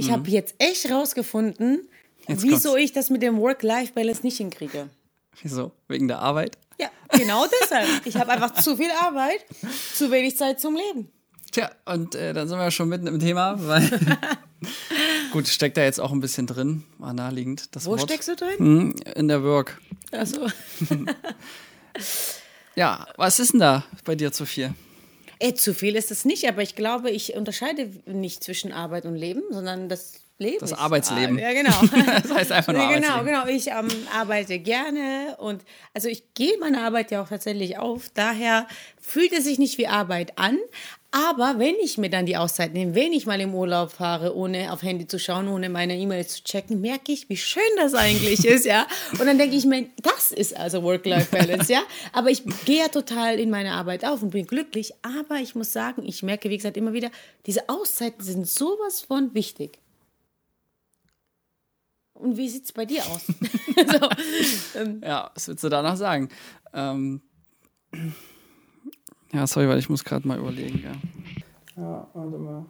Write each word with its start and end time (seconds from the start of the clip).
ich 0.00 0.10
habe 0.10 0.28
jetzt 0.30 0.54
echt 0.58 0.90
rausgefunden, 0.90 1.88
Jetzt 2.28 2.42
wieso 2.42 2.70
kommt's. 2.70 2.84
ich 2.84 2.92
das 2.92 3.10
mit 3.10 3.22
dem 3.22 3.38
Work-Life-Balance 3.38 4.22
nicht 4.22 4.36
hinkriege. 4.36 4.88
Wieso? 5.42 5.72
Wegen 5.88 6.06
der 6.08 6.18
Arbeit? 6.20 6.58
Ja, 6.78 6.88
genau 7.10 7.44
deshalb. 7.62 7.88
Ich 8.06 8.16
habe 8.16 8.30
einfach 8.30 8.52
zu 8.54 8.76
viel 8.76 8.90
Arbeit, 8.90 9.44
zu 9.94 10.10
wenig 10.10 10.36
Zeit 10.36 10.60
zum 10.60 10.76
Leben. 10.76 11.10
Tja, 11.52 11.70
und 11.86 12.14
äh, 12.14 12.32
dann 12.32 12.46
sind 12.48 12.58
wir 12.58 12.70
schon 12.70 12.88
mitten 12.88 13.06
im 13.06 13.18
Thema, 13.18 13.56
weil. 13.66 13.88
Gut, 15.32 15.48
steckt 15.48 15.76
da 15.76 15.82
jetzt 15.82 15.98
auch 16.00 16.12
ein 16.12 16.20
bisschen 16.20 16.46
drin, 16.46 16.84
war 16.98 17.12
naheliegend. 17.12 17.74
Das 17.74 17.86
Wo 17.86 17.92
Wort. 17.92 18.02
steckst 18.02 18.28
du 18.28 18.36
drin? 18.36 18.58
Hm, 18.58 18.94
In 19.16 19.28
der 19.28 19.42
Work. 19.42 19.80
Also, 20.12 20.46
Ja, 22.76 23.06
was 23.16 23.40
ist 23.40 23.52
denn 23.52 23.60
da 23.60 23.84
bei 24.04 24.14
dir 24.14 24.32
zu 24.32 24.46
viel? 24.46 24.74
Äh, 25.40 25.54
zu 25.54 25.74
viel 25.74 25.96
ist 25.96 26.10
es 26.10 26.24
nicht, 26.24 26.46
aber 26.48 26.62
ich 26.62 26.76
glaube, 26.76 27.10
ich 27.10 27.34
unterscheide 27.34 27.90
nicht 28.06 28.44
zwischen 28.44 28.72
Arbeit 28.72 29.06
und 29.06 29.16
Leben, 29.16 29.42
sondern 29.50 29.88
das 29.88 30.20
Leben. 30.40 30.58
Das 30.60 30.72
ist- 30.72 30.78
Arbeitsleben. 30.78 31.38
Ja, 31.38 31.52
genau. 31.52 31.80
Das 32.22 32.32
heißt 32.32 32.52
einfach 32.52 32.72
nur 32.72 32.88
genau, 32.92 33.22
genau. 33.24 33.46
Ich 33.46 33.68
ähm, 33.68 33.88
arbeite 34.18 34.58
gerne 34.58 35.36
und 35.38 35.62
also 35.94 36.08
ich 36.08 36.34
gehe 36.34 36.58
meine 36.58 36.82
Arbeit 36.82 37.10
ja 37.12 37.22
auch 37.22 37.28
tatsächlich 37.28 37.78
auf. 37.78 38.10
Daher 38.14 38.66
fühlt 39.00 39.32
es 39.32 39.44
sich 39.44 39.58
nicht 39.58 39.78
wie 39.78 39.86
Arbeit 39.86 40.36
an. 40.38 40.58
Aber 41.12 41.58
wenn 41.58 41.74
ich 41.82 41.98
mir 41.98 42.08
dann 42.08 42.24
die 42.24 42.36
Auszeit 42.36 42.72
nehme, 42.72 42.94
wenn 42.94 43.12
ich 43.12 43.26
mal 43.26 43.40
im 43.40 43.52
Urlaub 43.52 43.90
fahre, 43.90 44.36
ohne 44.36 44.72
auf 44.72 44.84
Handy 44.84 45.08
zu 45.08 45.18
schauen, 45.18 45.48
ohne 45.48 45.68
meine 45.68 45.96
E-Mails 45.96 46.36
zu 46.36 46.44
checken, 46.44 46.80
merke 46.80 47.10
ich, 47.10 47.28
wie 47.28 47.36
schön 47.36 47.62
das 47.78 47.94
eigentlich 47.94 48.44
ist, 48.44 48.64
ja. 48.64 48.86
Und 49.18 49.26
dann 49.26 49.36
denke 49.36 49.56
ich 49.56 49.64
mir, 49.64 49.86
das 50.04 50.30
ist 50.30 50.56
also 50.56 50.84
Work-Life-Balance, 50.84 51.72
ja. 51.72 51.82
Aber 52.12 52.30
ich 52.30 52.44
gehe 52.64 52.78
ja 52.78 52.88
total 52.88 53.40
in 53.40 53.50
meine 53.50 53.72
Arbeit 53.72 54.04
auf 54.04 54.22
und 54.22 54.30
bin 54.30 54.46
glücklich. 54.46 54.92
Aber 55.02 55.40
ich 55.40 55.56
muss 55.56 55.72
sagen, 55.72 56.04
ich 56.06 56.22
merke, 56.22 56.48
wie 56.48 56.56
gesagt, 56.58 56.76
immer 56.76 56.92
wieder, 56.92 57.10
diese 57.44 57.68
Auszeiten 57.68 58.22
sind 58.24 58.46
sowas 58.48 59.00
von 59.00 59.34
wichtig. 59.34 59.79
Und 62.20 62.36
wie 62.36 62.48
sieht 62.48 62.64
es 62.64 62.72
bei 62.72 62.84
dir 62.84 63.02
aus? 63.06 63.26
so, 64.76 64.80
Ja, 65.02 65.30
was 65.34 65.48
willst 65.48 65.64
du 65.64 65.68
da 65.68 65.82
noch 65.82 65.96
sagen? 65.96 66.28
Ähm, 66.72 67.20
ja, 69.32 69.46
sorry, 69.46 69.68
weil 69.68 69.78
ich 69.78 69.88
muss 69.88 70.04
gerade 70.04 70.26
mal 70.26 70.38
überlegen, 70.38 70.82
ja. 70.82 70.92
Ja, 71.82 72.08
warte 72.12 72.38
mal. 72.38 72.66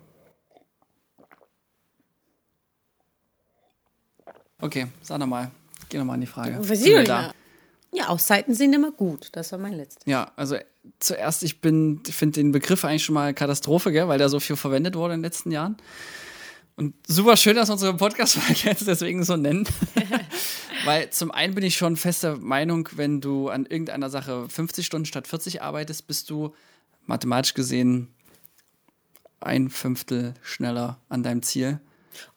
Okay, 4.61 4.87
sag 5.03 5.19
nochmal. 5.19 5.51
Geh 5.89 5.99
nochmal 5.99 6.17
in 6.17 6.21
die 6.21 6.27
Frage. 6.27 6.59
was 6.59 6.67
Sind 6.67 6.89
ich 6.89 6.99
wir 6.99 7.05
da? 7.05 7.33
Ja, 7.93 8.09
Auszeiten 8.09 8.55
sind 8.55 8.73
immer 8.73 8.93
gut. 8.93 9.31
Das 9.33 9.51
war 9.51 9.59
mein 9.59 9.73
letztes. 9.73 10.05
Ja, 10.07 10.31
also 10.37 10.57
zuerst, 11.01 11.43
ich 11.43 11.61
bin, 11.61 12.03
finde 12.05 12.41
den 12.41 12.53
Begriff 12.53 12.85
eigentlich 12.85 13.05
schon 13.05 13.15
mal 13.15 13.35
Katastrophe, 13.35 13.91
gell, 13.91 14.07
weil 14.07 14.19
der 14.19 14.29
so 14.29 14.39
viel 14.39 14.55
verwendet 14.57 14.95
wurde 14.95 15.15
in 15.15 15.21
den 15.21 15.25
letzten 15.25 15.51
Jahren. 15.51 15.77
Und 16.77 16.95
super 17.07 17.37
schön, 17.37 17.57
dass 17.57 17.71
unsere 17.71 17.95
Podcast-Folge 17.97 18.61
jetzt 18.65 18.87
deswegen 18.87 19.23
so 19.25 19.37
nennen. 19.37 19.67
weil 20.85 21.11
zum 21.11 21.31
einen 21.31 21.55
bin 21.55 21.65
ich 21.65 21.77
schon 21.77 21.97
fester 21.97 22.37
Meinung, 22.37 22.89
wenn 22.97 23.21
du 23.21 23.49
an 23.49 23.67
irgendeiner 23.67 24.11
Sache 24.11 24.49
50 24.49 24.87
Stunden 24.87 25.07
statt 25.07 25.27
40 25.29 25.63
arbeitest, 25.63 26.07
bist 26.07 26.31
du 26.31 26.55
mathematisch 27.07 27.55
gesehen 27.55 28.09
ein 29.41 29.71
Fünftel 29.71 30.35
schneller 30.43 30.99
an 31.09 31.23
deinem 31.23 31.43
Ziel. 31.43 31.81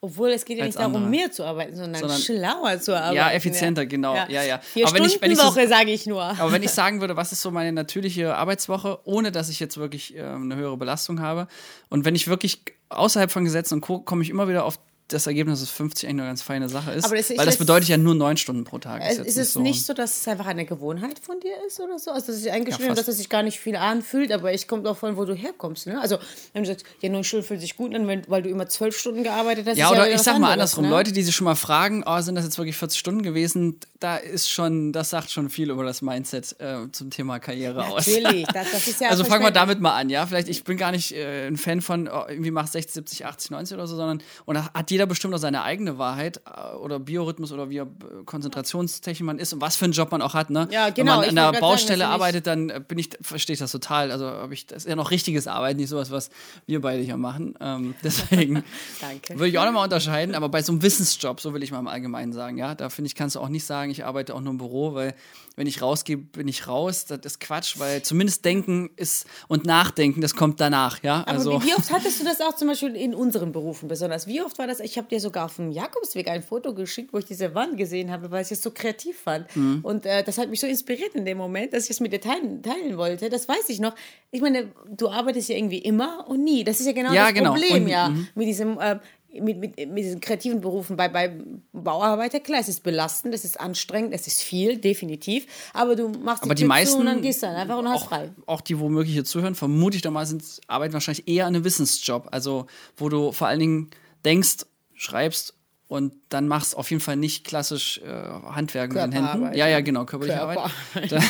Obwohl 0.00 0.30
es 0.30 0.44
geht 0.44 0.58
ja 0.58 0.64
nicht 0.66 0.78
darum, 0.78 0.96
andere. 0.96 1.10
mehr 1.10 1.30
zu 1.30 1.44
arbeiten, 1.44 1.76
sondern, 1.76 2.00
Sondern- 2.00 2.18
schlauer 2.20 2.80
zu 2.80 2.96
arbeiten. 2.96 3.16
Ja, 3.16 3.30
effizienter, 3.32 3.86
genau. 3.86 4.14
Ja, 4.14 4.42
ja. 4.42 4.58
Vier 4.60 4.86
Aber 4.86 4.96
wenn 4.96 5.04
ich- 5.04 5.20
wenn 5.20 5.30
ich 5.32 5.38
so- 5.38 5.46
Woche, 5.46 5.66
sage 5.68 5.90
ich 5.90 6.06
nur. 6.06 6.22
Aber 6.22 6.52
wenn 6.52 6.62
ich 6.62 6.70
sagen 6.72 7.00
würde, 7.00 7.16
was 7.16 7.32
ist 7.32 7.42
so 7.42 7.50
meine 7.50 7.72
natürliche 7.72 8.34
Arbeitswoche, 8.36 8.98
ohne 9.04 9.32
dass 9.32 9.48
ich 9.48 9.60
jetzt 9.60 9.76
wirklich 9.76 10.16
äh, 10.16 10.22
eine 10.22 10.56
höhere 10.56 10.76
Belastung 10.76 11.20
habe 11.20 11.48
und 11.90 12.04
wenn 12.04 12.14
ich 12.14 12.28
wirklich 12.28 12.60
außerhalb 12.88 13.30
von 13.30 13.44
Gesetzen 13.44 13.74
und 13.74 13.80
Co. 13.80 14.00
komme 14.00 14.22
ich 14.22 14.30
immer 14.30 14.48
wieder 14.48 14.64
auf 14.64 14.78
das 15.08 15.26
Ergebnis, 15.26 15.60
dass 15.60 15.70
50 15.70 16.08
eigentlich 16.08 16.20
eine 16.22 16.30
ganz 16.30 16.42
feine 16.42 16.68
Sache 16.68 16.92
ist. 16.92 17.04
Aber 17.04 17.16
das- 17.16 17.30
weil 17.36 17.44
das 17.44 17.58
bedeutet 17.58 17.88
ja 17.88 17.96
nur 17.98 18.14
neun 18.14 18.36
Stunden 18.36 18.64
pro 18.64 18.78
Tag. 18.78 19.02
Jetzt 19.02 19.18
Ist 19.20 19.36
es 19.36 19.52
so, 19.52 19.60
nicht 19.60 19.84
so, 19.84 19.92
dass 19.92 20.20
es 20.20 20.28
einfach 20.28 20.46
eine 20.46 20.64
Gewohnheit 20.64 21.18
von 21.18 21.38
dir 21.40 21.52
ist 21.66 21.78
oder 21.78 21.98
so? 21.98 22.10
Also, 22.10 22.32
dass 22.32 22.40
ich 22.42 22.50
eingeschrieben 22.50 22.88
Ja, 22.88 22.94
dass 22.94 23.08
es 23.08 23.18
sich 23.18 23.28
gar 23.28 23.42
nicht 23.42 23.60
viel 23.60 23.76
anfühlt, 23.76 24.32
aber 24.32 24.52
ich 24.54 24.66
kommt 24.66 24.86
auch 24.86 24.96
von, 24.96 25.16
wo 25.16 25.24
du 25.24 25.34
herkommst. 25.34 25.86
Ne? 25.86 26.00
Also, 26.00 26.18
wenn 26.54 26.62
du 26.62 26.68
sagst, 26.68 26.86
ja, 27.00 27.10
neun 27.10 27.22
Stunden 27.22 27.44
fühlt 27.46 27.60
sich 27.60 27.76
gut 27.76 27.94
an, 27.94 28.06
weil 28.28 28.42
du 28.42 28.48
immer 28.48 28.66
zwölf 28.68 28.98
Stunden 28.98 29.22
gearbeitet 29.22 29.66
hast. 29.66 29.76
Ja, 29.76 29.86
ist 29.86 29.92
oder 29.92 30.04
wieder 30.06 30.14
ich 30.14 30.22
sag 30.22 30.38
mal 30.38 30.52
andersrum, 30.52 30.84
ne? 30.84 30.90
Leute, 30.90 31.12
die 31.12 31.22
sich 31.22 31.34
schon 31.34 31.44
mal 31.44 31.54
fragen, 31.54 32.02
oh, 32.06 32.20
sind 32.20 32.34
das 32.34 32.44
jetzt 32.44 32.56
wirklich 32.56 32.76
40 32.76 32.98
Stunden 32.98 33.22
gewesen, 33.22 33.78
da 34.00 34.16
ist 34.16 34.50
schon, 34.50 34.92
das 34.92 35.10
sagt 35.10 35.30
schon 35.30 35.50
viel 35.50 35.70
über 35.70 35.84
das 35.84 36.02
Mindset 36.02 36.56
äh, 36.60 36.90
zum 36.92 37.10
Thema 37.10 37.38
Karriere 37.38 37.86
aus. 37.86 38.06
Natürlich, 38.06 38.46
das, 38.52 38.72
das 38.72 38.86
ist 38.86 39.00
ja 39.00 39.08
also 39.10 39.24
fangen 39.24 39.44
wir 39.44 39.50
damit 39.50 39.80
mal 39.80 39.94
an, 39.94 40.08
ja. 40.10 40.26
Vielleicht, 40.26 40.48
ich 40.48 40.64
bin 40.64 40.76
gar 40.76 40.92
nicht 40.92 41.12
äh, 41.12 41.46
ein 41.46 41.56
Fan 41.56 41.80
von, 41.80 42.08
oh, 42.08 42.24
irgendwie 42.28 42.50
mach 42.50 42.66
60, 42.66 42.94
70, 42.94 43.26
80, 43.26 43.50
90 43.50 43.74
oder 43.76 43.86
so, 43.86 43.96
sondern 43.96 44.22
und 44.44 44.58
hat 44.58 44.90
jeder 44.94 45.06
bestimmt 45.06 45.34
auch 45.34 45.38
seine 45.38 45.62
eigene 45.62 45.98
Wahrheit 45.98 46.40
äh, 46.46 46.74
oder 46.76 46.98
Biorhythmus 46.98 47.52
oder 47.52 47.68
wie 47.70 47.78
äh, 47.78 47.86
Konzentrationstechnik 48.24 49.24
man 49.26 49.38
ist 49.38 49.52
und 49.52 49.60
was 49.60 49.76
für 49.76 49.84
einen 49.84 49.92
Job 49.92 50.10
man 50.12 50.22
auch 50.22 50.34
hat, 50.34 50.50
ne? 50.50 50.68
Ja, 50.70 50.86
Wenn 50.86 50.94
genau, 50.94 51.16
man 51.16 51.22
ich 51.24 51.28
an 51.30 51.36
der 51.36 51.44
sagen, 51.46 51.60
Baustelle 51.60 52.04
nicht- 52.04 52.12
arbeitet, 52.12 52.46
dann 52.46 52.70
äh, 52.70 52.80
bin 52.86 52.98
ich, 52.98 53.10
verstehe 53.20 53.54
ich 53.54 53.60
das 53.60 53.72
total. 53.72 54.10
Also 54.10 54.26
habe 54.26 54.54
ich, 54.54 54.66
das 54.66 54.84
ist 54.84 54.88
ja 54.88 54.96
noch 54.96 55.10
richtiges 55.10 55.46
Arbeiten, 55.46 55.78
nicht 55.78 55.88
sowas, 55.88 56.10
was 56.10 56.30
wir 56.66 56.80
beide 56.80 57.02
hier 57.02 57.16
machen. 57.16 57.54
Ähm, 57.60 57.94
deswegen 58.04 58.62
würde 59.28 59.48
ich 59.48 59.58
auch 59.58 59.64
nochmal 59.64 59.84
unterscheiden, 59.84 60.34
aber 60.34 60.48
bei 60.48 60.62
so 60.62 60.72
einem 60.72 60.82
Wissensjob, 60.82 61.40
so 61.40 61.54
will 61.54 61.62
ich 61.62 61.70
mal 61.72 61.78
im 61.80 61.88
Allgemeinen 61.88 62.32
sagen, 62.32 62.56
ja, 62.58 62.74
da 62.74 62.88
finde 62.90 63.06
ich, 63.08 63.14
kannst 63.14 63.36
du 63.36 63.40
auch 63.40 63.48
nicht 63.48 63.64
sagen, 63.64 63.90
ich 63.90 64.04
arbeite 64.04 64.34
auch 64.34 64.40
nur 64.40 64.52
im 64.52 64.58
Büro, 64.58 64.94
weil 64.94 65.14
wenn 65.56 65.66
ich 65.68 65.82
rausgehe, 65.82 66.16
bin 66.16 66.48
ich 66.48 66.66
raus. 66.66 67.04
Das 67.06 67.20
ist 67.24 67.38
Quatsch, 67.40 67.78
weil 67.78 68.02
zumindest 68.02 68.44
denken 68.44 68.90
ist 68.96 69.26
und 69.46 69.64
nachdenken, 69.64 70.20
das 70.20 70.34
kommt 70.34 70.60
danach, 70.60 71.02
ja. 71.04 71.20
Aber 71.20 71.30
Also 71.30 71.62
wie 71.62 71.74
oft 71.74 71.92
hattest 71.92 72.20
du 72.20 72.24
das 72.24 72.40
auch 72.40 72.56
zum 72.56 72.68
Beispiel 72.68 72.96
in 72.96 73.14
unseren 73.14 73.52
Berufen 73.52 73.88
besonders? 73.88 74.26
Wie 74.26 74.42
oft 74.42 74.58
war 74.58 74.66
das? 74.66 74.80
Ich 74.84 74.98
habe 74.98 75.08
dir 75.08 75.18
sogar 75.18 75.46
auf 75.46 75.56
dem 75.56 75.70
Jakobsweg 75.72 76.28
ein 76.28 76.42
Foto 76.42 76.74
geschickt, 76.74 77.12
wo 77.12 77.18
ich 77.18 77.24
diese 77.24 77.54
Wand 77.54 77.76
gesehen 77.76 78.10
habe, 78.10 78.30
weil 78.30 78.42
ich 78.44 78.50
es 78.52 78.62
so 78.62 78.70
kreativ 78.70 79.18
fand. 79.18 79.54
Mhm. 79.56 79.80
Und 79.82 80.06
äh, 80.06 80.22
das 80.22 80.38
hat 80.38 80.50
mich 80.50 80.60
so 80.60 80.66
inspiriert 80.66 81.14
in 81.14 81.24
dem 81.24 81.38
Moment, 81.38 81.72
dass 81.72 81.84
ich 81.84 81.90
es 81.90 82.00
mit 82.00 82.12
dir 82.12 82.20
teilen, 82.20 82.62
teilen 82.62 82.96
wollte. 82.98 83.30
Das 83.30 83.48
weiß 83.48 83.68
ich 83.68 83.80
noch. 83.80 83.94
Ich 84.30 84.40
meine, 84.40 84.72
du 84.88 85.08
arbeitest 85.08 85.48
ja 85.48 85.56
irgendwie 85.56 85.78
immer 85.78 86.26
und 86.28 86.44
nie. 86.44 86.64
Das 86.64 86.80
ist 86.80 86.86
ja 86.86 86.92
genau 86.92 87.12
Ja, 87.12 87.24
das 87.26 87.34
genau. 87.34 87.52
Problem, 87.52 87.84
Und- 87.84 87.88
ja, 87.88 88.10
mhm. 88.10 88.28
mit 88.34 88.46
diesem. 88.46 88.78
Äh, 88.78 88.98
mit, 89.40 89.58
mit, 89.58 89.76
mit 89.76 89.98
diesen 89.98 90.20
kreativen 90.20 90.60
Berufen 90.60 90.96
bei, 90.96 91.08
bei 91.08 91.36
Bauarbeiter, 91.72 92.38
klar, 92.38 92.60
es 92.60 92.68
ist 92.68 92.84
belastend, 92.84 93.34
es 93.34 93.44
ist 93.44 93.58
anstrengend, 93.58 94.14
es 94.14 94.26
ist 94.26 94.42
viel, 94.42 94.76
definitiv. 94.76 95.46
Aber 95.72 95.96
du 95.96 96.08
machst 96.08 96.44
aber 96.44 96.54
die 96.54 96.64
meisten, 96.64 97.00
und 97.00 97.06
dann 97.06 97.20
gehst 97.20 97.42
dann 97.42 97.56
einfach 97.56 97.78
und 97.78 97.88
hast 97.88 98.02
auch, 98.02 98.08
frei. 98.10 98.30
auch 98.46 98.60
die 98.60 98.78
womöglich 98.78 99.12
hier 99.12 99.24
zuhören, 99.24 99.54
vermute 99.56 99.96
ich 99.96 100.02
doch 100.02 100.12
mal, 100.12 100.24
sind, 100.26 100.44
arbeiten 100.68 100.92
wahrscheinlich 100.92 101.26
eher 101.26 101.46
an 101.46 101.54
einem 101.54 101.64
Wissensjob. 101.64 102.28
Also, 102.30 102.66
wo 102.96 103.08
du 103.08 103.32
vor 103.32 103.48
allen 103.48 103.58
Dingen 103.58 103.90
denkst, 104.24 104.66
schreibst 104.94 105.54
und 105.86 106.14
dann 106.30 106.48
machst 106.48 106.76
auf 106.76 106.90
jeden 106.90 107.00
Fall 107.00 107.16
nicht 107.16 107.44
klassisch 107.46 107.98
äh, 107.98 108.06
Handwerk 108.10 108.92
mit 108.92 109.02
den 109.02 109.12
Händen. 109.12 109.54
Ja, 109.56 109.66
ja, 109.68 109.80
genau, 109.80 110.04
körperliche 110.06 110.40
Arbeit. 110.40 110.70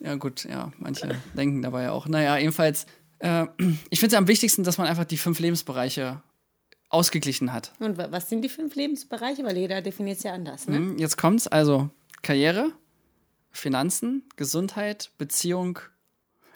Ja, 0.00 0.14
gut, 0.16 0.44
ja, 0.44 0.72
manche 0.78 1.16
denken 1.34 1.62
dabei 1.62 1.90
auch. 1.90 2.06
Naja, 2.06 2.36
jedenfalls, 2.38 2.86
äh, 3.18 3.46
ich 3.90 3.98
finde 4.00 4.14
es 4.14 4.18
am 4.18 4.28
wichtigsten, 4.28 4.62
dass 4.62 4.78
man 4.78 4.86
einfach 4.86 5.04
die 5.04 5.16
fünf 5.18 5.40
Lebensbereiche 5.40 6.22
ausgeglichen 6.90 7.52
hat. 7.52 7.72
Und 7.80 7.98
wa- 7.98 8.08
was 8.10 8.28
sind 8.28 8.42
die 8.42 8.48
fünf 8.48 8.74
Lebensbereiche? 8.76 9.42
Weil 9.44 9.56
jeder 9.56 9.82
definiert 9.82 10.18
es 10.18 10.22
ja 10.22 10.32
anders. 10.34 10.68
Ne? 10.68 10.76
Hm, 10.76 10.98
Jetzt 10.98 11.16
kommt's 11.16 11.48
also 11.48 11.90
Karriere, 12.22 12.70
Finanzen, 13.50 14.22
Gesundheit, 14.36 15.10
Beziehung 15.18 15.80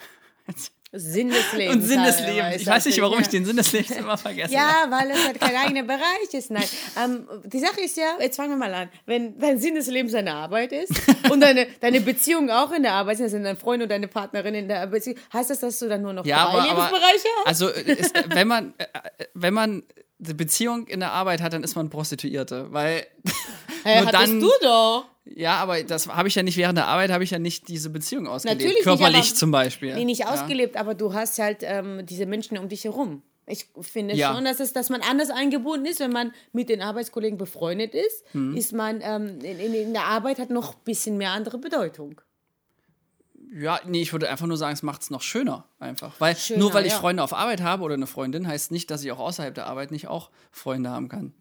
Sinn 0.93 1.29
des 1.29 1.53
Lebens. 1.53 1.77
und 1.77 1.83
Sinn 1.83 2.03
des 2.03 2.21
Lebens. 2.21 2.57
Ich 2.57 2.67
weiß 2.67 2.87
nicht, 2.87 3.01
warum 3.01 3.15
ja. 3.15 3.21
ich 3.21 3.29
den 3.29 3.45
Sinn 3.45 3.57
des 3.57 3.71
Lebens 3.71 3.93
immer 3.93 4.19
vergesse. 4.19 4.53
Ja, 4.53 4.87
weil 4.89 5.11
es 5.13 5.25
halt 5.25 5.41
kein 5.41 5.55
eigener 5.55 5.85
Bereich 5.85 6.33
ist. 6.33 6.51
Nein. 6.51 6.65
Ähm, 7.01 7.29
die 7.45 7.61
Sache 7.61 7.81
ist 7.81 7.97
ja, 7.97 8.17
jetzt 8.19 8.37
fangen 8.37 8.51
wir 8.51 8.57
mal 8.57 8.75
an. 8.75 8.89
Wenn 9.07 9.39
dein 9.39 9.59
Sinn 9.61 9.77
des 9.77 9.87
Lebens 9.87 10.13
deine 10.13 10.35
Arbeit 10.35 10.73
ist 10.73 10.93
und 11.31 11.41
deine, 11.41 11.69
deine 11.81 12.01
Beziehung 12.01 12.51
auch 12.51 12.73
in 12.73 12.83
der 12.83 12.95
Arbeit 12.95 13.19
sind, 13.19 13.25
also 13.25 13.39
dein 13.39 13.57
Freund 13.57 13.83
und 13.85 13.89
deine 13.89 14.09
Partnerin 14.09 14.55
in 14.55 14.67
der 14.67 14.87
Beziehung, 14.89 15.17
heißt 15.33 15.51
das, 15.51 15.61
dass 15.61 15.79
du 15.79 15.89
dann 15.89 16.03
nur 16.03 16.13
noch 16.13 16.27
Ja, 16.27 16.45
drei 16.51 16.59
aber, 16.59 16.63
Lebensbereiche 16.65 17.29
hast? 17.39 17.47
also 17.47 17.69
ist, 17.69 18.15
wenn 18.35 18.49
man 18.49 18.75
äh, 18.79 18.87
wenn 19.35 19.55
man 19.55 19.85
eine 20.23 20.35
Beziehung 20.35 20.87
in 20.89 21.01
der 21.01 21.13
Arbeit 21.13 21.41
hat, 21.41 21.53
dann 21.53 21.63
ist 21.63 21.77
man 21.77 21.89
Prostituierte, 21.89 22.67
weil 22.73 23.07
Hey, 23.85 24.01
nur 24.03 24.13
dann 24.13 24.41
du 24.41 24.51
doch. 24.61 25.07
Ja, 25.25 25.57
aber 25.57 25.83
das 25.83 26.09
habe 26.09 26.29
ich 26.29 26.35
ja 26.35 26.43
nicht 26.43 26.57
während 26.57 26.79
der 26.79 26.87
Arbeit 26.89 27.11
habe 27.11 27.23
ich 27.25 27.31
ja 27.31 27.39
nicht 27.39 27.69
diese 27.69 27.91
Beziehung 27.91 28.27
ausgelebt, 28.27 28.61
Natürlich 28.61 28.77
nicht, 28.79 28.85
körperlich 28.85 29.27
aber- 29.29 29.35
zum 29.37 29.51
Beispiel. 29.51 29.95
Nee, 29.95 30.05
nicht 30.05 30.21
ja. 30.21 30.33
ausgelebt, 30.33 30.77
aber 30.77 30.95
du 30.95 31.13
hast 31.15 31.39
halt 31.39 31.59
ähm, 31.63 32.05
diese 32.07 32.27
Menschen 32.27 32.59
um 32.59 32.69
dich 32.69 32.85
herum. 32.85 33.23
Ich 33.47 33.67
finde 33.81 34.15
Ja. 34.15 34.33
schon, 34.33 34.45
dass, 34.45 34.61
es, 34.61 34.73
dass 34.73 34.91
man 34.91 35.01
anders 35.03 35.31
eingebunden 35.31 35.85
ist, 35.87 35.99
wenn 35.99 36.13
man 36.13 36.33
mit 36.53 36.69
den 36.69 36.83
Arbeitskollegen 36.83 37.37
befreundet 37.37 37.95
ist, 37.95 38.25
Hm. 38.33 38.57
ist 38.57 38.73
man 38.73 39.01
ähm, 39.03 39.39
in, 39.43 39.59
in, 39.59 39.75
in 39.75 39.93
der 39.93 40.05
Arbeit 40.05 40.39
hat 40.39 40.51
noch 40.51 40.75
ein 40.75 40.81
bisschen 40.85 41.17
mehr 41.17 41.33
andere 41.33 41.59
Bedeutung. 41.59 42.21
Ja, 43.53 43.81
nee, 43.85 44.03
ich 44.03 44.13
würde 44.13 44.29
einfach 44.29 44.47
nur 44.47 44.57
sagen, 44.57 44.75
es 44.75 44.83
macht 44.83 45.03
es 45.03 45.11
noch 45.11 45.23
schöner 45.23 45.65
einfach. 45.81 46.13
Weil 46.19 46.37
Schöner, 46.37 46.61
nur 46.61 46.75
weil 46.75 46.87
ich 46.87 46.93
ja. 46.93 46.99
Freunde 46.99 47.23
auf 47.23 47.33
Arbeit 47.33 47.63
habe 47.63 47.83
oder 47.83 47.95
eine 47.95 48.07
Freundin, 48.07 48.47
heißt 48.47 48.71
nicht, 48.71 48.91
dass 48.91 49.03
ich 49.03 49.11
auch 49.11 49.19
außerhalb 49.19 49.55
der 49.55 49.67
Arbeit 49.67 49.91
nicht 49.91 50.07
auch 50.09 50.31
Freunde 50.53 50.91
haben 50.91 51.09
kann. 51.09 51.33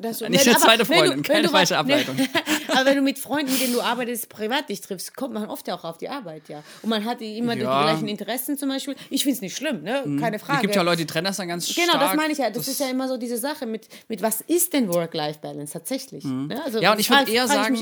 Das, 0.00 0.20
Nicht 0.20 0.46
eine 0.46 0.56
aber 0.56 0.64
zweite 0.64 0.88
wenn 0.88 0.96
Freundin, 0.98 1.22
keine 1.22 1.42
wenn 1.44 1.50
falsche 1.50 1.76
Ableitung. 1.76 2.16
aber 2.68 2.84
wenn 2.86 2.96
du 2.96 3.02
mit 3.02 3.18
Freunden, 3.18 3.50
mit 3.50 3.60
denen 3.60 3.72
du 3.72 3.80
arbeitest, 3.80 4.28
privat 4.28 4.68
dich 4.68 4.80
triffst, 4.80 5.16
kommt 5.16 5.34
man 5.34 5.46
oft 5.46 5.66
ja 5.66 5.74
auch 5.74 5.82
auf 5.84 5.98
die 5.98 6.08
Arbeit, 6.08 6.48
ja. 6.48 6.62
Und 6.82 6.90
man 6.90 7.04
hat 7.04 7.20
immer 7.20 7.56
die 7.56 7.62
Ja. 7.62 7.82
gleichen 7.82 8.06
Interessen 8.06 8.56
zum 8.56 8.68
Beispiel. 8.68 8.94
Ich 9.10 9.24
finde 9.24 9.34
es 9.36 9.40
nicht 9.42 9.56
schlimm, 9.56 9.82
ne? 9.82 10.04
Keine 10.20 10.38
Frage. 10.38 10.58
Es 10.58 10.62
gibt 10.62 10.76
ja 10.76 10.82
Leute, 10.82 10.98
die 10.98 11.06
trennen 11.06 11.24
das 11.26 11.36
dann 11.38 11.48
ganz 11.48 11.66
Genau, 11.66 11.88
stark. 11.88 12.00
das 12.00 12.14
meine 12.16 12.32
ich 12.32 12.38
ja. 12.38 12.48
Das, 12.50 12.68
ist 12.68 12.78
ja 12.78 12.88
immer 12.88 13.08
so 13.08 13.16
diese 13.16 13.38
Sache 13.38 13.66
mit, 13.66 13.88
mit 14.08 14.22
was 14.22 14.40
ist 14.40 14.72
denn 14.72 14.88
Work-Life-Balance 14.88 15.72
tatsächlich? 15.72 16.24
Ne? 16.24 16.62
Also, 16.64 16.78
Mhm. 16.78 16.82
Ja, 16.84 16.92
und 16.92 17.00
ich 17.00 17.10
würde 17.10 17.30
eher 17.30 17.48
sagen, 17.48 17.76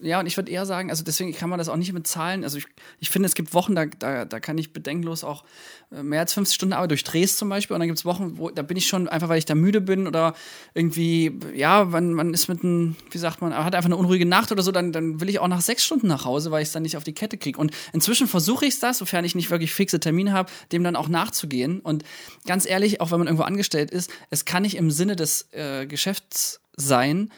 ja, 0.00 0.20
und 0.20 0.26
ich 0.26 0.36
würde 0.36 0.50
eher 0.50 0.66
sagen, 0.66 0.90
also 0.90 1.04
deswegen 1.04 1.32
kann 1.34 1.48
man 1.48 1.58
das 1.58 1.68
auch 1.68 1.76
nicht 1.76 1.92
mit 1.92 2.06
Zahlen, 2.06 2.42
also 2.42 2.58
ich, 2.58 2.66
ich 2.98 3.10
finde, 3.10 3.27
es 3.28 3.34
gibt 3.34 3.54
Wochen, 3.54 3.74
da, 3.74 3.86
da, 3.86 4.24
da 4.24 4.40
kann 4.40 4.58
ich 4.58 4.72
bedenkenlos 4.72 5.24
auch 5.24 5.44
äh, 5.92 6.02
mehr 6.02 6.20
als 6.20 6.32
50 6.32 6.54
Stunden 6.54 6.72
arbeiten, 6.72 6.88
durch 6.88 7.04
Drehs 7.04 7.36
zum 7.36 7.48
Beispiel, 7.48 7.74
und 7.74 7.80
dann 7.80 7.88
gibt 7.88 7.98
es 7.98 8.04
Wochen, 8.04 8.38
wo, 8.38 8.50
da 8.50 8.62
bin 8.62 8.76
ich 8.76 8.86
schon, 8.86 9.08
einfach 9.08 9.28
weil 9.28 9.38
ich 9.38 9.44
da 9.44 9.54
müde 9.54 9.80
bin 9.80 10.06
oder 10.06 10.34
irgendwie, 10.74 11.38
ja, 11.54 11.84
man, 11.84 12.12
man 12.12 12.34
ist 12.34 12.48
mit 12.48 12.62
einem, 12.62 12.96
wie 13.10 13.18
sagt 13.18 13.40
man, 13.40 13.54
hat 13.54 13.74
einfach 13.74 13.86
eine 13.88 13.96
unruhige 13.96 14.26
Nacht 14.26 14.52
oder 14.52 14.62
so, 14.62 14.72
dann, 14.72 14.92
dann 14.92 15.20
will 15.20 15.28
ich 15.28 15.38
auch 15.38 15.48
nach 15.48 15.60
sechs 15.60 15.84
Stunden 15.84 16.06
nach 16.06 16.24
Hause, 16.24 16.50
weil 16.50 16.62
ich 16.62 16.68
es 16.68 16.72
dann 16.72 16.82
nicht 16.82 16.96
auf 16.96 17.04
die 17.04 17.14
Kette 17.14 17.38
kriege. 17.38 17.58
Und 17.58 17.72
inzwischen 17.92 18.26
versuche 18.26 18.66
ich 18.66 18.74
es 18.74 18.80
das, 18.80 18.98
sofern 18.98 19.24
ich 19.24 19.34
nicht 19.34 19.50
wirklich 19.50 19.72
fixe 19.72 20.00
Termine 20.00 20.32
habe, 20.32 20.50
dem 20.72 20.82
dann 20.82 20.96
auch 20.96 21.08
nachzugehen. 21.08 21.80
Und 21.80 22.04
ganz 22.46 22.68
ehrlich, 22.68 23.00
auch 23.00 23.10
wenn 23.10 23.18
man 23.18 23.28
irgendwo 23.28 23.44
angestellt 23.44 23.90
ist, 23.90 24.10
es 24.30 24.44
kann 24.44 24.62
nicht 24.62 24.76
im 24.76 24.90
Sinne 24.90 25.16
des 25.16 25.48
äh, 25.52 25.86
Geschäfts 25.86 26.60
sein, 26.76 27.30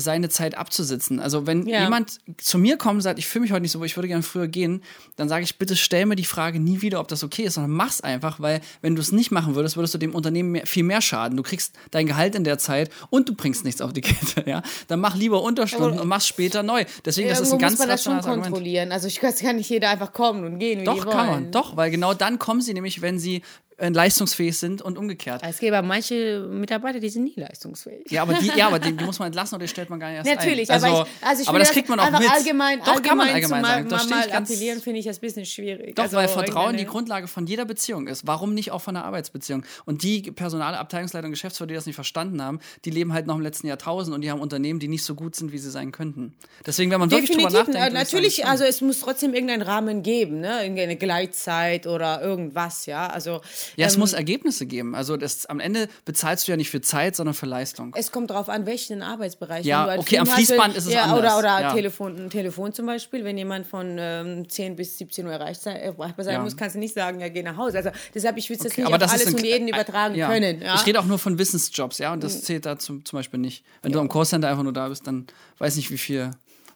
seine 0.00 0.28
Zeit 0.28 0.56
abzusitzen. 0.56 1.20
Also 1.20 1.46
wenn 1.46 1.66
Ja. 1.66 1.82
jemand 1.84 2.18
zu 2.38 2.58
mir 2.58 2.76
kommt 2.76 2.96
und 2.96 3.00
sagt, 3.02 3.18
ich 3.18 3.26
fühle 3.26 3.42
mich 3.42 3.52
heute 3.52 3.62
nicht 3.62 3.72
so, 3.72 3.80
wohl, 3.80 3.86
ich 3.86 3.96
würde 3.96 4.08
gerne 4.08 4.22
früher 4.22 4.48
gehen, 4.48 4.82
dann 5.16 5.28
sage 5.28 5.44
ich, 5.44 5.58
bitte 5.58 5.76
stell 5.76 6.06
mir 6.06 6.16
die 6.16 6.24
Frage 6.24 6.60
nie 6.60 6.80
wieder, 6.82 7.00
ob 7.00 7.08
das 7.08 7.24
okay 7.24 7.42
ist, 7.44 7.54
sondern 7.54 7.70
mach's 7.72 8.00
einfach, 8.00 8.40
weil 8.40 8.60
wenn 8.82 8.94
du 8.96 9.02
es 9.02 9.12
nicht 9.12 9.30
machen 9.30 9.54
würdest, 9.54 9.76
würdest 9.76 9.94
du 9.94 9.98
dem 9.98 10.14
Unternehmen 10.14 10.52
mehr, 10.52 10.66
viel 10.66 10.84
mehr 10.84 11.00
schaden. 11.00 11.36
Du 11.36 11.42
kriegst 11.42 11.74
dein 11.90 12.06
Gehalt 12.06 12.34
in 12.34 12.44
der 12.44 12.58
Zeit 12.58 12.90
und 13.10 13.28
du 13.28 13.34
bringst 13.34 13.64
nichts 13.64 13.80
auf 13.80 13.92
die 13.92 14.00
Kette. 14.02 14.44
Ja? 14.48 14.62
Dann 14.86 15.00
mach 15.00 15.14
lieber 15.16 15.42
Unterstunden 15.42 15.98
und 16.00 16.08
mach's 16.08 16.26
später 16.26 16.62
neu. 16.62 16.84
Deswegen, 17.04 17.28
das 17.28 17.40
ist 17.40 17.52
ein 17.52 17.58
ganz 17.58 17.72
muss 17.72 17.78
man 17.80 17.88
das 17.88 18.02
schon 18.04 18.12
rationales 18.14 18.26
Argument. 18.26 18.52
kontrollieren. 18.54 18.92
Also 18.92 19.08
ich 19.08 19.20
kann 19.20 19.56
nicht 19.56 19.68
jeder 19.68 19.90
einfach 19.90 20.12
kommen 20.12 20.44
und 20.44 20.58
gehen, 20.58 20.80
wie 20.80 20.84
Doch, 20.84 21.04
wollen. 21.04 21.10
kann 21.16 21.26
man. 21.26 21.50
Doch, 21.50 21.76
weil 21.76 21.90
genau 21.90 22.14
dann 22.14 22.38
kommen 22.38 22.60
sie 22.60 22.72
nämlich, 22.72 23.02
wenn 23.02 23.18
sie 23.18 23.42
leistungsfähig 23.78 24.58
sind 24.58 24.82
und 24.82 24.98
umgekehrt. 24.98 25.40
Es 25.44 25.58
gibt 25.58 25.72
aber 25.72 25.86
manche 25.86 26.40
Mitarbeiter, 26.50 26.98
die 27.00 27.08
sind 27.08 27.24
nie 27.24 27.34
leistungsfähig. 27.36 28.10
Ja, 28.10 28.22
aber 28.22 28.34
die, 28.34 28.50
ja, 28.56 28.66
aber 28.66 28.78
die, 28.78 28.92
die 28.96 29.04
muss 29.04 29.18
man 29.18 29.26
entlassen 29.28 29.54
oder 29.54 29.64
die 29.64 29.68
stellt 29.68 29.88
man 29.88 30.00
gar 30.00 30.08
nicht 30.10 30.18
erst 30.26 30.34
Natürlich, 30.40 30.70
ein. 30.70 30.82
aber 30.82 31.06
ich, 31.20 31.26
also 31.26 31.42
ich 31.42 31.48
aber 31.48 31.58
das 31.60 31.70
kriegt 31.70 31.88
man 31.88 32.00
auch 32.00 32.10
mit. 32.10 32.28
allgemein, 32.30 32.80
Doch, 32.84 33.00
kann 33.02 33.16
man 33.16 33.28
allgemein 33.28 33.64
allgemein 33.64 33.88
sagen. 33.88 34.10
Da 34.10 34.16
mal, 34.16 34.42
appellieren, 34.42 34.80
finde 34.82 34.98
ich 35.00 35.06
das 35.06 35.18
ein 35.18 35.20
bisschen 35.20 35.44
schwierig. 35.44 35.94
Doch, 35.94 36.04
Also 36.04 36.16
weil 36.16 36.28
Vertrauen 36.28 36.46
die 36.76 36.82
irgendeine- 36.82 36.86
Grundlage 36.88 37.28
von 37.28 37.46
jeder 37.46 37.64
Beziehung 37.64 38.08
ist. 38.08 38.26
Warum 38.26 38.54
nicht 38.54 38.72
auch 38.72 38.80
von 38.82 38.96
einer 38.96 39.04
Arbeitsbeziehung? 39.04 39.62
Und 39.84 40.02
die 40.02 40.22
Personale, 40.22 40.78
Abteilungsleiter 40.78 41.26
und 41.26 41.32
Geschäftsführer, 41.32 41.68
die 41.68 41.74
das 41.74 41.86
nicht 41.86 41.94
verstanden 41.94 42.42
haben, 42.42 42.58
die 42.84 42.90
leben 42.90 43.12
halt 43.12 43.26
noch 43.26 43.36
im 43.36 43.42
letzten 43.42 43.66
Jahrtausend 43.68 44.14
und 44.14 44.22
die 44.22 44.30
haben 44.30 44.40
Unternehmen, 44.40 44.80
die 44.80 44.88
nicht 44.88 45.04
so 45.04 45.14
gut 45.14 45.36
sind, 45.36 45.52
wie 45.52 45.58
sie 45.58 45.70
sein 45.70 45.92
könnten. 45.92 46.34
Deswegen, 46.66 46.90
wenn 46.90 46.98
man 47.00 47.10
wirklich 47.10 47.30
drüber 47.30 47.50
nachdenkt. 47.50 47.76
äh, 47.80 47.90
natürlich, 47.90 48.46
also 48.46 48.64
es 48.64 48.80
muss 48.80 48.98
trotzdem 49.00 49.34
irgendeinen 49.34 49.62
Rahmen 49.62 50.02
geben, 50.02 50.40
ne? 50.40 50.62
Irgendeine 50.62 50.96
Gleitzeit 50.96 51.86
oder 51.86 52.20
irgendwas, 52.22 52.86
ja. 52.86 53.06
Also 53.08 53.40
ja, 53.76 53.86
es 53.86 53.94
ähm, 53.94 54.00
muss 54.00 54.12
Ergebnisse 54.12 54.66
geben. 54.66 54.94
Also 54.94 55.16
das, 55.16 55.46
am 55.46 55.60
Ende 55.60 55.88
bezahlst 56.04 56.46
du 56.46 56.52
ja 56.52 56.56
nicht 56.56 56.70
für 56.70 56.80
Zeit, 56.80 57.16
sondern 57.16 57.34
für 57.34 57.46
Leistung. 57.46 57.94
Es 57.96 58.12
kommt 58.12 58.30
darauf 58.30 58.48
an, 58.48 58.66
welchen 58.66 59.02
Arbeitsbereich. 59.02 59.64
Ja, 59.64 59.84
okay, 59.98 60.18
am 60.18 60.26
Film 60.26 60.28
hast, 60.28 60.34
Fließband 60.34 60.76
ist 60.76 60.86
es 60.86 60.92
ja, 60.92 61.04
anders, 61.04 61.18
Oder, 61.18 61.38
oder 61.38 61.60
ja. 61.60 61.72
Telefon, 61.72 62.16
ein 62.16 62.30
Telefon 62.30 62.72
zum 62.72 62.86
Beispiel, 62.86 63.24
wenn 63.24 63.38
jemand 63.38 63.66
von 63.66 63.96
ähm, 63.98 64.48
10 64.48 64.76
bis 64.76 64.98
17 64.98 65.26
Uhr 65.26 65.32
erreicht 65.32 65.62
sein, 65.62 65.76
erreichbar 65.76 66.24
sein 66.24 66.34
Ja. 66.34 66.42
muss, 66.42 66.56
kannst 66.56 66.76
du 66.76 66.80
nicht 66.80 66.94
sagen, 66.94 67.20
ja, 67.20 67.28
geh 67.28 67.42
nach 67.42 67.56
Hause. 67.56 67.78
Also 67.78 67.90
deshalb, 68.14 68.36
ich 68.36 68.48
will 68.50 68.58
Okay, 68.58 68.82
nicht 68.82 68.86
auf 68.86 68.92
alles 69.12 69.26
ein- 69.26 69.34
und 69.34 69.44
jeden 69.44 69.68
äh, 69.68 69.70
übertragen 69.70 70.14
ja. 70.14 70.28
können. 70.28 70.62
Ich 70.62 70.86
rede 70.86 71.00
auch 71.00 71.04
nur 71.04 71.18
von 71.18 71.38
Wissensjobs, 71.38 71.98
ja, 71.98 72.12
und 72.12 72.22
das 72.24 72.42
zählt 72.42 72.66
da 72.66 72.78
zum, 72.78 73.04
zum 73.04 73.18
Beispiel 73.18 73.40
nicht. 73.40 73.64
Wenn 73.82 73.92
du 73.92 74.00
am 74.00 74.08
Callcenter 74.08 74.48
einfach 74.48 74.62
nur 74.64 74.72
da 74.72 74.88
bist, 74.88 75.06
dann 75.06 75.26
weiß 75.58 75.76
nicht, 75.76 75.90
wie 75.90 75.98
viel. 75.98 76.30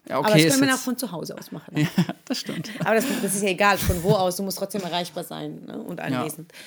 Ja, 0.07 0.19
okay, 0.19 0.31
Aber 0.31 0.43
das 0.43 0.55
können 0.55 0.67
wir 0.67 0.75
auch 0.75 0.79
von 0.79 0.97
zu 0.97 1.11
Hause 1.11 1.37
aus 1.37 1.51
machen. 1.53 1.77
ja, 1.77 1.87
das 2.25 2.37
stimmt. 2.37 2.69
Aber 2.79 2.95
das, 2.95 3.05
das 3.21 3.35
ist 3.35 3.41
ja 3.41 3.49
egal, 3.49 3.77
von 3.77 4.03
wo 4.03 4.11
aus, 4.11 4.35
du 4.35 4.43
musst 4.43 4.57
trotzdem 4.57 4.81
erreichbar 4.81 5.23
sein 5.23 5.63
ne? 5.65 5.79
und 5.79 5.99
anwesend. 5.99 6.51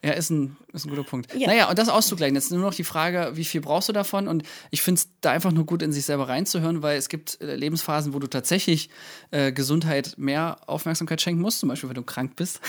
Ja, 0.00 0.12
ist 0.12 0.30
ein, 0.30 0.56
ist 0.72 0.86
ein 0.86 0.90
guter 0.90 1.02
Punkt. 1.02 1.34
Ja. 1.34 1.48
Naja, 1.48 1.68
und 1.68 1.76
das 1.76 1.88
auszugleichen. 1.88 2.36
Jetzt 2.36 2.52
nur 2.52 2.60
noch 2.60 2.72
die 2.72 2.84
Frage, 2.84 3.32
wie 3.34 3.44
viel 3.44 3.60
brauchst 3.60 3.88
du 3.88 3.92
davon? 3.92 4.28
Und 4.28 4.44
ich 4.70 4.80
finde 4.80 5.00
es 5.00 5.08
da 5.20 5.32
einfach 5.32 5.50
nur 5.50 5.66
gut, 5.66 5.82
in 5.82 5.90
sich 5.90 6.04
selber 6.04 6.28
reinzuhören, 6.28 6.82
weil 6.82 6.96
es 6.96 7.08
gibt 7.08 7.40
äh, 7.40 7.56
Lebensphasen, 7.56 8.14
wo 8.14 8.20
du 8.20 8.28
tatsächlich 8.28 8.90
äh, 9.32 9.50
Gesundheit 9.50 10.14
mehr 10.16 10.58
Aufmerksamkeit 10.68 11.20
schenken 11.20 11.42
musst, 11.42 11.58
zum 11.58 11.68
Beispiel, 11.68 11.88
wenn 11.88 11.96
du 11.96 12.04
krank 12.04 12.36
bist. 12.36 12.60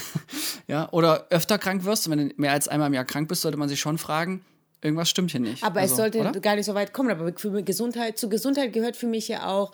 ja, 0.68 0.90
oder 0.92 1.28
öfter 1.30 1.60
krank 1.60 1.84
wirst. 1.84 2.08
Und 2.08 2.18
wenn 2.18 2.30
du 2.30 2.36
mehr 2.38 2.52
als 2.52 2.68
einmal 2.68 2.88
im 2.88 2.96
Jahr 2.96 3.06
krank 3.06 3.30
bist, 3.30 3.44
sollte 3.44 3.60
man 3.60 3.70
sich 3.70 3.80
schon 3.80 4.00
fragen, 4.00 4.44
irgendwas 4.82 5.10
stimmt 5.10 5.32
hier 5.32 5.40
nicht. 5.40 5.64
Aber 5.64 5.80
Also, 5.82 5.94
es 5.94 5.98
sollte 5.98 6.20
oder? 6.20 6.32
gar 6.40 6.56
nicht 6.56 6.66
so 6.66 6.74
weit 6.76 6.94
kommen. 6.94 7.10
Aber 7.12 7.32
für 7.36 7.64
Gesundheit, 7.64 8.18
zu 8.18 8.30
Gesundheit 8.30 8.74
gehört 8.74 8.96
für 8.96 9.08
mich 9.08 9.28
ja 9.28 9.48
auch 9.48 9.72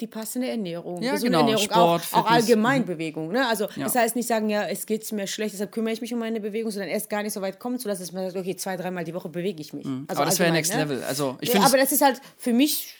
die 0.00 0.06
passende 0.06 0.48
Ernährung. 0.48 1.00
Ja, 1.02 1.12
Gesunde 1.12 1.30
genau. 1.30 1.38
Ernährung, 1.40 1.62
Sport, 1.64 1.78
auch, 1.80 1.94
auch 1.94 2.00
Fitness. 2.00 2.22
Mhm. 2.24 2.28
allgemein 2.34 2.84
Bewegung. 2.84 3.28
Ne? 3.32 3.46
Also 3.48 3.64
Ja. 3.76 3.84
das 3.84 3.94
heißt 3.94 4.14
nicht 4.14 4.28
sagen, 4.28 4.50
ja, 4.50 4.66
es 4.68 4.84
geht 4.84 5.10
mir 5.12 5.26
schlecht, 5.26 5.54
deshalb 5.54 5.72
kümmere 5.72 5.94
ich 5.94 6.02
mich 6.02 6.12
um 6.12 6.18
meine 6.20 6.38
Bewegung, 6.38 6.70
sondern 6.70 6.90
erst 6.90 7.08
gar 7.08 7.22
nicht 7.22 7.32
so 7.32 7.40
weit 7.40 7.58
kommen 7.58 7.78
zu 7.78 7.88
lassen, 7.88 8.02
dass 8.02 8.12
man 8.12 8.24
sagt, 8.24 8.36
okay, 8.36 8.56
zwei, 8.56 8.76
dreimal 8.76 9.04
die 9.04 9.14
Woche 9.14 9.30
bewege 9.30 9.58
ich 9.62 9.72
mich. 9.72 9.86
Also 9.86 9.96
Mhm. 9.98 10.06
aber 10.08 10.24
das 10.26 10.38
wäre 10.38 10.50
allgemein, 10.50 10.52
Next 10.52 10.74
ne? 10.74 10.78
Level. 10.80 11.02
Also 11.04 11.38
ich 11.40 11.50
Ja, 11.54 11.62
aber 11.64 11.78
das 11.78 11.92
ist 11.92 12.02
halt 12.02 12.20
für 12.36 12.52
mich 12.52 12.94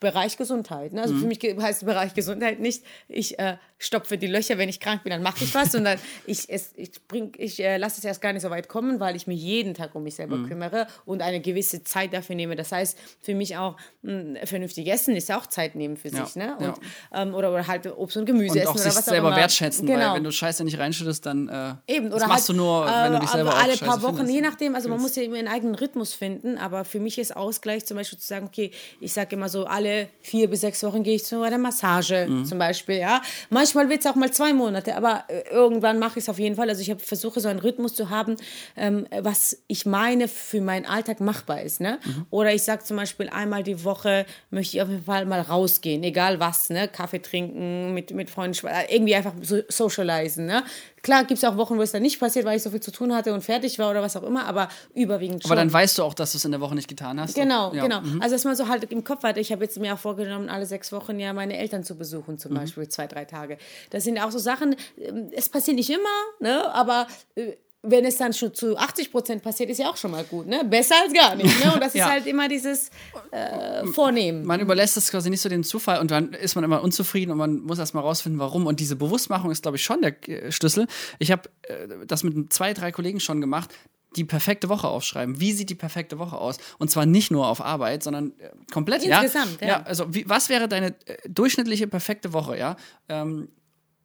Bereich 0.00 0.36
Gesundheit. 0.36 0.92
Ne? 0.92 1.00
Mhm. 1.00 1.02
Also 1.04 1.16
für 1.16 1.26
mich 1.26 1.38
heißt 1.42 1.84
Bereich 1.84 2.14
Gesundheit 2.14 2.60
nicht, 2.60 2.84
ich 3.08 3.38
äh, 3.38 3.56
stopfe 3.78 4.18
die 4.18 4.26
Löcher, 4.26 4.58
wenn 4.58 4.68
ich 4.68 4.80
krank 4.80 5.02
bin, 5.04 5.10
dann 5.10 5.22
mache 5.22 5.44
ich 5.44 5.54
was, 5.54 5.72
sondern 5.72 5.98
ich, 6.26 6.48
es, 6.50 6.72
ich, 6.76 6.90
bring, 7.06 7.32
ich 7.38 7.60
äh, 7.62 7.76
lasse 7.76 7.98
es 7.98 8.04
erst 8.04 8.20
gar 8.20 8.32
nicht 8.32 8.42
so 8.42 8.50
weit 8.50 8.68
kommen, 8.68 9.00
weil 9.00 9.16
ich 9.16 9.26
mich 9.26 9.40
jeden 9.40 9.74
Tag 9.74 9.94
um 9.94 10.02
mich 10.02 10.14
selber 10.16 10.36
Mhm. 10.36 10.48
kümmere 10.48 10.86
und 11.04 11.22
eine 11.22 11.40
gewisse 11.40 11.84
Zeit 11.84 12.12
dafür 12.12 12.34
nehme. 12.36 12.56
Das 12.56 12.72
heißt, 12.72 12.98
für 13.20 13.34
mich 13.34 13.56
auch 13.56 13.76
mh, 14.02 14.46
vernünftig 14.46 14.86
essen 14.88 15.14
ist 15.16 15.28
ja 15.28 15.38
auch 15.38 15.46
Zeit 15.46 15.74
nehmen 15.74 15.96
für 15.96 16.08
Ja, 16.08 16.24
sich. 16.24 16.36
Ne? 16.36 16.56
ja. 16.60 16.68
Und, 16.68 16.78
ähm, 17.12 17.34
oder, 17.34 17.52
oder 17.52 17.66
halt 17.66 17.86
Obst 17.96 18.16
und 18.16 18.26
Gemüse 18.26 18.52
und 18.52 18.56
essen 18.58 18.68
auch 18.68 18.74
oder 18.74 18.82
sich 18.82 18.92
was 18.96 18.98
auch 19.08 19.12
selber 19.12 19.28
immer. 19.28 19.36
wertschätzen, 19.36 19.86
genau. 19.86 19.98
weil 20.08 20.16
wenn 20.16 20.24
du 20.24 20.32
Scheiße 20.32 20.64
nicht 20.64 20.78
reinschüttest, 20.78 21.24
dann 21.26 21.48
äh, 21.48 21.74
Eben, 21.92 22.10
das 22.10 22.16
oder 22.20 22.28
machst 22.28 22.48
halt, 22.48 22.58
du 22.58 22.62
nur, 22.62 22.86
wenn 22.86 23.12
du 23.12 23.18
dich 23.20 23.28
äh, 23.28 23.32
selber 23.32 23.50
auch 23.54 23.62
alle 23.62 23.76
paar 23.76 24.02
Wochen, 24.02 24.16
findest. 24.16 24.34
je 24.34 24.40
nachdem, 24.40 24.74
also 24.74 24.88
man 24.88 25.00
muss 25.00 25.14
ja 25.16 25.22
immer 25.22 25.36
einen 25.36 25.48
eigenen 25.48 25.74
Rhythmus 25.74 26.14
finden, 26.14 26.58
aber 26.58 26.84
für 26.84 27.00
mich 27.00 27.18
ist 27.18 27.36
Ausgleich 27.36 27.84
zum 27.86 27.96
Beispiel 27.96 28.18
zu 28.18 28.26
sagen, 28.26 28.46
okay, 28.46 28.70
ich 29.00 29.12
sage 29.12 29.36
immer 29.36 29.43
so, 29.48 29.64
alle 29.66 30.08
vier 30.20 30.48
bis 30.48 30.60
sechs 30.62 30.82
Wochen 30.82 31.02
gehe 31.02 31.16
ich 31.16 31.24
zu 31.24 31.42
einer 31.42 31.58
Massage 31.58 32.26
Mhm. 32.28 32.44
zum 32.44 32.58
Beispiel, 32.58 32.96
ja. 32.96 33.22
Manchmal 33.50 33.88
wird 33.88 34.00
es 34.00 34.06
auch 34.06 34.14
mal 34.14 34.30
zwei 34.32 34.52
Monate, 34.52 34.96
aber 34.96 35.24
äh, 35.28 35.42
irgendwann 35.50 35.98
mache 35.98 36.18
ich 36.18 36.24
es 36.24 36.28
auf 36.28 36.38
jeden 36.38 36.56
Fall. 36.56 36.68
Also 36.68 36.80
ich 36.80 36.90
hab, 36.90 37.00
versuche 37.00 37.40
so 37.40 37.48
einen 37.48 37.58
Rhythmus 37.58 37.94
zu 37.94 38.10
haben, 38.10 38.36
ähm, 38.76 39.06
was 39.20 39.58
ich 39.66 39.86
meine 39.86 40.28
für 40.28 40.60
meinen 40.60 40.86
Alltag 40.86 41.20
machbar 41.20 41.62
ist, 41.62 41.80
ne? 41.80 41.98
Mhm. 42.04 42.26
Oder 42.30 42.54
ich 42.54 42.62
sage 42.62 42.84
zum 42.84 42.96
Beispiel 42.96 43.28
einmal 43.28 43.62
die 43.62 43.84
Woche 43.84 44.26
möchte 44.50 44.76
ich 44.76 44.82
auf 44.82 44.88
jeden 44.88 45.04
Fall 45.04 45.26
mal 45.26 45.40
rausgehen, 45.40 46.02
egal 46.02 46.40
was, 46.40 46.70
ne? 46.70 46.88
Kaffee 46.88 47.20
trinken, 47.20 47.94
mit, 47.94 48.12
mit 48.12 48.30
Freunden, 48.30 48.66
äh, 48.66 48.94
irgendwie 48.94 49.14
einfach 49.14 49.32
so 49.42 49.60
socialisen, 49.68 50.46
ne? 50.46 50.62
Klar 51.04 51.24
gibt 51.24 51.38
es 51.38 51.44
auch 51.44 51.56
Wochen, 51.58 51.76
wo 51.76 51.82
es 51.82 51.92
dann 51.92 52.00
nicht 52.02 52.18
passiert, 52.18 52.46
weil 52.46 52.56
ich 52.56 52.62
so 52.62 52.70
viel 52.70 52.80
zu 52.80 52.90
tun 52.90 53.14
hatte 53.14 53.34
und 53.34 53.42
fertig 53.42 53.78
war 53.78 53.90
oder 53.90 54.00
was 54.00 54.16
auch 54.16 54.22
immer, 54.22 54.46
aber 54.46 54.68
überwiegend 54.94 55.42
schon. 55.42 55.52
Aber 55.52 55.60
dann 55.60 55.70
weißt 55.72 55.98
du 55.98 56.02
auch, 56.02 56.14
dass 56.14 56.32
du 56.32 56.38
es 56.38 56.44
in 56.46 56.50
der 56.50 56.60
Woche 56.62 56.74
nicht 56.74 56.88
getan 56.88 57.20
hast. 57.20 57.34
Genau, 57.34 57.74
ja. 57.74 57.82
genau. 57.82 58.00
Also 58.20 58.34
dass 58.34 58.44
man 58.44 58.56
so 58.56 58.68
halt 58.68 58.90
im 58.90 59.04
Kopf 59.04 59.22
hat, 59.22 59.36
ich 59.36 59.52
habe 59.52 59.62
jetzt 59.64 59.78
mir 59.78 59.92
auch 59.94 59.98
vorgenommen, 59.98 60.48
alle 60.48 60.64
sechs 60.64 60.90
Wochen 60.92 61.20
ja 61.20 61.34
meine 61.34 61.58
Eltern 61.58 61.84
zu 61.84 61.94
besuchen, 61.96 62.34
Mhm. 62.34 62.38
zum 62.38 62.54
Beispiel 62.54 62.88
zwei, 62.88 63.06
drei 63.06 63.26
Tage. 63.26 63.58
Das 63.90 64.04
sind 64.04 64.18
auch 64.18 64.30
so 64.30 64.38
Sachen, 64.38 64.76
ähm, 64.98 65.28
es 65.32 65.48
passiert 65.50 65.76
nicht 65.76 65.90
immer, 65.90 66.08
ne? 66.40 66.74
aber 66.74 67.06
äh, 67.36 67.52
wenn 67.86 68.04
es 68.04 68.16
dann 68.16 68.32
schon 68.32 68.52
zu 68.54 68.76
80 68.76 69.10
Prozent 69.10 69.42
passiert, 69.42 69.70
ist 69.70 69.78
ja 69.78 69.90
auch 69.90 69.96
schon 69.96 70.10
mal 70.10 70.24
gut. 70.24 70.46
Ne? 70.46 70.64
Besser 70.64 70.94
als 71.02 71.12
gar 71.12 71.34
nicht. 71.36 71.64
Ne? 71.64 71.72
Und 71.72 71.82
das 71.82 71.94
Ja. 71.94 72.06
ist 72.06 72.10
halt 72.10 72.26
immer 72.26 72.48
dieses 72.48 72.90
äh, 73.30 73.86
Vornehmen. 73.86 74.44
Man 74.44 74.60
überlässt 74.60 74.96
es 74.96 75.10
quasi 75.10 75.30
nicht 75.30 75.40
so 75.40 75.48
dem 75.48 75.62
Zufall 75.62 76.00
und 76.00 76.10
dann 76.10 76.32
ist 76.32 76.54
man 76.54 76.64
immer 76.64 76.82
unzufrieden 76.82 77.30
und 77.30 77.38
man 77.38 77.60
muss 77.60 77.78
erstmal 77.78 78.02
rausfinden, 78.02 78.40
warum. 78.40 78.66
Und 78.66 78.80
diese 78.80 78.96
Bewusstmachung 78.96 79.50
ist, 79.50 79.62
glaube 79.62 79.76
ich, 79.76 79.84
schon 79.84 80.00
der 80.02 80.28
äh, 80.28 80.50
Schlüssel. 80.50 80.86
Ich 81.18 81.30
habe 81.30 81.48
äh, 81.62 82.06
das 82.06 82.24
mit 82.24 82.52
zwei, 82.52 82.72
drei 82.72 82.90
Kollegen 82.90 83.20
schon 83.20 83.40
gemacht. 83.40 83.70
Die 84.16 84.24
perfekte 84.24 84.68
Woche 84.68 84.86
aufschreiben. 84.86 85.40
Wie 85.40 85.52
sieht 85.52 85.70
die 85.70 85.74
perfekte 85.74 86.20
Woche 86.20 86.38
aus? 86.38 86.58
Und 86.78 86.88
zwar 86.88 87.04
nicht 87.04 87.32
nur 87.32 87.48
auf 87.48 87.60
Arbeit, 87.60 88.02
sondern 88.04 88.32
äh, 88.38 88.50
komplett. 88.72 89.04
Insgesamt, 89.04 89.60
ja. 89.60 89.66
ja. 89.66 89.72
ja. 89.78 89.82
also 89.82 90.14
wie, 90.14 90.28
was 90.28 90.48
wäre 90.48 90.68
deine 90.68 90.94
äh, 91.06 91.16
durchschnittliche 91.28 91.86
perfekte 91.88 92.32
Woche? 92.32 92.56
Ja. 92.58 92.76
Ähm, 93.08 93.48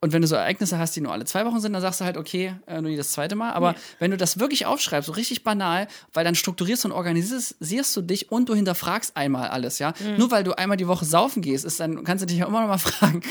und 0.01 0.13
wenn 0.13 0.21
du 0.21 0.27
so 0.27 0.35
Ereignisse 0.35 0.77
hast, 0.77 0.95
die 0.95 1.01
nur 1.01 1.11
alle 1.11 1.25
zwei 1.25 1.45
Wochen 1.45 1.59
sind, 1.59 1.73
dann 1.73 1.81
sagst 1.81 1.99
du 1.99 2.05
halt, 2.05 2.15
okay, 2.15 2.53
äh, 2.67 2.81
nur 2.81 2.89
jedes 2.89 3.11
zweite 3.11 3.35
Mal. 3.35 3.51
Aber 3.51 3.75
wenn 3.99 4.11
du 4.11 4.17
das 4.17 4.39
wirklich 4.39 4.65
aufschreibst, 4.65 5.07
so 5.07 5.13
richtig 5.13 5.43
banal, 5.43 5.87
weil 6.13 6.23
dann 6.23 6.35
strukturierst 6.35 6.85
und 6.85 6.93
organisierst 6.93 7.97
du 7.97 8.01
dich 8.01 8.31
und 8.31 8.47
du 8.47 8.55
hinterfragst 8.55 9.17
einmal 9.17 9.49
alles, 9.49 9.79
ja. 9.79 9.93
Nur 10.17 10.31
weil 10.31 10.43
du 10.43 10.57
einmal 10.57 10.77
die 10.77 10.87
Woche 10.87 11.03
saufen 11.03 11.41
gehst, 11.41 11.65
ist 11.65 11.79
dann, 11.81 12.03
kannst 12.05 12.21
du 12.21 12.27
dich 12.27 12.37
ja 12.37 12.47
immer 12.47 12.61
noch 12.61 12.67
mal 12.69 12.77
fragen, 12.79 13.21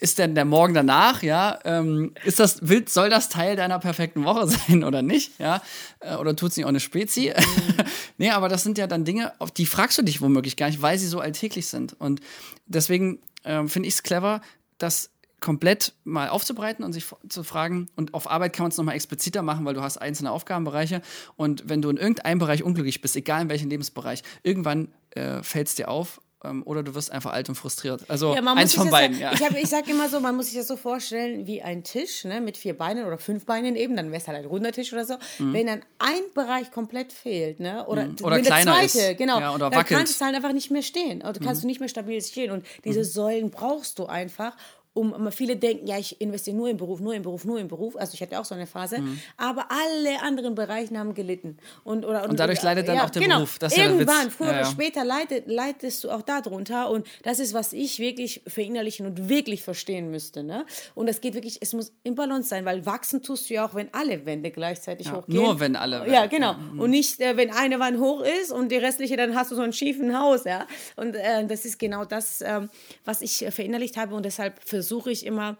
ist 0.00 0.18
denn 0.18 0.34
der 0.34 0.44
Morgen 0.44 0.74
danach, 0.74 1.22
ja, 1.22 1.58
ähm, 1.64 2.12
ist 2.24 2.38
das, 2.38 2.68
will, 2.68 2.86
soll 2.88 3.08
das 3.08 3.30
Teil 3.30 3.56
deiner 3.56 3.78
perfekten 3.78 4.24
Woche 4.24 4.46
sein 4.68 4.84
oder 4.84 5.00
nicht, 5.00 5.38
ja? 5.38 5.62
Äh, 6.00 6.16
Oder 6.16 6.36
tut 6.36 6.50
es 6.50 6.56
nicht 6.56 6.66
auch 6.66 6.70
eine 6.70 6.80
Spezi? 6.80 7.32
nee, 8.18 8.30
aber 8.30 8.48
das 8.48 8.62
sind 8.62 8.76
ja 8.78 8.86
dann 8.86 9.04
Dinge, 9.04 9.32
auf 9.38 9.50
die 9.50 9.66
fragst 9.66 9.98
du 9.98 10.02
dich 10.02 10.20
womöglich 10.20 10.56
gar 10.56 10.66
nicht, 10.66 10.82
weil 10.82 10.98
sie 10.98 11.06
so 11.06 11.20
alltäglich 11.20 11.68
sind. 11.68 11.98
Und 11.98 12.20
deswegen 12.66 13.20
ähm, 13.44 13.68
finde 13.68 13.88
ich 13.88 13.94
es 13.94 14.02
clever, 14.02 14.40
dass 14.78 15.11
komplett 15.42 15.92
mal 16.04 16.28
aufzubreiten 16.30 16.84
und 16.84 16.92
sich 16.94 17.04
zu 17.28 17.42
fragen, 17.44 17.88
und 17.96 18.14
auf 18.14 18.30
Arbeit 18.30 18.54
kann 18.54 18.64
man 18.64 18.70
es 18.70 18.78
nochmal 18.78 18.94
expliziter 18.94 19.42
machen, 19.42 19.64
weil 19.66 19.74
du 19.74 19.82
hast 19.82 19.98
einzelne 19.98 20.30
Aufgabenbereiche 20.30 21.02
und 21.36 21.68
wenn 21.68 21.82
du 21.82 21.90
in 21.90 21.98
irgendeinem 21.98 22.38
Bereich 22.38 22.62
unglücklich 22.62 23.00
bist, 23.02 23.16
egal 23.16 23.42
in 23.42 23.48
welchem 23.50 23.68
Lebensbereich, 23.68 24.22
irgendwann 24.42 24.88
äh, 25.10 25.42
fällt 25.42 25.68
es 25.68 25.74
dir 25.74 25.88
auf 25.88 26.20
ähm, 26.44 26.62
oder 26.64 26.82
du 26.82 26.94
wirst 26.94 27.12
einfach 27.12 27.32
alt 27.32 27.48
und 27.48 27.54
frustriert. 27.54 28.04
Also 28.08 28.34
Ja, 28.34 28.42
eins 28.54 28.74
von 28.74 28.90
beiden. 28.90 29.18
Ja, 29.18 29.30
Ja. 29.30 29.32
ich, 29.34 29.42
hab, 29.44 29.56
ich 29.56 29.68
sag 29.68 29.86
immer 29.88 30.08
so, 30.08 30.18
man 30.20 30.34
muss 30.34 30.46
sich 30.46 30.56
das 30.56 30.66
so 30.66 30.76
vorstellen 30.76 31.46
wie 31.46 31.62
ein 31.62 31.84
Tisch 31.84 32.24
ne, 32.24 32.40
mit 32.40 32.56
vier 32.56 32.76
Beinen 32.76 33.04
oder 33.04 33.18
fünf 33.18 33.44
Beinen 33.46 33.76
eben, 33.76 33.94
dann 33.96 34.06
wäre 34.10 34.20
es 34.20 34.26
halt 34.26 34.38
ein 34.38 34.44
runder 34.46 34.72
Tisch 34.72 34.92
oder 34.92 35.04
so. 35.04 35.14
Wenn 35.38 35.66
dann 35.68 35.82
ein 35.98 36.22
Bereich 36.34 36.70
komplett 36.72 37.12
fehlt, 37.12 37.60
ne, 37.60 37.86
oder, 37.86 38.06
Mhm. 38.06 38.16
Oder 38.22 38.36
wenn 38.36 38.44
der 38.44 38.52
kleiner 38.54 38.74
zweite, 38.74 38.98
ist. 39.12 39.18
genau, 39.18 39.38
Ja, 39.40 39.50
oder 39.54 39.70
dann 39.70 39.78
wackelt. 39.80 39.98
kannst 39.98 40.20
du 40.20 40.24
halt 40.24 40.34
einfach 40.34 40.52
nicht 40.52 40.70
mehr 40.70 40.82
stehen. 40.82 41.22
Oder 41.22 41.38
kannst 41.38 41.62
du 41.62 41.66
nicht 41.68 41.78
mehr 41.80 41.88
stabil 41.88 42.20
stehen. 42.22 42.50
Und 42.50 42.64
diese 42.84 43.04
Säulen 43.04 43.50
brauchst 43.50 43.98
du 43.98 44.06
einfach. 44.06 44.56
Um, 44.94 45.32
viele 45.32 45.56
denken, 45.56 45.86
ja, 45.86 45.96
ich 45.98 46.20
investiere 46.20 46.54
nur 46.54 46.68
im 46.68 46.76
Beruf, 46.76 47.00
nur 47.00 47.14
im 47.14 47.22
Beruf, 47.22 47.46
nur 47.46 47.58
im 47.58 47.66
Beruf. 47.66 47.96
Also 47.96 48.12
ich 48.12 48.20
hatte 48.20 48.38
auch 48.38 48.44
so 48.44 48.54
eine 48.54 48.66
Phase. 48.66 49.02
Aber 49.38 49.66
alle 49.70 50.20
anderen 50.20 50.54
Bereiche 50.54 50.98
haben 50.98 51.14
gelitten. 51.14 51.56
Und, 51.82 52.04
oder, 52.04 52.28
Und 52.28 52.38
dadurch 52.38 52.60
leidet 52.62 52.88
dann 52.88 52.98
auch 53.00 53.08
der 53.08 53.22
genau. 53.22 53.36
Beruf. 53.36 53.58
Das 53.58 53.74
ja. 53.74 53.84
Irgendwann, 53.86 54.30
früher 54.30 54.48
Ja, 54.48 54.52
oder 54.52 54.60
ja. 54.62 54.70
später 54.70 55.02
leidet, 55.02 55.46
leidest 55.48 56.04
du 56.04 56.10
auch 56.10 56.20
darunter. 56.20 56.90
Und 56.90 57.06
das 57.22 57.38
ist, 57.38 57.54
was 57.54 57.72
ich 57.72 58.00
wirklich 58.00 58.42
verinnerlichen 58.46 59.06
und 59.06 59.30
wirklich 59.30 59.62
verstehen 59.62 60.10
müsste. 60.10 60.42
Ne? 60.42 60.66
Und 60.94 61.08
das 61.08 61.22
geht 61.22 61.32
wirklich, 61.32 61.56
es 61.62 61.72
muss 61.72 61.90
im 62.02 62.14
Balance 62.14 62.50
sein, 62.50 62.66
weil 62.66 62.84
wachsen 62.84 63.22
tust 63.22 63.48
du 63.48 63.54
ja 63.54 63.64
auch, 63.66 63.74
wenn 63.74 63.88
alle 63.94 64.26
Wände 64.26 64.50
gleichzeitig 64.50 65.10
hochgehen. 65.10 65.42
nur 65.42 65.58
wenn 65.58 65.74
alle 65.74 66.06
Ja, 66.06 66.24
Wände- 66.24 66.28
genau. 66.36 66.54
Und 66.76 66.90
nicht, 66.90 67.18
äh, 67.18 67.34
wenn 67.38 67.50
eine 67.50 67.80
Wand 67.80 67.98
hoch 67.98 68.22
ist 68.42 68.52
und 68.52 68.68
die 68.70 68.76
restliche, 68.76 69.16
dann 69.16 69.34
hast 69.34 69.50
du 69.52 69.54
so 69.54 69.62
ein 69.62 69.72
schiefen 69.72 70.18
Haus. 70.20 70.44
Ja? 70.44 70.66
Und 70.96 71.14
äh, 71.16 71.46
das 71.46 71.64
ist 71.64 71.78
genau 71.78 72.04
das, 72.04 72.42
ähm, 72.42 72.68
was 73.06 73.22
ich 73.22 73.42
äh, 73.46 73.50
verinnerlicht 73.50 73.96
habe. 73.96 74.14
Und 74.14 74.26
deshalb 74.26 74.60
versuche 74.62 74.81
ich 75.10 75.26
immer, 75.26 75.56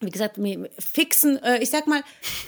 wie 0.00 0.10
gesagt, 0.10 0.38
mir 0.38 0.70
fixen, 0.78 1.42
äh, 1.42 1.62
ich 1.62 1.68
sag 1.68 1.86
mal, 1.86 2.02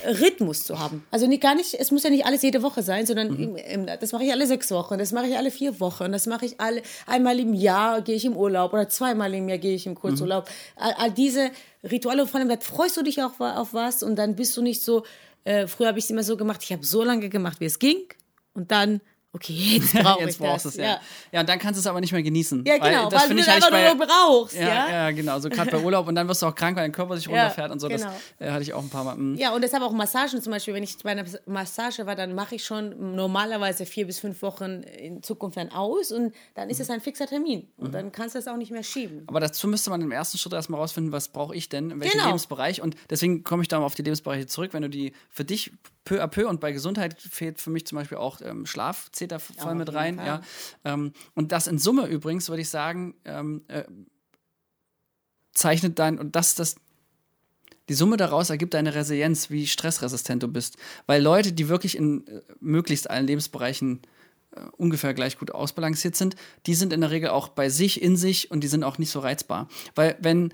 Rhythmus 0.07 0.65
zu 0.65 0.79
haben. 0.79 1.05
Also 1.11 1.27
nicht, 1.27 1.43
gar 1.43 1.55
nicht, 1.55 1.75
es 1.75 1.91
muss 1.91 2.03
ja 2.03 2.11
nicht 2.11 2.25
alles 2.25 2.41
jede 2.43 2.63
Woche 2.63 2.83
sein, 2.83 3.05
sondern 3.05 3.39
im, 3.39 3.57
im, 3.57 3.87
das 3.87 4.13
mache 4.13 4.25
ich 4.25 4.33
alle 4.33 4.47
sechs 4.47 4.71
Wochen, 4.71 4.99
das 4.99 5.13
mache 5.13 5.27
ich 5.27 5.37
alle 5.37 5.51
vier 5.51 5.79
Wochen, 5.79 6.13
das 6.13 6.27
mache 6.27 6.47
ich 6.47 6.61
alle, 6.61 6.83
einmal 7.07 7.39
im 7.39 7.53
Jahr 7.53 8.01
gehe 8.01 8.17
ich 8.17 8.25
im 8.25 8.37
Urlaub 8.37 8.73
oder 8.73 8.89
zweimal 8.89 9.35
im 9.35 9.49
Jahr 9.49 9.59
gehe 9.59 9.75
ich 9.75 9.87
im 9.87 9.95
Kurzurlaub. 9.95 10.49
All, 10.77 10.95
all 10.95 11.11
diese 11.11 11.51
Rituale, 11.85 12.23
und 12.23 12.29
vor 12.29 12.41
allem, 12.41 12.49
da 12.49 12.57
freust 12.59 12.97
du 12.97 13.03
dich 13.03 13.23
auch 13.23 13.39
auf 13.39 13.75
was 13.75 14.03
und 14.03 14.17
dann 14.17 14.35
bist 14.35 14.57
du 14.57 14.63
nicht 14.63 14.83
so, 14.83 15.05
äh, 15.45 15.67
früher 15.67 15.89
habe 15.89 15.99
ich 15.99 16.05
es 16.05 16.11
immer 16.11 16.23
so 16.23 16.39
gemacht, 16.39 16.63
ich 16.65 16.73
habe 16.73 16.87
so 16.87 17.05
lange 17.05 17.29
gemacht, 17.29 17.61
wie 17.61 17.67
es 17.67 17.79
ging 17.79 18.03
und 18.55 18.71
dann, 18.71 19.03
okay, 19.35 19.53
jetzt 19.81 19.93
brauche 20.03 20.21
ich 20.21 20.27
Jetzt 20.27 20.39
brauchst 20.39 20.65
du 20.65 20.69
das. 20.69 20.77
es, 20.79 20.85
ja. 20.85 21.01
ja. 21.33 21.41
und 21.41 21.49
dann 21.49 21.59
kannst 21.59 21.79
du 21.79 21.81
es 21.81 21.87
aber 21.87 22.01
nicht 22.01 22.12
mehr 22.12 22.23
genießen. 22.23 22.65
Ja, 22.67 22.77
genau, 22.79 23.09
das 23.09 23.21
weil, 23.23 23.29
finde 23.29 23.35
du 23.35 23.41
ich 23.41 23.47
das 23.47 23.55
einfach 23.57 23.71
bei, 23.71 23.95
nur 23.95 24.07
brauchst. 24.07 24.55
ja, 24.55 24.62
Ja, 24.69 24.89
ja, 24.91 25.11
genau. 25.11 25.39
So 25.39 25.49
gerade 25.49 25.71
bei 25.71 25.79
Urlaub 25.83 26.07
und 26.09 26.15
dann 26.15 26.29
wirst 26.29 26.43
du 26.43 26.47
auch 26.47 26.55
krank, 26.55 26.77
weil 26.77 26.85
dein 26.85 26.93
Körper 26.93 27.17
sich 27.17 27.27
Ja, 27.27 27.31
runterfährt 27.45 27.71
und 27.73 27.81
so. 27.81 27.89
genau. 27.89 28.12
Das 28.39 28.49
äh, 28.49 28.51
hatte 28.53 28.62
ich 28.62 28.73
auch 28.75 28.83
ein 28.83 28.91
paar 28.91 29.05
Mal. 29.05 29.17
Mm. 29.17 29.37
Ja, 29.37 29.55
und 29.55 29.62
deshalb 29.62 29.83
auch 29.83 29.93
Massagen 29.93 30.41
zum 30.43 30.53
Beispiel. 30.53 30.75
Wenn 30.75 30.83
ich 30.83 30.97
bei 30.99 31.11
einer 31.11 31.25
Massage 31.47 32.07
war, 32.07 32.15
dann 32.17 32.35
mache 32.35 32.55
ich 32.57 32.65
schon 32.65 33.15
normalerweise 33.17 33.87
vier 33.87 34.07
bis 34.07 34.19
fünf 34.19 34.43
Wochen 34.43 34.83
in 34.83 35.23
Zukunft 35.23 35.57
dann 35.57 35.71
aus 35.73 36.12
und 36.12 36.35
dann 36.55 36.69
ist 36.71 36.81
es 36.81 36.91
ein 36.91 37.01
fixer 37.01 37.27
Termin. 37.27 37.69
Und 37.77 37.89
Mhm. 37.89 37.93
dann 37.93 38.12
kannst 38.12 38.35
du 38.35 38.39
es 38.39 38.47
auch 38.49 38.57
nicht 38.57 38.71
mehr 38.71 38.83
schieben. 38.83 39.25
Aber 39.27 39.41
dazu 39.41 39.67
müsste 39.69 39.91
man 39.91 40.01
im 40.03 40.12
ersten 40.12 40.39
Schritt 40.39 40.53
erstmal 40.53 40.81
rausfinden, 40.81 41.12
was 41.12 41.29
brauche 41.29 41.55
ich 41.57 41.69
denn, 41.69 41.91
in 41.91 42.01
welchem 42.01 42.12
Genau. 42.12 42.27
Lebensbereich. 42.27 42.83
Und 42.83 42.97
deswegen 43.11 43.45
komme 43.45 43.62
ich 43.62 43.69
da 43.69 43.79
mal 43.81 43.87
auf 43.87 43.95
die 43.95 44.03
Lebensbereiche 44.03 44.47
zurück. 44.47 44.75
Wenn 44.75 44.83
du 44.83 44.89
die 44.91 45.12
für 45.31 45.45
dich 45.45 45.73
peu 46.04 46.23
à 46.23 46.28
peu 46.28 46.49
und 46.49 46.61
bei 46.61 46.73
Gesundheit 46.73 47.21
fehlt 47.21 47.61
für 47.61 47.71
mich 47.71 47.87
zum 47.87 47.97
Beispiel 47.97 48.18
auch 48.18 48.40
ähm, 48.42 48.66
Schlaf, 48.66 49.11
zählt 49.12 49.32
da 49.32 49.38
voll 49.38 49.73
auf 49.73 49.75
mit 49.75 49.92
rein. 49.92 50.16
Fall. 50.16 50.26
Ja. 50.26 50.40
Ähm, 50.85 51.12
und 51.35 51.52
das 51.52 51.66
in 51.66 51.78
Summe 51.78 52.06
übrigens, 52.06 52.49
würde 52.49 52.62
ich 52.62 52.68
sagen, 52.68 53.14
ähm, 53.25 53.62
äh, 53.68 53.85
zeichnet 55.52 55.99
dann, 55.99 56.18
und 56.18 56.35
das, 56.35 56.54
das, 56.54 56.76
die 57.88 57.94
Summe 57.94 58.16
daraus 58.16 58.50
ergibt 58.50 58.75
deine 58.75 58.94
Resilienz, 58.94 59.50
wie 59.50 59.66
stressresistent 59.66 60.42
du 60.42 60.49
bist. 60.49 60.76
Weil 61.06 61.23
Leute, 61.23 61.52
die 61.52 61.68
wirklich 61.68 61.97
in 61.97 62.26
äh, 62.26 62.42
möglichst 62.61 63.09
allen 63.09 63.26
Lebensbereichen 63.26 64.00
äh, 64.56 64.61
ungefähr 64.76 65.14
gleich 65.14 65.38
gut 65.38 65.52
ausbalanciert 65.52 66.16
sind, 66.16 66.37
die 66.66 66.75
sind 66.75 66.92
in 66.92 67.00
der 67.00 67.11
Regel 67.11 67.30
auch 67.30 67.49
bei 67.49 67.68
sich, 67.68 68.02
in 68.02 68.16
sich 68.16 68.50
und 68.50 68.62
die 68.62 68.68
sind 68.68 68.82
auch 68.82 68.99
nicht 68.99 69.11
so 69.11 69.21
reizbar. 69.21 69.68
Weil 69.94 70.16
wenn, 70.21 70.52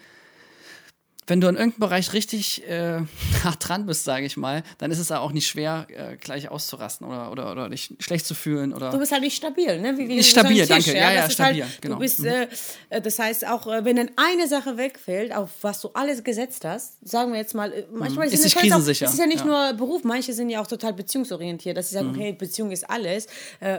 wenn 1.29 1.41
du 1.41 1.49
in 1.49 1.57
irgendeinem 1.57 1.81
Bereich 1.81 2.13
richtig 2.13 2.67
äh, 2.69 3.01
hart 3.45 3.69
dran 3.69 3.87
bist, 3.87 4.05
sage 4.05 4.27
ich 4.27 4.37
mal, 4.37 4.63
dann 4.79 4.91
ist 4.91 4.99
es 4.99 5.13
auch 5.13 5.33
nicht 5.33 5.47
schwer, 5.47 5.87
äh, 5.91 6.17
gleich 6.17 6.51
auszurasten 6.51 7.07
oder, 7.07 7.31
oder, 7.31 7.53
oder 7.53 7.69
dich 7.69 7.95
schlecht 8.01 8.27
zu 8.27 8.35
fühlen. 8.35 8.73
Oder 8.73 8.91
Du 8.91 8.99
bist 8.99 9.13
halt 9.13 9.23
nicht 9.23 9.37
stabil, 9.37 9.81
ne? 9.81 9.97
Wie, 9.97 10.09
wie 10.09 10.23
stabil, 10.23 10.59
Tisch, 10.59 10.69
danke. 10.69 10.95
Ja, 10.95 11.13
ja, 11.13 11.21
Das 11.21 11.29
ist 11.29 11.35
stabil, 11.35 11.63
Halt, 11.63 11.83
genau. 11.83 11.95
Du 11.97 12.01
bist, 12.01 12.25
äh, 12.25 12.49
äh, 12.91 13.01
das 13.01 13.19
heißt 13.19 13.47
auch, 13.47 13.67
äh, 13.67 13.85
wenn 13.85 13.97
dann 13.97 14.11
eine 14.17 14.49
Sache 14.49 14.77
wegfällt, 14.77 15.35
auf 15.35 15.51
was 15.63 15.81
du 15.81 15.91
alles 15.95 16.25
gesetzt 16.25 16.65
hast, 16.65 16.97
sagen 17.07 17.33
wir 17.33 17.39
jetzt 17.39 17.55
mal, 17.55 17.73
äh, 17.73 17.85
manchmal 17.93 18.27
Mhm. 18.29 18.33
Ist 18.33 18.45
es 18.45 18.55
jetzt 18.55 18.73
auch, 18.73 18.79
Es 18.81 18.89
ist 18.89 19.19
ja 19.19 19.27
nicht 19.27 19.39
ja. 19.39 19.45
Mhm. 19.45 19.51
nur 19.51 19.73
Beruf, 19.75 20.05
manche 20.05 20.33
sind 20.33 20.51
ja 20.51 20.61
auch 20.61 20.67
total 20.67 20.93
beziehungsorientiert, 20.93 21.77
dass 21.77 21.89
sie 21.91 21.95
sagen, 21.95 22.11
okay, 22.11 22.33
Beziehung 22.33 22.71
ist 22.73 22.89
alles, 22.89 23.27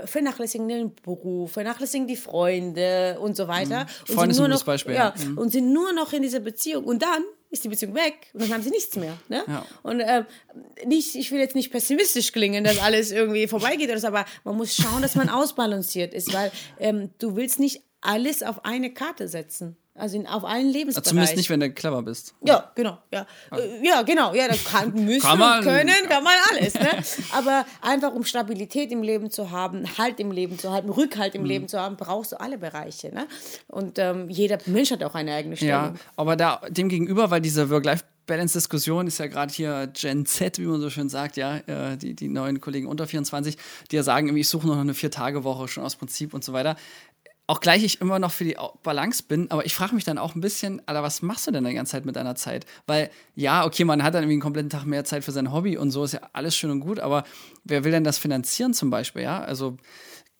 vernachlässigen 0.05 0.67
den 0.67 0.93
Beruf, 0.95 1.51
vernachlässigen 1.53 2.07
die 2.07 2.15
Freunde 2.15 3.17
und 3.19 3.35
so 3.35 3.47
weiter. 3.47 3.85
Mhm. 4.07 4.13
Freunde 4.13 4.35
sind 4.35 4.43
nur 4.43 4.55
noch, 4.55 4.63
Beispiel, 4.63 4.93
Ja, 4.93 5.13
ja. 5.17 5.25
Mhm. 5.25 5.37
und 5.37 5.51
sind 5.51 5.71
nur 5.73 5.93
noch 5.93 6.13
in 6.13 6.21
dieser 6.21 6.39
Beziehung. 6.39 6.83
Und 6.85 7.01
dann 7.01 7.23
ist 7.49 7.63
die 7.63 7.69
Beziehung 7.69 7.95
weg 7.95 8.27
und 8.33 8.41
dann 8.41 8.53
haben 8.53 8.61
sie 8.61 8.69
nichts 8.69 8.95
mehr. 8.95 9.17
Ne? 9.27 9.43
Ja. 9.47 9.65
Und 9.81 10.01
ähm, 10.01 10.25
nicht, 10.85 11.15
ich 11.15 11.31
will 11.31 11.39
jetzt 11.39 11.55
nicht 11.55 11.71
pessimistisch 11.71 12.31
klingen, 12.31 12.63
dass 12.63 12.79
alles 12.79 13.11
irgendwie 13.11 13.47
vorbeigeht 13.47 13.89
oder 13.89 13.99
so, 13.99 14.07
aber 14.07 14.25
man 14.43 14.55
muss 14.55 14.75
schauen, 14.75 15.01
dass 15.01 15.15
man 15.15 15.29
ausbalanciert 15.29 16.13
ist, 16.13 16.33
weil 16.33 16.51
ähm, 16.79 17.09
du 17.17 17.35
willst 17.35 17.59
nicht 17.59 17.81
alles 18.01 18.43
auf 18.43 18.65
eine 18.65 18.93
Karte 18.93 19.27
setzen. 19.27 19.77
Also 19.99 20.15
in, 20.17 20.27
auf 20.27 20.43
allen 20.45 20.69
Lebensbereichen. 20.69 21.09
zumindest 21.09 21.37
nicht, 21.37 21.49
wenn 21.49 21.59
du 21.59 21.71
clever 21.71 22.01
bist. 22.01 22.33
Ja, 22.43 22.71
genau, 22.75 22.97
ja. 23.13 23.25
Äh, 23.51 23.85
Ja, 23.85 24.01
genau, 24.03 24.33
ja, 24.33 24.47
das 24.47 24.63
kann, 24.63 24.93
müssen, 25.05 25.21
Kann 25.21 25.37
man, 25.39 25.63
können, 25.63 25.89
ja. 26.03 26.07
kann 26.09 26.23
man 26.23 26.33
alles, 26.51 26.73
ne? 26.75 26.89
Aber 27.33 27.65
einfach 27.81 28.13
um 28.13 28.23
Stabilität 28.23 28.91
im 28.91 29.03
Leben 29.03 29.29
zu 29.31 29.51
haben, 29.51 29.85
Halt 29.97 30.19
im 30.19 30.31
Leben 30.31 30.57
zu 30.57 30.71
haben, 30.71 30.89
Rückhalt 30.89 31.33
Mhm. 31.33 31.39
im 31.41 31.45
Leben 31.45 31.67
zu 31.67 31.79
haben, 31.79 31.95
brauchst 31.97 32.31
du 32.31 32.39
alle 32.39 32.57
Bereiche, 32.57 33.13
ne? 33.13 33.27
Und 33.67 33.99
ähm, 33.99 34.29
jeder 34.29 34.57
Mensch 34.65 34.91
hat 34.91 35.03
auch 35.03 35.15
eine 35.15 35.33
eigene 35.33 35.55
Stellung. 35.57 35.71
Ja, 35.73 35.93
aber 36.15 36.35
da 36.35 36.61
dem 36.69 36.89
gegenüber, 36.89 37.29
weil 37.31 37.41
diese 37.41 37.69
Work-Life-Balance-Diskussion 37.69 39.07
ist 39.07 39.17
ja 39.17 39.27
gerade 39.27 39.51
hier 39.53 39.87
Gen 39.87 40.25
Z, 40.25 40.59
wie 40.59 40.65
man 40.65 40.79
so 40.81 40.89
schön 40.89 41.09
sagt, 41.09 41.37
ja, 41.37 41.57
äh, 41.57 41.97
die, 41.97 42.13
die 42.15 42.27
neuen 42.27 42.61
Kollegen 42.61 42.87
unter 42.87 43.07
24, 43.07 43.57
die 43.91 43.95
ja 43.95 44.03
sagen, 44.03 44.35
ich 44.35 44.47
suche 44.47 44.67
noch 44.67 44.77
eine 44.77 44.93
Vier-Tage-Woche 44.93 45.67
schon 45.67 45.83
aus 45.83 45.95
Prinzip 45.95 46.33
und 46.33 46.43
so 46.43 46.53
weiter. 46.53 46.75
Auch 47.49 47.61
gleich 47.61 47.83
ich 47.83 47.99
immer 47.99 48.19
noch 48.19 48.31
für 48.31 48.43
die 48.43 48.55
Balance 48.83 49.23
bin, 49.27 49.49
aber 49.49 49.65
ich 49.65 49.73
frage 49.73 49.95
mich 49.95 50.03
dann 50.03 50.19
auch 50.19 50.35
ein 50.35 50.39
bisschen, 50.39 50.83
Alter, 50.85 51.01
was 51.01 51.23
machst 51.23 51.47
du 51.47 51.51
denn 51.51 51.63
die 51.63 51.73
ganze 51.73 51.93
Zeit 51.93 52.05
mit 52.05 52.15
deiner 52.15 52.35
Zeit? 52.35 52.67
Weil, 52.85 53.09
ja, 53.33 53.65
okay, 53.65 53.85
man 53.85 54.03
hat 54.03 54.13
dann 54.13 54.21
irgendwie 54.21 54.35
einen 54.35 54.41
kompletten 54.41 54.69
Tag 54.69 54.85
mehr 54.85 55.03
Zeit 55.03 55.23
für 55.23 55.31
sein 55.31 55.51
Hobby 55.51 55.75
und 55.75 55.89
so 55.89 56.03
ist 56.03 56.11
ja 56.11 56.19
alles 56.31 56.55
schön 56.55 56.69
und 56.69 56.79
gut, 56.79 56.99
aber 56.99 57.23
wer 57.63 57.83
will 57.83 57.91
denn 57.91 58.03
das 58.03 58.19
finanzieren 58.19 58.75
zum 58.75 58.91
Beispiel, 58.91 59.23
ja? 59.23 59.41
Also, 59.41 59.77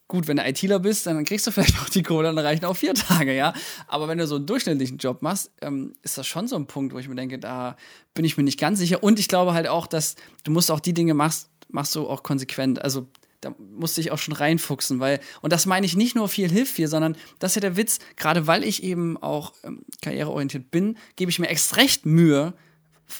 gut, 0.07 0.27
wenn 0.27 0.37
du 0.37 0.47
ITler 0.47 0.77
bist, 0.77 1.07
dann 1.07 1.25
kriegst 1.25 1.47
du 1.47 1.51
vielleicht 1.53 1.79
auch 1.81 1.89
die 1.89 2.03
Kohle, 2.03 2.27
dann 2.27 2.37
reichen 2.37 2.65
auch 2.65 2.77
vier 2.77 2.93
Tage, 2.93 3.35
ja. 3.35 3.55
Aber 3.87 4.07
wenn 4.07 4.19
du 4.19 4.27
so 4.27 4.35
einen 4.35 4.45
durchschnittlichen 4.45 4.99
Job 4.99 5.23
machst, 5.23 5.51
ähm, 5.63 5.95
ist 6.03 6.15
das 6.15 6.27
schon 6.27 6.47
so 6.47 6.57
ein 6.57 6.67
Punkt, 6.67 6.93
wo 6.93 6.99
ich 6.99 7.07
mir 7.07 7.15
denke, 7.15 7.39
da 7.39 7.75
bin 8.13 8.23
ich 8.23 8.37
mir 8.37 8.43
nicht 8.43 8.59
ganz 8.59 8.77
sicher. 8.77 9.01
Und 9.01 9.17
ich 9.17 9.27
glaube 9.27 9.53
halt 9.53 9.67
auch, 9.67 9.87
dass 9.87 10.13
du 10.43 10.51
musst 10.51 10.69
auch 10.69 10.79
die 10.79 10.93
Dinge 10.93 11.15
machst, 11.15 11.49
machst 11.69 11.95
du 11.95 12.07
auch 12.07 12.21
konsequent. 12.21 12.83
Also 12.83 13.07
da 13.41 13.55
musste 13.57 14.01
ich 14.01 14.11
auch 14.11 14.17
schon 14.17 14.33
reinfuchsen, 14.33 14.99
weil, 14.99 15.19
und 15.41 15.53
das 15.53 15.65
meine 15.65 15.85
ich 15.85 15.95
nicht 15.95 16.15
nur 16.15 16.27
viel 16.27 16.49
hilft 16.49 16.73
viel, 16.73 16.87
sondern 16.87 17.15
das 17.39 17.51
ist 17.51 17.55
ja 17.55 17.61
der 17.61 17.77
Witz, 17.77 17.99
gerade 18.15 18.47
weil 18.47 18.63
ich 18.63 18.83
eben 18.83 19.17
auch 19.17 19.53
ähm, 19.63 19.83
karriereorientiert 20.01 20.71
bin, 20.71 20.97
gebe 21.15 21.31
ich 21.31 21.39
mir 21.39 21.47
extra 21.47 21.77
recht 21.77 22.05
Mühe, 22.05 22.53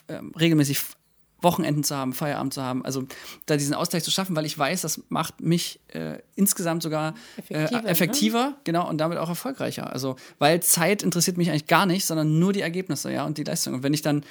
ähm, 0.07 0.33
regelmäßig 0.37 0.79
Wochenenden 1.41 1.83
zu 1.83 1.95
haben, 1.95 2.13
Feierabend 2.13 2.53
zu 2.53 2.61
haben, 2.61 2.83
also 2.83 3.05
da 3.45 3.55
diesen 3.55 3.73
Ausgleich 3.73 4.03
zu 4.03 4.11
schaffen, 4.11 4.35
weil 4.35 4.45
ich 4.45 4.57
weiß, 4.57 4.81
das 4.81 5.01
macht 5.09 5.41
mich 5.41 5.79
äh, 5.87 6.19
insgesamt 6.35 6.83
sogar 6.83 7.13
Effektiver, 7.37 7.83
äh, 7.85 7.87
effektiver 7.87 8.57
genau, 8.65 8.89
und 8.89 8.97
damit 8.97 9.17
auch 9.17 9.29
erfolgreicher. 9.29 9.91
Also, 9.91 10.17
weil 10.37 10.61
Zeit 10.61 11.01
interessiert 11.01 11.37
mich 11.37 11.49
eigentlich 11.49 11.67
gar 11.67 11.85
nicht, 11.85 12.05
sondern 12.05 12.39
nur 12.39 12.53
die 12.53 12.61
Ergebnisse, 12.61 13.11
ja, 13.11 13.25
und 13.25 13.37
die 13.37 13.43
Leistung. 13.43 13.75
Und 13.75 13.83
wenn 13.83 13.93
ich 13.93 14.01
dann 14.01 14.25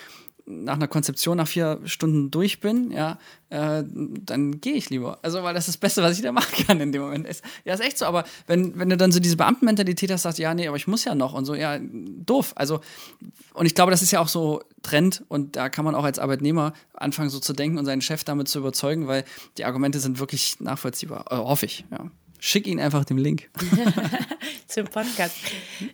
nach 0.49 0.75
einer 0.75 0.89
Konzeption 0.89 1.37
nach 1.37 1.47
vier 1.47 1.79
Stunden 1.85 2.31
durch 2.31 2.61
bin, 2.61 2.91
ja, 2.91 3.19
äh, 3.51 3.85
dann 3.87 4.61
gehe 4.61 4.75
ich 4.75 4.89
lieber. 4.89 5.19
Also, 5.23 5.43
weil 5.43 5.53
das 5.53 5.69
ist 5.69 5.75
das 5.75 5.81
Beste, 5.81 6.03
was 6.03 6.17
ich 6.17 6.23
da 6.23 6.33
machen 6.33 6.67
kann 6.67 6.81
in 6.81 6.91
dem 6.91 7.03
Moment. 7.03 7.27
Ist, 7.27 7.45
ja, 7.65 7.75
ist 7.75 7.81
echt 7.81 7.99
so, 7.99 8.07
aber 8.07 8.25
wenn, 8.47 8.79
wenn 8.79 8.89
du 8.89 8.97
dann 8.97 9.13
so 9.13 9.21
diese 9.21 9.37
Beamtenmentalität 9.37 10.11
hast, 10.11 10.23
sagst, 10.23 10.39
ja, 10.39 10.55
nee, 10.55 10.67
aber 10.67 10.77
ich 10.77 10.87
muss 10.87 11.05
ja 11.05 11.15
noch 11.15 11.35
und 11.35 11.45
so, 11.45 11.55
ja, 11.55 11.79
doof. 11.81 12.53
Also, 12.57 12.81
und 13.53 13.67
ich 13.67 13.75
glaube, 13.75 13.91
das 13.91 14.03
ist 14.03 14.11
ja 14.11 14.21
auch 14.21 14.29
so 14.29 14.63
Trend 14.83 15.25
und 15.29 15.57
da 15.57 15.69
kann 15.69 15.85
man 15.85 15.95
auch 15.95 16.05
als 16.05 16.19
Arbeitnehmer 16.19 16.73
anfangen, 16.95 17.29
so 17.31 17.41
zu 17.41 17.53
denken 17.53 17.79
und 17.79 17.85
seinen 17.85 18.01
Chef 18.01 18.25
damit 18.25 18.49
zu 18.49 18.59
überzeugen, 18.59 19.07
weil 19.07 19.25
die 19.59 19.65
Argumente 19.65 20.01
sind 20.01 20.19
wirklich 20.19 20.61
nachvollziehbar, 20.61 21.27
äh, 21.31 21.37
hoffe 21.37 21.67
ich, 21.67 21.85
ja. 21.91 22.11
Schick 22.39 22.67
ihn 22.67 22.81
einfach 22.81 23.05
den 23.05 23.19
Link. 23.19 23.51
Zum 24.69 24.85
Podcast. 24.85 25.35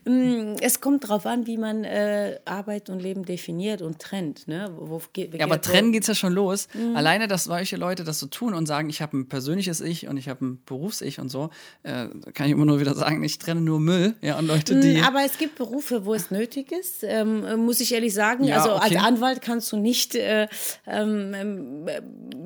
Mm, 0.04 0.54
es 0.60 0.80
kommt 0.80 1.04
darauf 1.04 1.26
an, 1.26 1.46
wie 1.46 1.56
man 1.56 1.84
äh, 1.84 2.38
Arbeit 2.44 2.90
und 2.90 3.00
Leben 3.00 3.24
definiert 3.24 3.82
und 3.82 4.00
trennt. 4.00 4.48
Ne? 4.48 4.68
Wo, 4.76 5.00
ja, 5.16 5.44
aber 5.44 5.60
trennen 5.60 5.92
geht 5.92 6.02
es 6.02 6.08
ja 6.08 6.14
schon 6.14 6.32
los. 6.32 6.68
Mhm. 6.74 6.96
Alleine, 6.96 7.28
dass 7.28 7.44
solche 7.44 7.76
Leute 7.76 8.02
das 8.02 8.18
so 8.18 8.26
tun 8.26 8.52
und 8.52 8.66
sagen, 8.66 8.90
ich 8.90 9.00
habe 9.00 9.16
ein 9.16 9.28
persönliches 9.28 9.80
Ich 9.80 10.08
und 10.08 10.16
ich 10.16 10.28
habe 10.28 10.44
ein 10.44 10.62
Berufs-Ich 10.66 11.20
und 11.20 11.28
so, 11.28 11.50
äh, 11.84 12.08
kann 12.34 12.46
ich 12.46 12.52
immer 12.52 12.64
nur 12.64 12.80
wieder 12.80 12.94
sagen, 12.94 13.22
ich 13.22 13.38
trenne 13.38 13.60
nur 13.60 13.78
Müll. 13.78 14.16
Ja, 14.20 14.38
und 14.38 14.48
Leute, 14.48 14.80
die. 14.80 14.98
Mm, 15.00 15.04
aber 15.04 15.24
es 15.24 15.38
gibt 15.38 15.54
Berufe, 15.54 16.04
wo 16.04 16.12
es 16.12 16.32
nötig 16.32 16.72
ist, 16.72 17.04
ähm, 17.04 17.64
muss 17.64 17.78
ich 17.80 17.94
ehrlich 17.94 18.12
sagen. 18.12 18.44
Ja, 18.44 18.56
also 18.56 18.74
okay. 18.74 18.96
als 18.96 19.04
Anwalt 19.04 19.40
kannst 19.40 19.70
du 19.70 19.76
nicht 19.76 20.16
äh, 20.16 20.48
ähm, 20.86 21.32
ähm, 21.34 21.86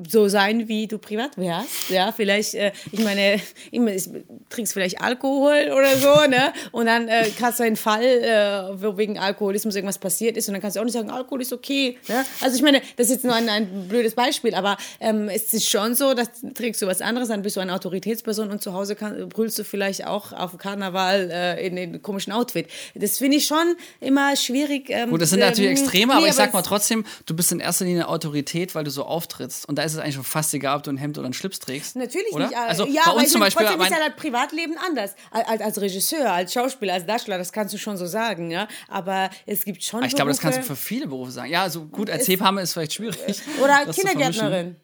so 0.07 0.27
sein, 0.27 0.67
wie 0.67 0.87
du 0.87 0.99
privat 0.99 1.37
wärst. 1.37 1.89
Ja, 1.89 2.11
vielleicht, 2.11 2.53
äh, 2.53 2.71
ich 2.91 3.03
meine, 3.03 3.41
immer, 3.91 4.19
trinkst 4.49 4.73
vielleicht 4.73 5.01
Alkohol 5.01 5.71
oder 5.71 5.97
so, 5.97 6.27
ne? 6.27 6.53
Und 6.71 6.87
dann 6.87 7.07
äh, 7.07 7.29
kannst 7.37 7.59
du 7.59 7.63
einen 7.63 7.75
Fall, 7.75 8.03
äh, 8.03 8.81
wo 8.81 8.97
wegen 8.97 9.17
Alkoholismus 9.19 9.75
irgendwas 9.75 9.97
passiert 9.97 10.37
ist, 10.37 10.47
und 10.47 10.53
dann 10.53 10.61
kannst 10.61 10.75
du 10.75 10.81
auch 10.81 10.85
nicht 10.85 10.93
sagen, 10.93 11.09
Alkohol 11.09 11.41
ist 11.41 11.53
okay. 11.53 11.97
Ne? 12.07 12.25
Also 12.41 12.55
ich 12.55 12.61
meine, 12.61 12.81
das 12.97 13.07
ist 13.07 13.13
jetzt 13.13 13.25
nur 13.25 13.35
ein, 13.35 13.49
ein 13.49 13.87
blödes 13.87 14.15
Beispiel, 14.15 14.55
aber 14.55 14.77
ähm, 14.99 15.29
es 15.29 15.53
ist 15.53 15.69
schon 15.69 15.95
so, 15.95 16.13
dass 16.13 16.29
trägst 16.53 16.81
du 16.81 16.87
was 16.87 17.01
anderes, 17.01 17.29
dann 17.29 17.41
bist 17.41 17.55
du 17.55 17.59
eine 17.59 17.73
Autoritätsperson 17.73 18.49
und 18.49 18.61
zu 18.61 18.73
Hause 18.73 18.95
kann, 18.95 19.29
brüllst 19.29 19.59
du 19.59 19.63
vielleicht 19.63 20.05
auch 20.05 20.33
auf 20.33 20.57
Karneval 20.57 21.29
äh, 21.31 21.67
in 21.67 21.75
den 21.75 22.01
komischen 22.01 22.33
Outfit. 22.33 22.67
Das 22.95 23.17
finde 23.17 23.37
ich 23.37 23.45
schon 23.45 23.75
immer 23.99 24.35
schwierig. 24.35 24.89
Ähm, 24.89 25.09
Gut, 25.09 25.21
das 25.21 25.29
sind 25.31 25.39
natürlich 25.39 25.71
ähm, 25.71 25.77
Extreme, 25.77 26.13
nee, 26.13 26.17
aber 26.17 26.27
ich 26.27 26.33
sag 26.33 26.53
mal 26.53 26.61
trotzdem, 26.61 27.05
du 27.25 27.35
bist 27.35 27.51
in 27.51 27.59
erster 27.59 27.85
Linie 27.85 28.07
Autorität, 28.07 28.75
weil 28.75 28.83
du 28.83 28.91
so 28.91 29.03
auftrittst. 29.03 29.67
Und 29.67 29.77
da 29.77 29.83
ist 29.83 29.93
es 29.93 29.99
eigentlich 29.99 30.15
schon 30.15 30.23
fast 30.23 30.53
egal, 30.53 30.77
ob 30.77 30.83
du 30.83 30.91
ein 30.91 30.97
Hemd 30.97 31.17
oder 31.17 31.25
einen 31.25 31.33
Schlips 31.33 31.59
trägst. 31.59 31.95
Natürlich 31.95 32.33
oder? 32.33 32.47
nicht. 32.47 32.57
Äh, 32.57 32.61
also 32.61 32.85
ja, 32.85 33.03
bei 33.05 33.11
uns 33.11 33.31
zum 33.31 33.41
Beispiel. 33.41 33.65
Mein, 33.65 33.91
ist 33.91 33.97
ja 33.97 34.05
das 34.07 34.15
Privatleben 34.39 34.75
anders. 34.77 35.15
Als, 35.31 35.61
als 35.61 35.81
Regisseur, 35.81 36.31
als 36.31 36.53
Schauspieler, 36.53 36.93
als 36.93 37.05
Darsteller, 37.05 37.37
das 37.37 37.51
kannst 37.51 37.73
du 37.73 37.77
schon 37.77 37.97
so 37.97 38.05
sagen. 38.05 38.51
Ja? 38.51 38.67
Aber 38.87 39.29
es 39.45 39.65
gibt 39.65 39.83
schon. 39.83 40.03
Ich 40.03 40.15
glaube, 40.15 40.31
das 40.31 40.39
kannst 40.39 40.59
du 40.59 40.63
für 40.63 40.75
viele 40.75 41.07
Berufe 41.07 41.31
sagen. 41.31 41.51
Ja, 41.51 41.69
so 41.69 41.85
gut, 41.85 42.09
als 42.09 42.27
Hebamme 42.27 42.61
ist 42.61 42.73
vielleicht 42.73 42.93
schwierig. 42.93 43.41
Oder 43.61 43.85
Kindergärtnerin. 43.91 44.75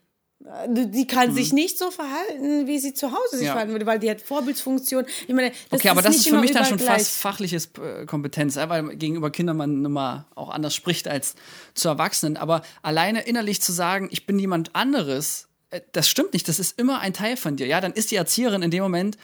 Die 0.68 1.06
kann 1.08 1.30
mhm. 1.30 1.34
sich 1.34 1.52
nicht 1.52 1.76
so 1.76 1.90
verhalten, 1.90 2.68
wie 2.68 2.78
sie 2.78 2.94
zu 2.94 3.10
Hause 3.10 3.38
sich 3.38 3.46
ja. 3.46 3.52
verhalten 3.52 3.72
würde, 3.72 3.86
weil 3.86 3.98
die 3.98 4.08
hat 4.08 4.20
Vorbildfunktion. 4.20 5.04
Ich 5.26 5.34
meine, 5.34 5.50
das 5.70 5.80
okay, 5.80 5.88
aber 5.88 6.02
das 6.02 6.16
ist 6.16 6.28
für 6.28 6.38
mich 6.38 6.52
dann 6.52 6.64
schon 6.64 6.76
gleich. 6.76 6.98
fast 6.98 7.16
fachliches 7.16 7.70
äh, 7.82 8.06
Kompetenz, 8.06 8.56
weil 8.56 8.96
gegenüber 8.96 9.30
Kindern 9.30 9.56
man 9.56 9.84
immer 9.84 10.26
auch 10.36 10.50
anders 10.50 10.74
spricht 10.74 11.08
als 11.08 11.34
zu 11.74 11.88
Erwachsenen. 11.88 12.36
Aber 12.36 12.62
alleine 12.82 13.22
innerlich 13.22 13.60
zu 13.60 13.72
sagen, 13.72 14.08
ich 14.12 14.26
bin 14.26 14.38
jemand 14.38 14.76
anderes, 14.76 15.48
das 15.92 16.08
stimmt 16.08 16.32
nicht, 16.32 16.48
das 16.48 16.58
ist 16.58 16.78
immer 16.78 17.00
ein 17.00 17.12
Teil 17.12 17.36
von 17.36 17.56
dir. 17.56 17.66
Ja, 17.66 17.80
dann 17.80 17.92
ist 17.92 18.10
die 18.10 18.16
Erzieherin 18.16 18.62
in 18.62 18.70
dem 18.70 18.82
Moment 18.82 19.16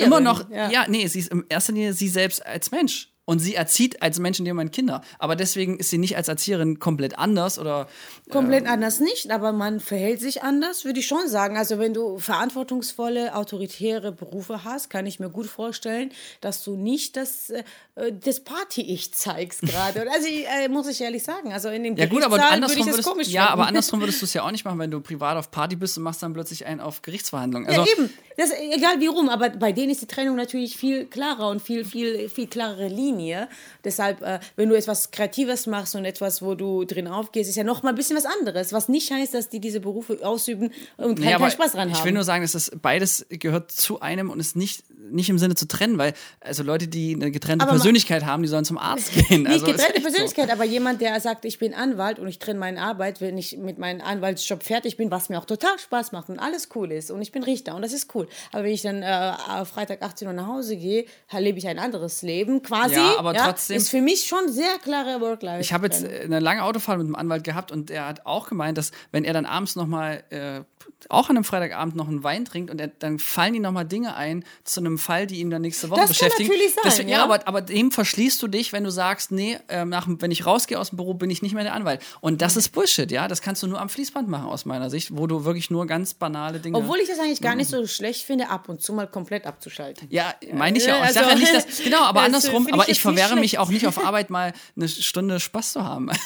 immer 0.00 0.20
noch, 0.20 0.50
ja. 0.50 0.70
ja, 0.70 0.86
nee, 0.88 1.06
sie 1.06 1.20
ist 1.20 1.30
in 1.30 1.44
erster 1.48 1.72
Linie 1.72 1.92
sie 1.92 2.08
selbst 2.08 2.44
als 2.44 2.70
Mensch. 2.70 3.09
Und 3.26 3.38
sie 3.38 3.54
erzieht 3.54 4.02
als 4.02 4.18
Mensch 4.18 4.40
in 4.40 4.44
dem 4.44 4.56
Moment 4.56 4.72
Kinder. 4.72 5.02
Aber 5.18 5.36
deswegen 5.36 5.78
ist 5.78 5.90
sie 5.90 5.98
nicht 5.98 6.16
als 6.16 6.26
Erzieherin 6.26 6.80
komplett 6.80 7.18
anders 7.18 7.58
oder. 7.58 7.86
Komplett 8.28 8.64
äh, 8.64 8.68
anders 8.68 8.98
nicht, 8.98 9.30
aber 9.30 9.52
man 9.52 9.78
verhält 9.78 10.20
sich 10.20 10.42
anders, 10.42 10.84
würde 10.84 10.98
ich 10.98 11.06
schon 11.06 11.28
sagen. 11.28 11.56
Also, 11.56 11.78
wenn 11.78 11.94
du 11.94 12.18
verantwortungsvolle, 12.18 13.36
autoritäre 13.36 14.10
Berufe 14.10 14.64
hast, 14.64 14.90
kann 14.90 15.06
ich 15.06 15.20
mir 15.20 15.30
gut 15.30 15.46
vorstellen, 15.46 16.10
dass 16.40 16.64
du 16.64 16.74
nicht 16.74 17.16
das, 17.16 17.50
äh, 17.50 17.62
das 18.12 18.40
Party-Ich 18.40 19.14
zeigst 19.14 19.62
gerade. 19.62 20.10
also, 20.12 20.26
äh, 20.28 20.68
muss 20.68 20.88
ich 20.88 21.00
ehrlich 21.00 21.22
sagen. 21.22 21.52
Also, 21.52 21.68
in 21.68 21.84
dem 21.84 21.96
Ja, 21.96 22.06
gut, 22.06 22.24
aber 22.24 22.50
andersrum 22.50 22.86
würdest, 22.86 23.08
komisch 23.08 23.28
ja, 23.28 23.48
aber 23.50 23.66
andersrum 23.68 24.00
würdest 24.00 24.20
du 24.22 24.24
es 24.24 24.34
ja 24.34 24.42
auch 24.42 24.50
nicht 24.50 24.64
machen, 24.64 24.78
wenn 24.80 24.90
du 24.90 25.00
privat 25.00 25.36
auf 25.36 25.52
Party 25.52 25.76
bist 25.76 25.96
und 25.98 26.02
machst 26.02 26.22
dann 26.22 26.32
plötzlich 26.32 26.66
einen 26.66 26.80
auf 26.80 27.02
Gerichtsverhandlungen. 27.02 27.68
Also, 27.68 27.82
ja, 27.82 27.92
eben. 27.92 28.10
Das, 28.40 28.52
egal 28.52 29.00
wie 29.00 29.06
rum, 29.06 29.28
aber 29.28 29.50
bei 29.50 29.70
denen 29.70 29.90
ist 29.90 30.00
die 30.00 30.06
Trennung 30.06 30.34
natürlich 30.34 30.74
viel 30.74 31.04
klarer 31.04 31.50
und 31.50 31.60
viel, 31.60 31.84
viel, 31.84 32.30
viel 32.30 32.46
klarere 32.46 32.88
Linie. 32.88 33.48
Deshalb, 33.84 34.22
äh, 34.22 34.40
wenn 34.56 34.70
du 34.70 34.74
etwas 34.74 35.10
Kreatives 35.10 35.66
machst 35.66 35.94
und 35.94 36.06
etwas, 36.06 36.40
wo 36.40 36.54
du 36.54 36.86
drin 36.86 37.06
aufgehst, 37.06 37.50
ist 37.50 37.56
ja 37.56 37.64
noch 37.64 37.82
mal 37.82 37.90
ein 37.90 37.96
bisschen 37.96 38.16
was 38.16 38.24
anderes. 38.24 38.72
Was 38.72 38.88
nicht 38.88 39.10
heißt, 39.10 39.34
dass 39.34 39.50
die 39.50 39.60
diese 39.60 39.80
Berufe 39.80 40.20
ausüben 40.22 40.72
und 40.96 41.16
keinen, 41.16 41.28
ja, 41.28 41.36
keinen 41.36 41.50
Spaß 41.50 41.72
dran 41.72 41.90
haben. 41.90 41.98
Ich 41.98 42.02
will 42.02 42.12
nur 42.12 42.24
sagen, 42.24 42.40
dass 42.40 42.52
das 42.52 42.72
beides 42.80 43.26
gehört 43.28 43.72
zu 43.72 44.00
einem 44.00 44.30
und 44.30 44.40
ist 44.40 44.56
nicht, 44.56 44.84
nicht 45.10 45.28
im 45.28 45.38
Sinne 45.38 45.54
zu 45.54 45.68
trennen, 45.68 45.98
weil 45.98 46.14
also 46.40 46.62
Leute, 46.62 46.88
die 46.88 47.14
eine 47.14 47.30
getrennte 47.30 47.64
aber 47.64 47.72
Persönlichkeit 47.72 48.24
haben, 48.24 48.42
die 48.42 48.48
sollen 48.48 48.64
zum 48.64 48.78
Arzt 48.78 49.12
gehen. 49.28 49.42
Nicht 49.42 49.52
also, 49.52 49.66
getrennte 49.66 50.00
Persönlichkeit, 50.00 50.46
so. 50.46 50.52
aber 50.52 50.64
jemand, 50.64 51.02
der 51.02 51.20
sagt, 51.20 51.44
ich 51.44 51.58
bin 51.58 51.74
Anwalt 51.74 52.18
und 52.18 52.26
ich 52.26 52.38
trenne 52.38 52.58
meine 52.58 52.80
Arbeit, 52.80 53.20
wenn 53.20 53.36
ich 53.36 53.58
mit 53.58 53.76
meinem 53.76 54.00
Anwaltsjob 54.00 54.62
fertig 54.62 54.96
bin, 54.96 55.10
was 55.10 55.28
mir 55.28 55.38
auch 55.38 55.44
total 55.44 55.78
Spaß 55.78 56.12
macht 56.12 56.30
und 56.30 56.38
alles 56.38 56.70
cool 56.74 56.90
ist 56.90 57.10
und 57.10 57.20
ich 57.20 57.32
bin 57.32 57.42
Richter 57.42 57.74
und 57.74 57.82
das 57.82 57.92
ist 57.92 58.14
cool. 58.14 58.29
Aber 58.52 58.64
wenn 58.64 58.72
ich 58.72 58.82
dann 58.82 59.02
äh, 59.02 59.64
Freitag 59.64 60.02
18 60.02 60.28
Uhr 60.28 60.34
nach 60.34 60.46
Hause 60.46 60.76
gehe, 60.76 61.04
lebe 61.38 61.58
ich 61.58 61.68
ein 61.68 61.78
anderes 61.78 62.22
Leben 62.22 62.62
quasi. 62.62 62.94
Ja, 62.94 63.18
aber 63.18 63.34
ja, 63.34 63.46
trotzdem. 63.46 63.76
Ist 63.76 63.90
für 63.90 64.00
mich 64.00 64.24
schon 64.24 64.50
sehr 64.50 64.78
klare 64.82 65.20
Work-Life. 65.20 65.60
Ich 65.60 65.72
habe 65.72 65.86
jetzt 65.86 66.04
eine 66.04 66.40
lange 66.40 66.64
Autofahrt 66.64 66.98
mit 66.98 67.06
einem 67.06 67.16
Anwalt 67.16 67.44
gehabt 67.44 67.72
und 67.72 67.90
der 67.90 68.06
hat 68.06 68.26
auch 68.26 68.48
gemeint, 68.48 68.78
dass 68.78 68.92
wenn 69.12 69.24
er 69.24 69.32
dann 69.32 69.46
abends 69.46 69.76
nochmal, 69.76 70.22
äh, 70.30 70.62
auch 71.08 71.28
an 71.30 71.36
einem 71.36 71.44
Freitagabend 71.44 71.96
noch 71.96 72.08
einen 72.08 72.22
Wein 72.22 72.44
trinkt 72.44 72.70
und 72.70 72.80
er, 72.80 72.88
dann 72.88 73.18
fallen 73.18 73.54
ihm 73.54 73.62
nochmal 73.62 73.86
Dinge 73.86 74.14
ein 74.14 74.44
zu 74.64 74.80
einem 74.80 74.98
Fall, 74.98 75.26
die 75.26 75.40
ihn 75.40 75.50
dann 75.50 75.62
nächste 75.62 75.90
Woche 75.90 76.00
das 76.00 76.10
beschäftigen. 76.10 76.48
Kann 76.48 76.58
natürlich 76.58 76.74
sein, 76.74 76.82
Deswegen, 76.84 77.08
ja, 77.08 77.18
ja 77.18 77.24
aber, 77.24 77.46
aber 77.46 77.62
dem 77.62 77.90
verschließt 77.90 78.42
du 78.42 78.48
dich, 78.48 78.72
wenn 78.72 78.84
du 78.84 78.90
sagst, 78.90 79.32
nee, 79.32 79.58
äh, 79.68 79.84
nach, 79.84 80.06
wenn 80.08 80.30
ich 80.30 80.46
rausgehe 80.46 80.78
aus 80.78 80.90
dem 80.90 80.96
Büro, 80.96 81.14
bin 81.14 81.30
ich 81.30 81.42
nicht 81.42 81.54
mehr 81.54 81.64
der 81.64 81.74
Anwalt. 81.74 82.02
Und 82.20 82.42
das 82.42 82.54
mhm. 82.54 82.60
ist 82.60 82.68
Bullshit, 82.70 83.10
ja. 83.10 83.28
Das 83.28 83.42
kannst 83.42 83.62
du 83.62 83.66
nur 83.66 83.80
am 83.80 83.88
Fließband 83.88 84.28
machen, 84.28 84.46
aus 84.46 84.64
meiner 84.64 84.90
Sicht, 84.90 85.16
wo 85.16 85.26
du 85.26 85.44
wirklich 85.44 85.70
nur 85.70 85.86
ganz 85.86 86.14
banale 86.14 86.60
Dinge. 86.60 86.76
Obwohl 86.76 86.98
ich 86.98 87.08
das 87.08 87.18
eigentlich 87.18 87.40
gar 87.40 87.54
nicht 87.54 87.70
so 87.70 87.86
schlecht 87.86 88.24
finde, 88.24 88.48
ab 88.48 88.68
und 88.68 88.82
zu 88.82 88.92
mal 88.92 89.06
komplett 89.06 89.46
abzuschalten. 89.46 90.06
Ja, 90.10 90.34
meine 90.52 90.78
ich 90.78 90.86
ja 90.86 90.96
auch. 90.96 91.00
Ich 91.00 91.08
also, 91.08 91.20
sage 91.20 91.30
ja 91.30 91.36
nicht, 91.36 91.54
dass, 91.54 91.78
genau, 91.84 92.02
aber 92.02 92.22
andersrum, 92.22 92.68
aber 92.72 92.88
ich 92.88 93.00
verwehre 93.00 93.36
mich 93.36 93.58
auch 93.58 93.68
nicht 93.68 93.86
auf 93.86 94.04
Arbeit 94.04 94.30
mal 94.30 94.52
eine 94.76 94.88
Stunde 94.88 95.40
Spaß 95.40 95.72
zu 95.72 95.84
haben. 95.84 96.10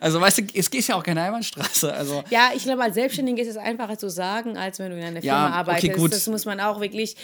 Also 0.00 0.20
weißt 0.20 0.38
du, 0.38 0.42
es 0.54 0.70
geht 0.70 0.86
ja 0.86 0.96
auch 0.96 1.02
keine 1.02 1.22
Einbahnstraße. 1.22 1.92
Also. 1.92 2.22
Ja, 2.30 2.50
ich 2.54 2.62
glaube, 2.62 2.82
als 2.82 2.94
Selbstständiger 2.94 3.42
ist 3.42 3.48
es 3.48 3.56
einfacher 3.88 3.98
zu 3.98 4.10
sagen, 4.10 4.56
als 4.56 4.78
wenn 4.78 4.90
du 4.90 4.98
in 4.98 5.04
einer 5.04 5.20
Firma 5.20 5.48
ja, 5.48 5.54
arbeitest. 5.54 5.84
Okay, 5.84 6.00
gut. 6.00 6.12
Das 6.12 6.26
muss 6.28 6.44
man 6.44 6.60
auch 6.60 6.80
wirklich. 6.80 7.16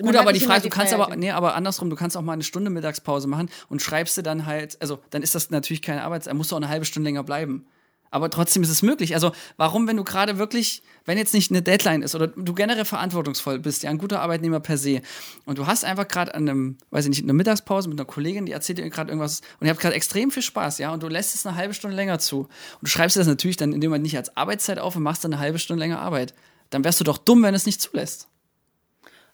Gut, 0.00 0.16
aber 0.16 0.32
die 0.32 0.40
Frage, 0.40 0.62
du 0.62 0.68
kannst 0.68 0.92
aber, 0.92 1.14
nee, 1.16 1.30
aber 1.30 1.54
andersrum, 1.54 1.90
du 1.90 1.96
kannst 1.96 2.16
auch 2.16 2.22
mal 2.22 2.32
eine 2.32 2.42
Stunde 2.42 2.70
Mittagspause 2.70 3.28
machen 3.28 3.50
und 3.68 3.82
schreibst 3.82 4.16
du 4.16 4.22
dann 4.22 4.46
halt, 4.46 4.76
also 4.80 4.98
dann 5.10 5.22
ist 5.22 5.34
das 5.34 5.50
natürlich 5.50 5.82
keine 5.82 6.02
Arbeit, 6.02 6.26
dann 6.26 6.36
musst 6.36 6.50
du 6.50 6.56
auch 6.56 6.60
eine 6.60 6.68
halbe 6.68 6.84
Stunde 6.84 7.08
länger 7.08 7.24
bleiben. 7.24 7.66
Aber 8.10 8.30
trotzdem 8.30 8.62
ist 8.62 8.70
es 8.70 8.82
möglich. 8.82 9.14
Also, 9.14 9.32
warum, 9.56 9.86
wenn 9.86 9.96
du 9.96 10.04
gerade 10.04 10.38
wirklich, 10.38 10.82
wenn 11.04 11.18
jetzt 11.18 11.34
nicht 11.34 11.50
eine 11.50 11.62
Deadline 11.62 12.02
ist 12.02 12.14
oder 12.14 12.26
du 12.26 12.54
generell 12.54 12.84
verantwortungsvoll 12.84 13.58
bist, 13.58 13.82
ja, 13.82 13.90
ein 13.90 13.98
guter 13.98 14.20
Arbeitnehmer 14.20 14.60
per 14.60 14.78
se, 14.78 15.02
und 15.44 15.58
du 15.58 15.66
hast 15.66 15.84
einfach 15.84 16.08
gerade 16.08 16.34
an 16.34 16.48
einem, 16.48 16.78
weiß 16.90 17.04
ich 17.04 17.10
nicht, 17.10 17.22
einer 17.22 17.32
Mittagspause 17.32 17.88
mit 17.88 17.98
einer 17.98 18.06
Kollegin, 18.06 18.46
die 18.46 18.52
erzählt 18.52 18.78
dir 18.78 18.88
gerade 18.88 19.10
irgendwas 19.10 19.40
und 19.60 19.66
ihr 19.66 19.70
habt 19.70 19.80
gerade 19.80 19.94
extrem 19.94 20.30
viel 20.30 20.42
Spaß, 20.42 20.78
ja, 20.78 20.92
und 20.92 21.02
du 21.02 21.08
lässt 21.08 21.34
es 21.34 21.46
eine 21.46 21.56
halbe 21.56 21.74
Stunde 21.74 21.96
länger 21.96 22.18
zu. 22.18 22.40
Und 22.40 22.48
du 22.82 22.88
schreibst 22.88 23.16
das 23.16 23.26
natürlich 23.26 23.56
dann 23.56 23.72
in 23.72 23.80
dem 23.80 23.90
Moment 23.90 24.04
nicht 24.04 24.16
als 24.16 24.36
Arbeitszeit 24.36 24.78
auf 24.78 24.96
und 24.96 25.02
machst 25.02 25.24
dann 25.24 25.32
eine 25.32 25.40
halbe 25.40 25.58
Stunde 25.58 25.80
länger 25.80 26.00
Arbeit. 26.00 26.34
Dann 26.70 26.84
wärst 26.84 27.00
du 27.00 27.04
doch 27.04 27.18
dumm, 27.18 27.42
wenn 27.42 27.54
es 27.54 27.66
nicht 27.66 27.80
zulässt. 27.80 28.28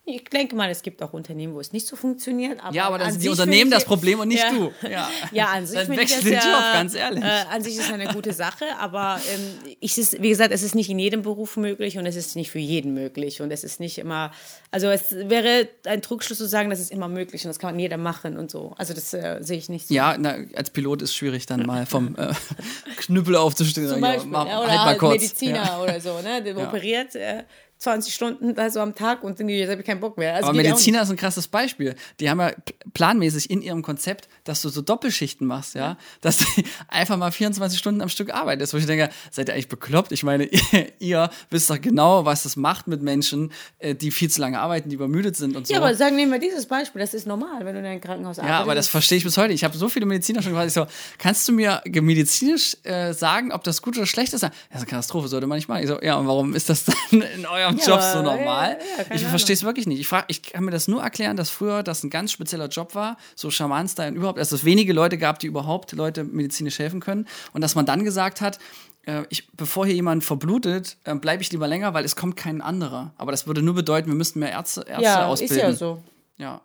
Ich 0.07 0.23
denke 0.25 0.55
mal, 0.55 0.69
es 0.69 0.83
gibt 0.83 1.01
auch 1.01 1.13
Unternehmen, 1.13 1.55
wo 1.55 1.59
es 1.59 1.73
nicht 1.73 1.87
so 1.87 1.95
funktioniert. 1.95 2.63
Aber 2.63 2.75
ja, 2.75 2.85
aber 2.85 2.99
dann 2.99 3.11
sind 3.11 3.23
die 3.23 3.29
Unternehmen 3.29 3.71
das 3.71 3.85
Problem 3.85 4.19
und 4.19 4.27
nicht 4.27 4.43
ja, 4.43 4.51
du. 4.51 4.71
Ja, 4.87 5.09
ja 5.31 5.45
an 5.47 5.65
sich 5.65 5.79
dann 5.79 5.97
wechselt 5.97 6.25
den 6.25 6.33
Job, 6.33 6.61
ganz 6.73 6.93
ehrlich. 6.93 7.23
Äh, 7.23 7.45
an 7.49 7.63
sich 7.63 7.75
ist 7.75 7.85
es 7.85 7.91
eine 7.91 8.13
gute 8.13 8.31
Sache, 8.31 8.65
aber 8.79 9.19
ähm, 9.33 9.73
ich 9.79 9.97
ist, 9.97 10.21
wie 10.21 10.29
gesagt, 10.29 10.53
es 10.53 10.61
ist 10.61 10.75
nicht 10.75 10.91
in 10.91 10.99
jedem 10.99 11.23
Beruf 11.23 11.57
möglich 11.57 11.97
und 11.97 12.05
es 12.05 12.15
ist 12.15 12.35
nicht 12.35 12.51
für 12.51 12.59
jeden 12.59 12.93
möglich 12.93 13.41
und 13.41 13.49
es 13.49 13.63
ist 13.63 13.79
nicht 13.79 13.97
immer, 13.97 14.29
also 14.69 14.89
es 14.89 15.09
wäre 15.09 15.67
ein 15.85 16.03
Trugschluss 16.03 16.37
zu 16.37 16.47
sagen, 16.47 16.69
das 16.69 16.79
ist 16.79 16.91
immer 16.91 17.07
möglich 17.07 17.43
und 17.43 17.49
das 17.49 17.57
kann 17.57 17.79
jeder 17.79 17.97
machen 17.97 18.37
und 18.37 18.51
so. 18.51 18.75
Also 18.77 18.93
das 18.93 19.11
äh, 19.15 19.39
sehe 19.41 19.57
ich 19.57 19.69
nicht 19.69 19.87
so. 19.87 19.93
Ja, 19.95 20.17
na, 20.19 20.35
als 20.53 20.69
Pilot 20.69 21.01
ist 21.01 21.09
es 21.09 21.15
schwierig 21.15 21.47
dann 21.47 21.65
mal 21.65 21.87
vom 21.87 22.15
äh, 22.15 22.31
Knüppel 22.97 23.35
aufzustehen. 23.35 23.87
Zum 23.87 24.01
Beispiel, 24.01 24.31
ja, 24.31 24.43
mal, 24.43 24.63
oder 24.63 24.67
halt 24.67 24.85
mal 24.85 24.97
kurz. 24.99 25.21
Mediziner 25.23 25.81
oder 25.81 25.99
so, 25.99 26.21
ne, 26.21 26.43
der 26.43 26.57
operiert 26.57 27.15
äh, 27.15 27.43
20 27.77 28.13
Stunden 28.13 28.57
also 28.57 28.79
am 28.79 28.95
Tag 28.95 29.23
und 29.23 29.39
jetzt 29.39 29.69
habe 29.69 29.81
ich 29.81 29.85
keinen 29.85 29.99
Bock 29.99 30.17
mehr. 30.17 30.33
Also 30.35 30.49
Aber 30.49 30.57
Mediziner 30.57 31.01
ist 31.01 31.09
ein 31.09 31.17
krasses 31.17 31.47
Beispiel. 31.47 31.95
Die 32.19 32.29
haben 32.29 32.39
ja 32.39 32.51
planmäßig 32.93 33.49
in 33.49 33.61
ihrem 33.61 33.81
Konzept, 33.81 34.29
dass 34.45 34.61
du 34.61 34.69
so 34.69 34.81
Doppelschichten 34.81 35.45
machst, 35.45 35.75
ja, 35.75 35.97
dass 36.21 36.37
du 36.37 36.45
einfach 36.87 37.17
mal 37.17 37.31
24 37.31 37.77
Stunden 37.77 38.01
am 38.01 38.09
Stück 38.09 38.33
arbeitest. 38.33 38.73
Wo 38.73 38.77
ich 38.77 38.85
denke, 38.85 39.09
seid 39.29 39.49
ihr 39.49 39.53
eigentlich 39.53 39.67
bekloppt? 39.67 40.13
Ich 40.13 40.23
meine, 40.23 40.45
ihr, 40.45 40.87
ihr 40.99 41.29
wisst 41.49 41.69
doch 41.69 41.79
genau, 41.79 42.25
was 42.25 42.43
das 42.43 42.55
macht 42.55 42.87
mit 42.87 43.01
Menschen, 43.01 43.51
äh, 43.79 43.93
die 43.93 44.11
viel 44.11 44.29
zu 44.29 44.39
lange 44.39 44.59
arbeiten, 44.59 44.89
die 44.89 44.95
übermüdet 44.95 45.35
sind 45.35 45.55
und 45.55 45.67
so. 45.67 45.73
Ja, 45.73 45.81
aber 45.81 45.93
sagen 45.95 46.15
wir 46.17 46.25
mal 46.27 46.39
dieses 46.39 46.65
Beispiel, 46.65 47.01
das 47.01 47.13
ist 47.13 47.27
normal, 47.27 47.65
wenn 47.65 47.73
du 47.73 47.81
in 47.81 47.85
einem 47.85 48.01
Krankenhaus 48.01 48.39
arbeitest. 48.39 48.57
Ja, 48.57 48.61
aber 48.61 48.75
das 48.75 48.87
verstehe 48.87 49.17
ich 49.17 49.25
bis 49.25 49.37
heute. 49.37 49.53
Ich 49.53 49.63
habe 49.63 49.77
so 49.77 49.89
viele 49.89 50.05
Mediziner 50.05 50.41
schon 50.41 50.53
gefragt, 50.53 50.69
ich 50.69 50.73
so, 50.73 50.87
kannst 51.17 51.47
du 51.47 51.51
mir 51.51 51.81
medizinisch 51.85 52.77
äh, 52.83 53.13
sagen, 53.13 53.51
ob 53.51 53.63
das 53.63 53.81
gut 53.81 53.97
oder 53.97 54.05
schlecht 54.05 54.33
ist? 54.33 54.43
Das 54.43 54.51
ist 54.51 54.77
eine 54.77 54.85
Katastrophe, 54.85 55.27
sollte 55.27 55.45
man 55.45 55.57
nicht 55.57 55.67
machen. 55.67 55.83
Ich 55.83 55.89
so, 55.89 56.01
ja, 56.01 56.15
und 56.15 56.27
warum 56.27 56.55
ist 56.55 56.69
das 56.69 56.85
dann 56.85 57.21
in 57.35 57.45
eurem 57.45 57.64
eurem 57.65 57.77
Ja, 57.77 57.85
Job 57.87 58.01
so 58.01 58.21
normal? 58.21 58.77
ja, 58.97 59.03
ja, 59.09 59.15
ich 59.15 59.23
verstehe 59.25 59.53
es 59.55 59.63
wirklich 59.63 59.87
nicht. 59.87 59.99
Ich, 59.99 60.07
frag, 60.07 60.25
ich 60.27 60.41
kann 60.43 60.63
mir 60.63 60.71
das 60.71 60.87
nur 60.87 61.01
erklären, 61.01 61.35
dass 61.37 61.49
früher 61.49 61.83
das 61.83 62.03
ein 62.03 62.09
ganz 62.09 62.31
spezieller 62.31 62.67
Job 62.67 62.95
war, 62.95 63.17
so 63.35 63.51
Schaman-Style 63.51 64.09
und 64.09 64.15
überhaupt, 64.15 64.39
dass 64.39 64.51
es 64.51 64.63
wenige 64.65 64.93
Leute 64.93 65.17
gab, 65.17 65.39
die 65.39 65.47
überhaupt 65.47 65.91
Leute 65.91 66.23
medizinisch 66.23 66.79
helfen 66.79 66.99
können. 67.01 67.27
Und 67.53 67.61
dass 67.61 67.75
man 67.75 67.85
dann 67.85 68.03
gesagt 68.03 68.41
hat, 68.41 68.59
äh, 69.05 69.23
ich, 69.29 69.47
bevor 69.53 69.85
hier 69.85 69.95
jemand 69.95 70.23
verblutet, 70.23 70.97
äh, 71.03 71.13
bleibe 71.15 71.43
ich 71.43 71.51
lieber 71.51 71.67
länger, 71.67 71.93
weil 71.93 72.05
es 72.05 72.15
kommt 72.15 72.37
kein 72.37 72.61
anderer. 72.61 73.13
Aber 73.17 73.31
das 73.31 73.45
würde 73.47 73.61
nur 73.61 73.75
bedeuten, 73.75 74.07
wir 74.09 74.15
müssten 74.15 74.39
mehr 74.39 74.51
Ärzte, 74.51 74.81
Ärzte 74.87 75.03
Ja, 75.03 75.25
ausbilden. 75.25 75.57
ist 75.57 75.61
ja 75.63 75.73
so. 75.73 76.03
Ja. 76.37 76.61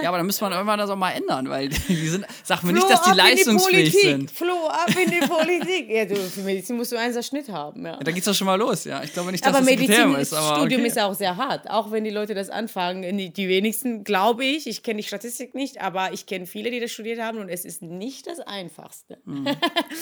Ja, 0.00 0.08
aber 0.08 0.18
dann 0.18 0.26
müsste 0.26 0.44
man 0.44 0.52
irgendwann 0.52 0.78
das 0.78 0.90
auch 0.90 0.96
mal 0.96 1.12
ändern, 1.12 1.48
weil 1.48 1.68
die 1.68 2.08
sind, 2.08 2.26
sag 2.42 2.62
mir 2.62 2.72
nicht, 2.72 2.88
dass 2.88 3.02
die 3.02 3.12
leistungsfähig 3.12 3.92
Politik. 3.92 4.10
sind. 4.10 4.30
Flo, 4.30 4.68
ab 4.68 4.88
in 4.88 5.10
die 5.10 5.26
Politik. 5.26 5.88
Ja, 5.88 6.04
du, 6.04 6.16
für 6.16 6.40
Medizin 6.40 6.76
musst 6.76 6.92
du 6.92 6.96
einen 6.96 7.22
Schnitt 7.22 7.48
haben, 7.48 7.84
ja. 7.86 7.96
Da 7.96 8.10
geht's 8.12 8.26
doch 8.26 8.34
schon 8.34 8.46
mal 8.46 8.56
los, 8.56 8.84
ja. 8.84 9.02
Ich 9.02 9.12
glaube 9.12 9.32
nicht, 9.32 9.44
dass 9.44 9.54
Aber 9.54 9.64
das 9.64 9.74
Kriterium 9.74 10.16
ist. 10.16 10.32
Aber 10.32 10.62
okay. 10.62 10.86
ist 10.86 10.98
auch 10.98 11.14
sehr 11.14 11.36
hart. 11.36 11.70
Auch 11.70 11.90
wenn 11.90 12.04
die 12.04 12.10
Leute 12.10 12.34
das 12.34 12.50
anfangen. 12.50 13.16
Die, 13.16 13.30
die 13.30 13.48
wenigsten, 13.48 14.04
glaube 14.04 14.44
ich, 14.44 14.66
ich 14.66 14.82
kenne 14.82 14.98
die 14.98 15.06
Statistik 15.06 15.54
nicht, 15.54 15.80
aber 15.80 16.12
ich 16.12 16.26
kenne 16.26 16.46
viele, 16.46 16.70
die 16.70 16.80
das 16.80 16.90
studiert 16.90 17.20
haben 17.20 17.38
und 17.38 17.48
es 17.48 17.64
ist 17.64 17.82
nicht 17.82 18.26
das 18.26 18.40
Einfachste. 18.40 19.18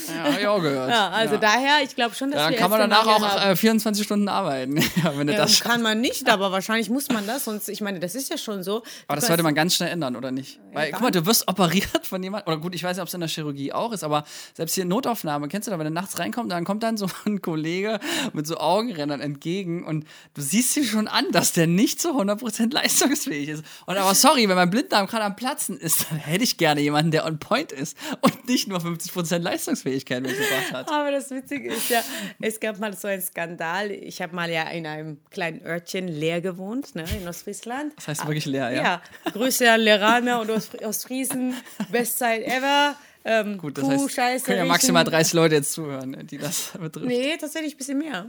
Ja, 0.08 0.24
hab 0.24 0.40
ich 0.40 0.46
auch 0.46 0.60
gehört. 0.60 0.90
Ja, 0.90 1.08
also 1.10 1.34
ja. 1.34 1.40
daher, 1.40 1.82
ich 1.82 1.94
glaube 1.94 2.14
schon, 2.14 2.30
dass 2.30 2.42
Da 2.42 2.50
wir 2.50 2.56
kann 2.56 2.70
man 2.70 2.80
danach 2.80 3.06
auch 3.06 3.46
äh, 3.46 3.56
24 3.56 4.04
Stunden 4.04 4.28
arbeiten, 4.28 4.76
ja, 5.02 5.16
wenn 5.16 5.26
du 5.26 5.32
Ja, 5.32 5.40
das 5.40 5.60
kann 5.60 5.82
man 5.82 6.00
nicht, 6.00 6.28
aber 6.28 6.52
wahrscheinlich 6.52 6.90
muss 6.90 7.08
man 7.08 7.26
das, 7.26 7.44
sonst, 7.44 7.68
ich 7.68 7.80
meine, 7.80 8.00
das 8.00 8.14
ist 8.14 8.30
ja 8.30 8.38
schon 8.38 8.62
so. 8.62 8.82
Aber 9.06 9.16
das 9.16 9.28
sollte 9.42 9.44
man 9.44 9.54
ganz 9.54 9.74
schnell 9.74 9.90
ändern, 9.90 10.16
oder 10.16 10.30
nicht? 10.30 10.60
Weil, 10.72 10.90
guck 10.92 11.02
mal, 11.02 11.10
du 11.10 11.26
wirst 11.26 11.48
operiert 11.48 12.06
von 12.06 12.22
jemandem, 12.22 12.50
oder 12.50 12.60
gut, 12.60 12.74
ich 12.74 12.82
weiß 12.82 12.96
nicht, 12.96 13.02
ob 13.02 13.08
es 13.08 13.14
in 13.14 13.20
der 13.20 13.28
Chirurgie 13.28 13.72
auch 13.72 13.92
ist, 13.92 14.04
aber 14.04 14.24
selbst 14.54 14.74
hier 14.74 14.82
in 14.82 14.88
Notaufnahme, 14.88 15.48
kennst 15.48 15.68
du 15.68 15.70
da, 15.70 15.78
wenn 15.78 15.86
du 15.86 15.92
nachts 15.92 16.18
reinkommst, 16.18 16.50
dann 16.50 16.64
kommt 16.64 16.82
dann 16.82 16.96
so 16.96 17.06
ein 17.26 17.42
Kollege 17.42 18.00
mit 18.32 18.46
so 18.46 18.56
Augenrändern 18.56 19.20
entgegen 19.20 19.84
und 19.84 20.06
du 20.34 20.40
siehst 20.40 20.76
ihm 20.76 20.84
schon 20.84 21.08
an, 21.08 21.26
dass 21.32 21.52
der 21.52 21.66
nicht 21.66 22.00
zu 22.00 22.10
100% 22.10 22.72
leistungsfähig 22.72 23.48
ist. 23.48 23.64
Und 23.86 23.96
aber 23.96 24.14
sorry, 24.14 24.48
wenn 24.48 24.56
mein 24.56 24.70
Blinddarm 24.70 25.06
gerade 25.06 25.24
am 25.24 25.36
Platzen 25.36 25.76
ist, 25.76 26.06
dann 26.10 26.18
hätte 26.18 26.44
ich 26.44 26.56
gerne 26.56 26.80
jemanden, 26.80 27.10
der 27.10 27.26
on 27.26 27.38
point 27.38 27.72
ist 27.72 27.96
und 28.20 28.48
nicht 28.48 28.68
nur 28.68 28.78
50% 28.78 29.38
Leistungsfähigkeit 29.38 30.22
mitgebracht 30.22 30.72
hat. 30.72 30.88
Aber 30.90 31.10
das 31.10 31.30
Witzige 31.30 31.72
ist 31.72 31.90
ja, 31.90 32.02
es 32.40 32.60
gab 32.60 32.78
mal 32.78 32.96
so 32.96 33.08
einen 33.08 33.22
Skandal. 33.22 33.90
Ich 33.90 34.22
habe 34.22 34.34
mal 34.34 34.50
ja 34.50 34.62
in 34.70 34.86
einem 34.86 35.18
kleinen 35.30 35.62
Örtchen 35.64 36.08
leer 36.08 36.40
gewohnt, 36.40 36.94
ne, 36.94 37.04
in 37.20 37.28
Ostfriesland. 37.28 37.92
Das 37.96 38.08
heißt 38.08 38.26
wirklich 38.26 38.46
leer, 38.46 38.70
ja? 38.70 38.82
Ja, 38.82 39.02
Grüße 39.32 39.70
an 39.70 39.80
Leraner 39.80 40.40
und 40.40 40.50
Ostfri- 40.50 40.84
Ostfriesen, 40.84 41.54
Bestzeit 41.90 42.42
ever. 42.44 42.96
Ähm, 43.24 43.56
Gut, 43.58 43.78
das 43.78 43.84
Kuh, 43.84 43.90
heißt, 43.92 44.10
Scheiße, 44.14 44.44
können 44.46 44.58
ja 44.58 44.64
maximal 44.64 45.04
30 45.04 45.32
Leute 45.34 45.54
jetzt 45.54 45.72
zuhören, 45.72 46.26
die 46.26 46.38
das 46.38 46.72
betrifft. 46.80 47.06
Nee, 47.06 47.36
tatsächlich 47.36 47.74
ein 47.74 47.78
bisschen 47.78 47.98
mehr. 47.98 48.26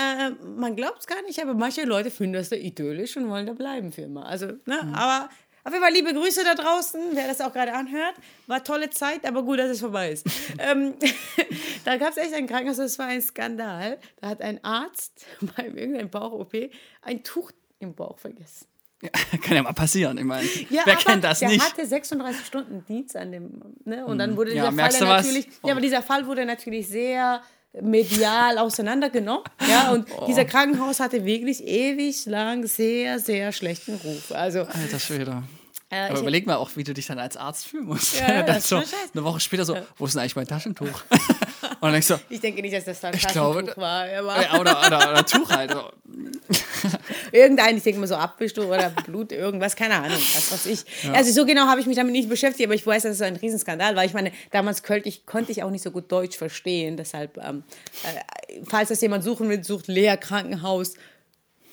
Äh, 0.00 0.30
man 0.56 0.74
glaubt 0.76 1.00
es 1.00 1.06
gar 1.06 1.20
nicht, 1.22 1.42
aber 1.42 1.52
manche 1.52 1.84
Leute 1.84 2.10
finden 2.10 2.32
das 2.32 2.48
da 2.48 2.56
idyllisch 2.56 3.16
und 3.18 3.28
wollen 3.28 3.46
da 3.46 3.52
bleiben 3.52 3.92
für 3.92 4.00
immer. 4.02 4.24
Also, 4.26 4.46
ne, 4.64 4.80
Mhm. 4.82 4.94
aber 4.94 5.28
auf 5.64 5.72
jeden 5.72 5.84
Fall 5.84 5.92
liebe 5.92 6.12
Grüße 6.14 6.42
da 6.42 6.54
draußen, 6.54 7.00
wer 7.12 7.26
das 7.28 7.42
auch 7.42 7.52
gerade 7.52 7.74
anhört. 7.74 8.14
War 8.46 8.64
tolle 8.64 8.88
Zeit, 8.90 9.26
aber 9.26 9.42
gut, 9.42 9.58
dass 9.58 9.68
es 9.68 9.80
vorbei 9.80 10.12
ist. 10.12 10.26
ähm, 10.58 10.94
da 11.84 11.98
gab 11.98 12.10
es 12.12 12.16
echt 12.16 12.32
ein 12.32 12.46
Krankenhaus, 12.46 12.78
das 12.78 12.98
war 12.98 13.06
ein 13.08 13.20
Skandal. 13.20 13.98
Da 14.22 14.28
hat 14.28 14.40
ein 14.40 14.62
Arzt 14.64 15.26
beim 15.56 15.76
irgendeinem 15.76 16.08
Bauch-OP 16.08 16.70
ein 17.02 17.22
Tuch 17.24 17.50
im 17.78 17.94
Bauch 17.94 18.18
vergessen. 18.18 18.66
Ja, 19.04 19.38
kann 19.42 19.56
ja 19.56 19.62
mal 19.62 19.72
passieren, 19.72 20.16
ich 20.18 20.24
meine. 20.24 20.48
Ja, 20.70 20.82
wer 20.84 20.96
kennt 20.96 21.22
das 21.24 21.38
der 21.40 21.48
nicht? 21.50 21.60
hatte 21.62 21.86
36 21.86 22.46
Stunden 22.46 22.84
Dienst 22.88 23.16
an 23.16 23.30
dem, 23.32 23.50
ne? 23.84 24.04
Und 24.06 24.18
dann 24.18 24.36
wurde 24.36 24.54
Ja, 24.54 24.70
dieser 24.70 24.90
Fall 24.90 25.08
natürlich, 25.22 25.46
Oh. 25.62 25.68
ja, 25.68 25.72
aber 25.74 25.80
dieser 25.80 26.02
Fall 26.02 26.26
wurde 26.26 26.44
natürlich 26.46 26.88
sehr 26.88 27.42
medial 27.80 28.58
auseinandergenommen, 28.64 29.44
ja, 29.68 29.90
und 29.92 30.06
Oh. 30.18 30.24
dieser 30.26 30.44
Krankenhaus 30.44 31.00
hatte 31.00 31.24
wirklich 31.24 31.62
ewig 31.64 32.24
lang 32.26 32.66
sehr, 32.66 33.18
sehr 33.18 33.52
schlechten 33.52 33.94
Ruf. 33.96 34.32
Also, 34.32 34.60
Alter 34.60 34.98
Schwede. 34.98 35.42
Äh, 35.90 36.08
Aber 36.08 36.20
überleg 36.20 36.46
mal 36.46 36.56
auch, 36.56 36.70
wie 36.76 36.84
du 36.84 36.94
dich 36.94 37.06
dann 37.06 37.18
als 37.18 37.36
Arzt 37.36 37.66
fühlen 37.66 37.86
musst. 37.86 38.18
Ja, 38.18 38.28
ja, 38.28 38.28
dann 38.42 38.46
das 38.46 38.58
ist 38.58 38.68
so, 38.68 38.76
eine 38.76 39.24
Woche 39.24 39.40
später 39.40 39.64
so, 39.64 39.76
wo 39.96 40.06
ist 40.06 40.14
denn 40.14 40.20
eigentlich 40.20 40.36
mein 40.36 40.46
Taschentuch? 40.46 40.86
Und 41.10 41.82
dann 41.82 41.92
denkst 41.92 42.08
du, 42.08 42.20
ich 42.28 42.40
denke 42.40 42.62
nicht, 42.62 42.74
dass 42.74 42.84
das 42.84 43.00
dann 43.00 43.14
Ich 43.14 43.26
glaube, 43.26 43.60
Taschentuch 43.60 43.76
war, 43.76 44.08
ja, 44.08 44.22
oder, 44.58 44.86
oder, 44.86 45.10
oder 45.10 45.26
Tuch 45.26 45.50
halt. 45.50 45.72
So. 45.72 45.90
irgendein, 47.32 47.76
ich 47.76 47.82
denke 47.82 48.00
mal 48.00 48.06
so 48.06 48.16
Abwischtuch 48.16 48.66
oder 48.66 48.90
Blut, 48.90 49.32
irgendwas, 49.32 49.76
keine 49.76 49.96
Ahnung, 49.96 50.18
was 50.18 50.52
weiß 50.52 50.66
ich. 50.66 50.84
Also 51.12 51.32
so 51.32 51.46
genau 51.46 51.66
habe 51.66 51.80
ich 51.80 51.86
mich 51.86 51.96
damit 51.96 52.12
nicht 52.12 52.28
beschäftigt, 52.28 52.66
aber 52.66 52.74
ich 52.74 52.86
weiß, 52.86 53.02
dass 53.04 53.12
es 53.12 53.22
ein 53.22 53.36
Riesenskandal 53.36 53.96
war. 53.96 54.04
Ich 54.04 54.14
meine, 54.14 54.32
damals 54.50 54.82
konnte 54.82 55.08
ich, 55.08 55.26
konnte 55.26 55.52
ich 55.52 55.62
auch 55.62 55.70
nicht 55.70 55.82
so 55.82 55.90
gut 55.90 56.10
Deutsch 56.10 56.36
verstehen, 56.36 56.96
deshalb, 56.96 57.38
ähm, 57.38 57.64
äh, 58.04 58.60
falls 58.64 58.88
das 58.90 59.00
jemand 59.00 59.24
suchen 59.24 59.48
will, 59.48 59.62
sucht 59.64 59.88
Lehrkrankenhaus, 59.88 60.94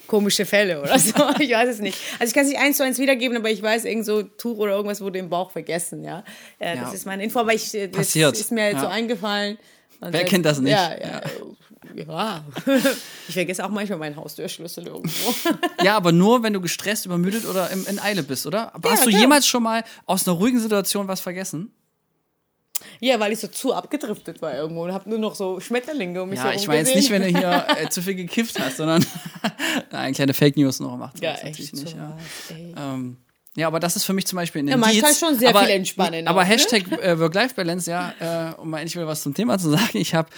komische 0.07 0.45
Fälle 0.45 0.81
oder 0.81 0.97
so, 0.99 1.13
ich 1.39 1.51
weiß 1.51 1.69
es 1.69 1.79
nicht. 1.79 1.97
Also 2.19 2.29
ich 2.29 2.33
kann 2.33 2.43
es 2.43 2.49
nicht 2.49 2.59
eins 2.59 2.77
zu 2.77 2.83
eins 2.83 2.99
wiedergeben, 2.99 3.37
aber 3.37 3.49
ich 3.49 3.61
weiß, 3.61 3.85
irgend 3.85 4.05
so 4.05 4.23
Tuch 4.23 4.57
oder 4.57 4.73
irgendwas 4.73 5.01
wurde 5.01 5.19
im 5.19 5.29
Bauch 5.29 5.51
vergessen, 5.51 6.03
ja. 6.03 6.23
Äh, 6.59 6.75
Das 6.77 6.89
Ja. 6.89 6.93
ist 6.93 7.05
meine 7.05 7.23
Info, 7.23 7.39
aber 7.39 7.53
ich, 7.53 7.73
äh, 7.73 7.87
das 7.87 7.97
Passiert. 7.97 8.37
ist 8.37 8.51
mir 8.51 8.69
jetzt 8.71 8.79
so 8.81 8.85
Ja. 8.87 8.91
eingefallen. 8.91 9.57
Und 9.99 10.13
Wer 10.13 10.25
kennt 10.25 10.45
das 10.45 10.59
nicht? 10.59 10.71
Ja, 10.71 10.91
ja. 10.99 11.21
ja. 11.95 12.43
ich 13.27 13.33
vergesse 13.33 13.63
auch 13.65 13.69
manchmal 13.69 13.99
meinen 13.99 14.15
Haustürschlüssel 14.15 14.87
irgendwo. 14.87 15.33
Ja, 15.83 15.95
aber 15.97 16.11
nur, 16.11 16.43
wenn 16.43 16.53
du 16.53 16.61
gestresst, 16.61 17.05
übermüdet 17.05 17.45
oder 17.45 17.69
im, 17.71 17.85
in 17.87 17.99
Eile 17.99 18.23
bist, 18.23 18.45
oder? 18.45 18.73
Aber 18.75 18.91
hast 18.91 19.05
du 19.05 19.09
klar. 19.09 19.21
jemals 19.21 19.47
schon 19.47 19.63
mal 19.63 19.83
aus 20.05 20.27
einer 20.27 20.37
ruhigen 20.37 20.59
Situation 20.59 21.07
was 21.07 21.21
vergessen? 21.21 21.71
Ja, 22.99 23.19
weil 23.19 23.31
ich 23.31 23.39
so 23.39 23.47
zu 23.47 23.73
abgedriftet 23.73 24.41
war 24.41 24.53
irgendwo 24.55 24.83
und 24.83 24.93
habe 24.93 25.09
nur 25.09 25.19
noch 25.19 25.35
so 25.35 25.59
Schmetterlinge 25.59 26.21
um 26.21 26.29
mich 26.29 26.39
Ja, 26.39 26.53
ich 26.53 26.67
meine 26.67 26.79
jetzt 26.79 26.95
nicht, 26.95 27.09
wenn 27.09 27.21
du 27.21 27.27
hier 27.27 27.65
äh, 27.77 27.89
zu 27.89 28.01
viel 28.01 28.15
gekifft 28.15 28.59
hast, 28.59 28.77
sondern 28.77 29.05
Nein, 29.91 30.13
kleine 30.13 30.33
Fake 30.33 30.57
News 30.57 30.79
noch 30.79 30.97
macht. 30.97 31.21
Ja, 31.21 31.33
echt 31.35 31.59
nicht. 31.59 31.73
Ja. 31.73 32.17
sowas, 32.17 32.57
ey. 32.57 32.73
Ähm, 32.77 33.17
ja, 33.55 33.67
aber 33.67 33.79
das 33.79 33.95
ist 33.97 34.05
für 34.05 34.13
mich 34.13 34.25
zum 34.25 34.37
Beispiel 34.37 34.63
ein 34.63 34.67
Ja, 34.69 34.77
man 34.77 34.97
kann 34.97 35.13
schon 35.13 35.37
sehr 35.37 35.49
aber, 35.49 35.61
viel 35.61 35.71
entspannen 35.71 36.27
Aber 36.27 36.41
auch, 36.41 36.45
ne? 36.45 36.49
Hashtag 36.51 36.89
äh, 37.01 37.19
Work-Life-Balance, 37.19 37.89
ja, 37.91 38.51
äh, 38.51 38.55
um 38.61 38.69
mal 38.69 38.79
endlich 38.79 38.95
wieder 38.95 39.07
was 39.07 39.21
zum 39.23 39.33
Thema 39.33 39.57
zu 39.59 39.69
sagen. 39.69 39.97
Ich 39.97 40.13
habe 40.15 40.29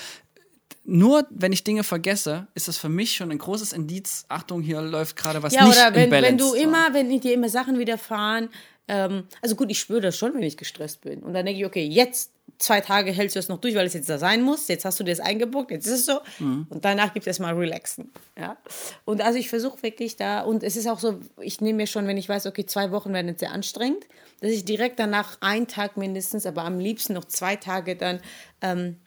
nur, 0.85 1.25
wenn 1.29 1.53
ich 1.53 1.63
Dinge 1.63 1.83
vergesse, 1.83 2.47
ist 2.55 2.67
das 2.67 2.77
für 2.77 2.89
mich 2.89 3.13
schon 3.15 3.31
ein 3.31 3.37
großes 3.37 3.71
Indiz. 3.71 4.25
Achtung, 4.27 4.61
hier 4.61 4.81
läuft 4.81 5.15
gerade 5.15 5.41
was 5.41 5.53
Ja, 5.53 5.65
nicht 5.65 5.77
oder 5.77 5.87
im 5.89 5.95
wenn, 5.95 6.09
Balance. 6.09 6.31
wenn 6.31 6.37
du 6.39 6.47
So. 6.47 6.55
immer, 6.55 6.93
wenn 6.93 7.19
dir 7.21 7.33
immer 7.33 7.49
Sachen 7.49 7.79
widerfahren, 7.79 8.49
ähm, 8.87 9.23
also 9.41 9.55
gut, 9.55 9.71
ich 9.71 9.79
spüre 9.79 10.01
das 10.01 10.17
schon, 10.17 10.33
wenn 10.33 10.43
ich 10.43 10.57
gestresst 10.57 11.01
bin. 11.01 11.19
Und 11.23 11.33
dann 11.33 11.45
denke 11.45 11.61
ich, 11.61 11.65
okay, 11.65 11.85
jetzt 11.85 12.32
zwei 12.59 12.81
Tage 12.81 13.11
hältst 13.11 13.35
du 13.35 13.39
das 13.39 13.49
noch 13.49 13.59
durch, 13.59 13.75
weil 13.75 13.85
es 13.85 13.93
jetzt 13.93 14.09
da 14.09 14.17
sein 14.17 14.41
muss. 14.41 14.67
Jetzt 14.67 14.85
hast 14.85 14.99
du 14.99 15.03
dir 15.03 15.11
das 15.11 15.19
eingebuckt, 15.19 15.71
jetzt 15.71 15.85
ist 15.85 15.93
es 15.93 16.05
so. 16.05 16.19
Mhm. 16.39 16.67
Und 16.69 16.85
danach 16.85 17.13
gibt 17.13 17.27
es 17.27 17.39
mal 17.39 17.53
relaxen. 17.55 18.11
Ja? 18.37 18.57
Und 19.05 19.21
also 19.21 19.37
ich 19.37 19.49
versuche 19.49 19.81
wirklich 19.83 20.15
da, 20.15 20.41
und 20.41 20.63
es 20.63 20.75
ist 20.75 20.87
auch 20.87 20.99
so, 20.99 21.19
ich 21.41 21.61
nehme 21.61 21.77
mir 21.77 21.87
schon, 21.87 22.07
wenn 22.07 22.17
ich 22.17 22.29
weiß, 22.29 22.45
okay, 22.45 22.65
zwei 22.65 22.91
Wochen 22.91 23.11
werden 23.13 23.27
jetzt 23.27 23.39
sehr 23.39 23.51
anstrengend, 23.51 24.05
dass 24.39 24.51
ich 24.51 24.65
direkt 24.65 24.99
danach 24.99 25.37
einen 25.41 25.67
Tag 25.67 25.97
mindestens, 25.97 26.45
aber 26.45 26.63
am 26.63 26.79
liebsten 26.79 27.13
noch 27.13 27.25
zwei 27.25 27.55
Tage 27.55 27.95
dann 27.95 28.19
ähm, 28.61 28.97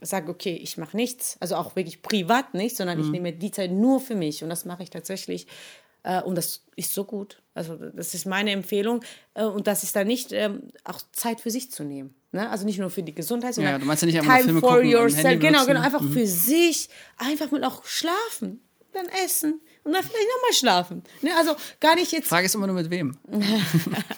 sage, 0.00 0.30
okay, 0.30 0.54
ich 0.54 0.76
mache 0.78 0.96
nichts, 0.96 1.36
also 1.40 1.56
auch 1.56 1.74
wirklich 1.74 2.02
privat 2.02 2.54
nicht, 2.54 2.76
sondern 2.76 2.98
Mhm. 2.98 3.04
ich 3.04 3.10
nehme 3.10 3.32
die 3.32 3.50
Zeit 3.50 3.72
nur 3.72 4.00
für 4.00 4.14
mich 4.14 4.42
und 4.44 4.48
das 4.48 4.64
mache 4.64 4.82
ich 4.84 4.90
tatsächlich 4.90 5.46
und 6.24 6.36
das 6.36 6.64
ist 6.76 6.94
so 6.94 7.04
gut. 7.04 7.42
Also 7.54 7.76
das 7.76 8.14
ist 8.14 8.26
meine 8.26 8.50
Empfehlung 8.50 9.02
äh, 9.34 9.44
und 9.44 9.66
das 9.66 9.82
ist 9.82 9.94
dann 9.94 10.06
nicht 10.06 10.32
ähm, 10.32 10.68
auch 10.84 11.00
Zeit 11.12 11.40
für 11.40 11.50
sich 11.50 11.70
zu 11.70 11.84
nehmen. 11.84 12.14
Ne? 12.32 12.48
Also 12.48 12.64
nicht 12.64 12.78
nur 12.78 12.90
für 12.90 13.02
die 13.02 13.14
Gesundheit, 13.14 13.54
sondern 13.54 13.80
du 13.80 13.86
meinst 13.86 14.02
ja 14.02 14.06
nicht 14.06 14.18
einfach 14.18 14.34
Time 14.34 14.44
Filme 14.44 14.60
for 14.60 14.70
gucken 14.76 14.88
yourself. 14.88 15.40
Genau, 15.40 15.66
genau, 15.66 15.80
einfach 15.80 16.02
für 16.02 16.26
sich, 16.26 16.88
einfach 17.18 17.50
mal 17.50 17.62
auch 17.64 17.84
schlafen, 17.84 18.60
dann 18.94 19.06
essen 19.24 19.60
und 19.84 19.92
dann 19.92 20.02
vielleicht 20.02 20.28
nochmal 20.34 20.52
schlafen. 20.54 21.02
Ne? 21.20 21.30
Also 21.36 21.54
gar 21.78 21.94
nicht 21.94 22.10
jetzt 22.10 22.28
Frage 22.28 22.46
ist 22.46 22.54
immer 22.54 22.66
nur 22.66 22.76
mit 22.76 22.88
wem. 22.88 23.18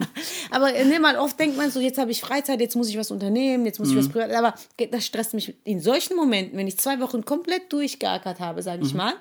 aber 0.51 0.75
äh, 0.75 0.85
ne, 0.85 1.01
mal 1.01 1.17
oft 1.17 1.39
denkt 1.41 1.57
man 1.57 1.73
so, 1.73 1.81
jetzt 1.81 1.99
habe 1.99 2.13
ich 2.13 2.21
Freizeit, 2.21 2.61
jetzt 2.61 2.77
muss 2.77 2.89
ich 2.89 2.97
was 2.97 3.11
unternehmen, 3.11 3.67
jetzt 3.67 3.81
muss 3.81 3.91
ich 3.91 3.97
was 3.97 4.09
privat. 4.09 4.31
Aber 4.33 4.55
das 4.91 5.05
stresst 5.05 5.35
mich 5.35 5.57
in 5.65 5.81
solchen 5.81 6.15
Momenten, 6.17 6.57
wenn 6.57 6.69
ich 6.69 6.79
zwei 6.79 7.01
Wochen 7.01 7.25
komplett 7.25 7.73
durchgeackert 7.73 8.39
habe, 8.39 8.63
sage 8.63 8.85
ich 8.85 8.95
mal, 8.95 9.15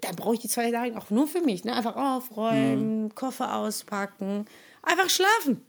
dann 0.00 0.16
brauche 0.16 0.34
ich 0.34 0.40
die 0.40 0.48
zwei 0.48 0.70
Tage 0.70 0.96
auch 0.96 1.10
nur 1.10 1.26
für 1.26 1.40
mich. 1.40 1.64
Ne? 1.64 1.74
Einfach 1.74 1.96
aufräumen, 1.96 3.14
Koffer 3.14 3.56
auspacken, 3.56 4.46
einfach 4.82 5.10
schlafen. 5.10 5.62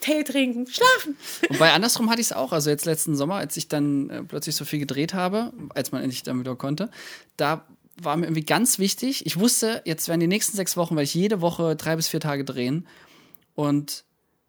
Tee 0.00 0.22
trinken, 0.22 0.66
schlafen. 0.68 1.16
Wobei 1.48 1.72
andersrum 1.72 2.08
hatte 2.08 2.20
ich 2.20 2.28
es 2.28 2.32
auch. 2.32 2.52
Also 2.52 2.70
jetzt 2.70 2.84
letzten 2.84 3.16
Sommer, 3.16 3.36
als 3.36 3.56
ich 3.56 3.66
dann 3.66 4.08
äh, 4.08 4.22
plötzlich 4.22 4.54
so 4.54 4.64
viel 4.64 4.78
gedreht 4.78 5.14
habe, 5.14 5.52
als 5.74 5.90
man 5.90 6.02
endlich 6.02 6.22
dann 6.22 6.38
wieder 6.38 6.54
konnte, 6.54 6.90
da 7.36 7.66
war 8.00 8.16
mir 8.16 8.26
irgendwie 8.26 8.44
ganz 8.44 8.78
wichtig. 8.78 9.26
Ich 9.26 9.38
wusste, 9.38 9.82
jetzt 9.84 10.08
werden 10.08 10.20
die 10.20 10.26
nächsten 10.26 10.56
sechs 10.56 10.76
Wochen, 10.76 10.96
weil 10.96 11.04
ich 11.04 11.14
jede 11.14 11.40
Woche 11.40 11.76
drei 11.76 11.96
bis 11.96 12.08
vier 12.08 12.20
Tage 12.20 12.44
drehen. 12.44 12.86
Und 13.54 14.04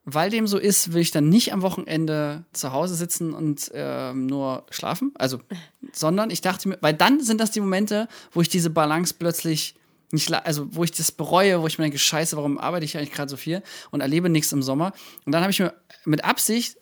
weil 0.06 0.30
dem 0.30 0.48
so 0.48 0.58
ist, 0.58 0.94
will 0.94 1.02
ich 1.02 1.12
dann 1.12 1.30
nicht 1.30 1.52
am 1.52 1.64
Wochenende 1.64 2.46
zu 2.54 2.72
Hause 2.72 2.96
sitzen 2.96 3.34
und 3.34 3.72
ähm, 3.74 4.28
nur 4.28 4.66
schlafen. 4.70 5.12
Also, 5.16 5.40
sondern 5.92 6.30
ich 6.30 6.42
dachte 6.42 6.70
mir, 6.70 6.78
weil 6.82 6.94
dann 6.94 7.22
sind 7.22 7.42
das 7.42 7.52
die 7.52 7.60
Momente, 7.60 8.08
wo 8.32 8.42
ich 8.42 8.50
diese 8.50 8.70
Balance 8.70 9.16
plötzlich 9.18 9.76
nicht, 10.12 10.32
also 10.32 10.68
wo 10.72 10.84
ich 10.84 10.92
das 10.92 11.12
bereue, 11.12 11.62
wo 11.62 11.68
ich 11.68 11.80
mir 11.80 11.86
denke, 11.86 11.98
scheiße, 11.98 12.38
warum 12.38 12.60
arbeite 12.60 12.86
ich 12.86 12.98
eigentlich 12.98 13.12
gerade 13.12 13.30
so 13.30 13.38
viel 13.38 13.64
und 13.90 14.02
erlebe 14.02 14.30
nichts 14.30 14.52
im 14.52 14.62
Sommer. 14.62 14.94
Und 15.26 15.32
dann 15.32 15.42
habe 15.42 15.52
ich 15.52 15.60
mir 15.60 15.74
mit 16.06 16.24
Absicht 16.24 16.78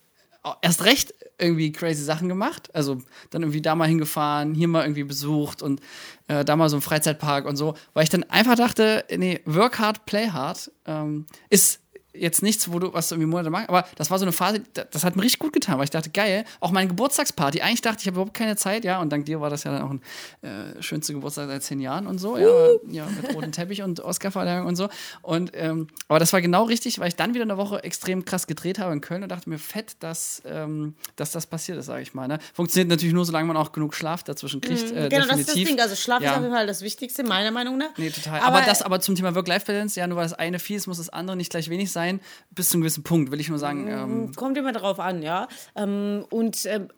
erst 0.61 0.83
recht 0.83 1.13
irgendwie 1.37 1.71
crazy 1.71 2.03
Sachen 2.03 2.27
gemacht. 2.27 2.73
Also 2.75 3.01
dann 3.29 3.43
irgendwie 3.43 3.61
da 3.61 3.75
mal 3.75 3.87
hingefahren, 3.87 4.53
hier 4.53 4.67
mal 4.67 4.83
irgendwie 4.83 5.05
besucht 5.05 5.61
und 5.61 5.81
äh, 6.27 6.43
da 6.43 6.55
mal 6.55 6.69
so 6.69 6.77
ein 6.77 6.81
Freizeitpark 6.81 7.45
und 7.45 7.55
so, 7.55 7.75
weil 7.93 8.03
ich 8.03 8.09
dann 8.09 8.23
einfach 8.25 8.55
dachte, 8.55 9.05
nee, 9.15 9.39
work 9.45 9.79
hard, 9.79 10.05
play 10.05 10.29
hard 10.29 10.71
ähm, 10.85 11.25
ist 11.49 11.82
jetzt 12.13 12.43
nichts, 12.43 12.71
wo 12.71 12.79
du 12.79 12.93
was 12.93 13.09
du 13.09 13.15
irgendwie 13.15 13.29
Monate 13.29 13.49
machst, 13.49 13.69
aber 13.69 13.85
das 13.95 14.11
war 14.11 14.19
so 14.19 14.25
eine 14.25 14.31
Phase, 14.31 14.61
das 14.91 15.03
hat 15.03 15.15
mir 15.15 15.23
richtig 15.23 15.39
gut 15.39 15.53
getan, 15.53 15.77
weil 15.77 15.85
ich 15.85 15.89
dachte, 15.89 16.09
geil, 16.09 16.45
auch 16.59 16.71
meine 16.71 16.87
Geburtstagsparty, 16.87 17.61
eigentlich 17.61 17.81
dachte 17.81 17.97
ich, 17.97 18.03
ich 18.03 18.07
habe 18.07 18.15
überhaupt 18.15 18.33
keine 18.33 18.55
Zeit, 18.55 18.83
ja, 18.83 19.01
und 19.01 19.11
dank 19.11 19.25
dir 19.25 19.41
war 19.41 19.49
das 19.49 19.63
ja 19.63 19.71
dann 19.71 19.81
auch 19.81 19.89
ein 19.89 20.01
äh, 20.41 20.81
schönster 20.81 21.13
Geburtstag 21.13 21.47
seit 21.47 21.63
zehn 21.63 21.79
Jahren 21.79 22.07
und 22.07 22.19
so, 22.19 22.37
ja, 22.37 22.47
ja 22.89 23.05
mit 23.05 23.35
rotem 23.35 23.51
Teppich 23.51 23.81
und 23.81 23.99
Oscar-Verleihung 23.99 24.67
und 24.67 24.75
so. 24.75 24.89
Und 25.21 25.51
ähm, 25.53 25.87
aber 26.07 26.19
das 26.19 26.33
war 26.33 26.41
genau 26.41 26.63
richtig, 26.63 26.99
weil 26.99 27.07
ich 27.07 27.15
dann 27.15 27.33
wieder 27.33 27.43
eine 27.43 27.57
Woche 27.57 27.83
extrem 27.83 28.25
krass 28.25 28.47
gedreht 28.47 28.79
habe 28.79 28.93
in 28.93 29.01
Köln 29.01 29.23
und 29.23 29.29
dachte 29.29 29.49
mir, 29.49 29.57
fett, 29.57 29.95
dass, 29.99 30.41
ähm, 30.45 30.95
dass 31.15 31.31
das 31.31 31.47
passiert 31.47 31.77
ist, 31.77 31.85
sage 31.85 32.01
ich 32.01 32.13
mal. 32.13 32.27
Ne? 32.27 32.39
Funktioniert 32.53 32.89
natürlich 32.89 33.13
nur, 33.13 33.25
solange 33.25 33.47
man 33.47 33.57
auch 33.57 33.71
genug 33.71 33.95
Schlaf 33.95 34.23
dazwischen 34.23 34.61
kriegt. 34.61 34.91
Mhm, 34.91 34.97
äh, 34.97 35.09
genau, 35.09 35.25
definitiv. 35.25 35.29
das 35.29 35.39
ist 35.39 35.47
das 35.47 35.55
Ding. 35.55 35.79
Also 35.79 35.95
Schlaf 35.95 36.21
ja. 36.21 36.31
ist 36.31 36.37
auf 36.37 36.43
jeden 36.43 36.53
Fall 36.53 36.67
das 36.67 36.81
Wichtigste, 36.81 37.23
meiner 37.23 37.51
Meinung 37.51 37.77
nach. 37.77 37.97
Nee, 37.97 38.09
total. 38.09 38.39
Aber, 38.41 38.57
aber 38.57 38.65
das 38.65 38.81
aber 38.81 38.99
zum 38.99 39.15
Thema 39.15 39.33
Work-Life-Balance, 39.35 39.99
ja, 39.99 40.07
nur 40.07 40.17
weil 40.17 40.25
das 40.25 40.33
eine 40.33 40.59
viel 40.59 40.77
ist, 40.77 40.87
muss 40.87 40.97
das 40.97 41.09
andere 41.09 41.35
nicht 41.35 41.49
gleich 41.49 41.69
wenig 41.69 41.91
sein. 41.91 42.02
Bis 42.51 42.69
zum 42.69 42.81
gewissen 42.81 43.03
Punkt, 43.03 43.31
will 43.31 43.39
ich 43.39 43.49
nur 43.49 43.59
sagen. 43.59 43.87
Ähm 43.87 44.31
Kommt 44.35 44.57
immer 44.57 44.71
darauf 44.71 44.99
an, 44.99 45.21
ja. 45.21 45.47
Ähm, 45.75 46.25
und 46.29 46.65
ähm, 46.65 46.89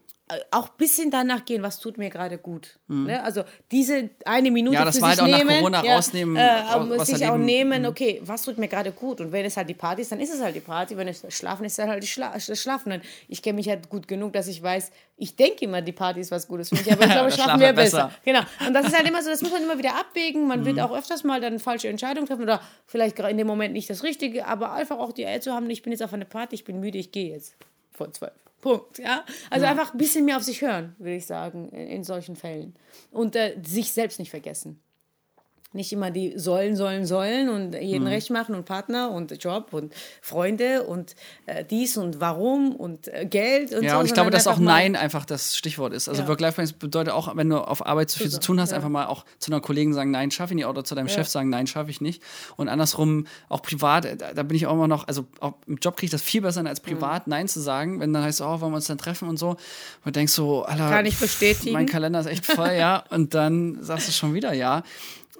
auch 0.49 0.69
ein 0.69 0.77
bisschen 0.77 1.11
danach 1.11 1.45
gehen, 1.45 1.61
was 1.61 1.79
tut 1.79 1.99
mir 1.99 2.09
gerade 2.09 2.39
gut. 2.39 2.79
Mhm. 2.87 3.05
Ne? 3.05 3.23
Also 3.23 3.43
diese 3.71 4.09
eine 4.25 4.49
Minute 4.49 4.73
ja, 4.73 4.83
das 4.83 4.95
für 4.95 5.03
war 5.03 5.11
sich 5.11 5.21
halt 5.21 5.33
auch 5.33 5.37
nehmen, 5.37 5.49
nach 5.49 5.57
Corona 5.57 5.85
ja, 5.85 5.95
rausnehmen, 5.95 6.35
äh, 6.35 6.97
was 6.97 7.07
sich 7.07 7.27
auch 7.27 7.37
nehmen, 7.37 7.83
mhm. 7.83 7.87
okay, 7.87 8.21
was 8.23 8.41
tut 8.41 8.57
mir 8.57 8.67
gerade 8.67 8.91
gut? 8.91 9.21
Und 9.21 9.31
wenn 9.31 9.45
es 9.45 9.55
halt 9.55 9.69
die 9.69 9.75
Party 9.75 10.01
ist, 10.01 10.11
dann 10.11 10.19
ist 10.19 10.33
es 10.33 10.41
halt 10.41 10.55
die 10.55 10.61
Party. 10.61 10.97
Wenn 10.97 11.07
es 11.07 11.23
Schlafen 11.29 11.63
ist, 11.65 11.77
dann 11.77 11.89
halt 11.89 12.01
die 12.01 12.07
Schla 12.07 12.33
das 12.33 12.59
Schlafen. 12.59 12.91
Und 12.91 13.03
ich 13.27 13.43
kenne 13.43 13.57
mich 13.57 13.69
halt 13.69 13.87
gut 13.87 14.07
genug, 14.07 14.33
dass 14.33 14.47
ich 14.47 14.63
weiß, 14.63 14.91
ich 15.17 15.35
denke 15.35 15.65
immer, 15.65 15.83
die 15.83 15.91
Party 15.91 16.21
ist 16.21 16.31
was 16.31 16.47
Gutes 16.47 16.69
für 16.69 16.75
mich, 16.75 16.91
aber 16.91 17.05
ich 17.05 17.11
glaube, 17.11 17.31
Schlafen 17.31 17.59
wäre 17.59 17.73
besser. 17.73 18.05
besser. 18.05 18.19
Genau. 18.25 18.67
Und 18.67 18.73
das 18.73 18.87
ist 18.87 18.97
halt 18.97 19.07
immer 19.07 19.21
so, 19.21 19.29
das 19.29 19.43
muss 19.43 19.51
man 19.51 19.61
immer 19.61 19.77
wieder 19.77 19.95
abwägen. 19.95 20.47
Man 20.47 20.61
mhm. 20.61 20.65
wird 20.65 20.79
auch 20.79 20.91
öfters 20.91 21.23
mal 21.23 21.39
dann 21.39 21.59
falsche 21.59 21.87
Entscheidungen 21.87 22.25
treffen 22.25 22.41
oder 22.41 22.61
vielleicht 22.87 23.19
in 23.19 23.37
dem 23.37 23.45
Moment 23.45 23.73
nicht 23.73 23.91
das 23.91 24.01
Richtige, 24.01 24.47
aber 24.47 24.73
einfach 24.73 24.97
auch 24.97 25.11
die 25.11 25.27
Eier 25.27 25.39
zu 25.39 25.53
haben, 25.53 25.69
ich 25.69 25.83
bin 25.83 25.91
jetzt 25.91 26.01
auf 26.01 26.13
einer 26.13 26.25
Party, 26.25 26.55
ich 26.55 26.63
bin 26.63 26.79
müde, 26.79 26.97
ich 26.97 27.11
gehe 27.11 27.31
jetzt 27.31 27.55
vor 27.95 28.11
zwölf. 28.11 28.33
Punkt. 28.61 28.97
Ja? 28.97 29.23
Also 29.51 29.65
ja. 29.65 29.71
einfach 29.71 29.93
ein 29.93 29.97
bisschen 29.97 30.25
mehr 30.25 30.37
auf 30.37 30.43
sich 30.43 30.61
hören, 30.61 30.95
würde 30.97 31.15
ich 31.15 31.25
sagen, 31.27 31.69
in, 31.69 31.87
in 31.87 32.03
solchen 32.03 32.35
Fällen. 32.35 32.75
Und 33.11 33.35
äh, 33.35 33.55
sich 33.63 33.91
selbst 33.91 34.17
nicht 34.19 34.31
vergessen 34.31 34.81
nicht 35.75 35.91
immer 35.91 36.11
die 36.11 36.37
sollen, 36.37 36.75
sollen, 36.75 37.05
sollen 37.05 37.49
und 37.49 37.73
jeden 37.73 38.03
mhm. 38.03 38.09
recht 38.09 38.29
machen 38.29 38.55
und 38.55 38.65
Partner 38.65 39.11
und 39.11 39.43
Job 39.43 39.67
und 39.71 39.93
Freunde 40.21 40.83
und 40.83 41.15
äh, 41.45 41.63
dies 41.65 41.97
und 41.97 42.19
warum 42.19 42.75
und 42.75 43.07
äh, 43.07 43.25
Geld 43.25 43.73
und 43.73 43.83
ja, 43.83 43.89
so. 43.89 43.95
Ja, 43.95 43.99
und 43.99 44.05
ich 44.05 44.13
glaube, 44.13 44.31
dass 44.31 44.47
auch 44.47 44.59
Nein 44.59 44.95
einfach 44.95 45.25
das 45.25 45.57
Stichwort 45.57 45.93
ist. 45.93 46.07
Also 46.07 46.23
ja. 46.23 46.27
Work-Life-Balance 46.27 46.75
bedeutet 46.77 47.13
auch, 47.13 47.35
wenn 47.35 47.49
du 47.49 47.57
auf 47.57 47.85
Arbeit 47.85 48.09
zu 48.09 48.19
viel 48.19 48.29
zu 48.29 48.39
tun 48.39 48.59
hast, 48.59 48.71
ja. 48.71 48.77
einfach 48.77 48.89
mal 48.89 49.05
auch 49.05 49.25
zu 49.39 49.51
einer 49.51 49.61
Kollegen 49.61 49.93
sagen, 49.93 50.11
nein, 50.11 50.31
schaffe 50.31 50.53
ich 50.53 50.55
nicht 50.55 50.65
oder 50.65 50.83
zu 50.83 50.93
deinem. 50.93 51.09
Chef 51.15 51.27
sagen, 51.27 51.49
nein, 51.49 51.67
schaffe 51.67 51.89
ich 51.89 52.01
nicht. 52.01 52.21
Und 52.55 52.69
andersrum, 52.69 53.27
auch 53.49 53.61
privat, 53.61 54.05
da, 54.05 54.33
da, 54.33 54.43
bin 54.43 54.55
ich 54.55 54.67
auch 54.67 54.73
immer 54.73 54.87
noch, 54.87 55.07
also 55.07 55.25
im 55.67 55.77
Job 55.77 55.97
kriege 55.97 56.05
ich 56.05 56.11
das 56.11 56.21
viel 56.21 56.41
besser 56.41 56.65
als 56.65 56.79
privat, 56.79 57.27
mhm. 57.27 57.31
Nein 57.31 57.47
zu 57.47 57.59
sagen, 57.59 57.99
wenn 57.99 58.13
dann 58.13 58.23
heißt, 58.23 58.41
oh, 58.41 58.61
wollen 58.61 58.71
wir 58.71 58.77
uns 58.77 58.87
dann 58.87 58.97
treffen 58.97 59.29
und 59.29 59.37
so. 59.37 59.57
Und 60.03 60.15
denkst 60.15 60.33
so, 60.33 60.63
Alter, 60.63 60.89
Kann 60.89 61.05
ich 61.05 61.17
bestätigen. 61.17 61.73
mein 61.73 61.85
Kalender 61.85 62.19
ist 62.19 62.27
echt 62.27 62.45
voll, 62.45 62.73
ja. 62.73 63.03
Und 63.09 63.33
dann 63.33 63.81
sagst 63.81 64.07
du 64.07 64.11
schon 64.11 64.33
wieder 64.33 64.53
ja 64.53 64.83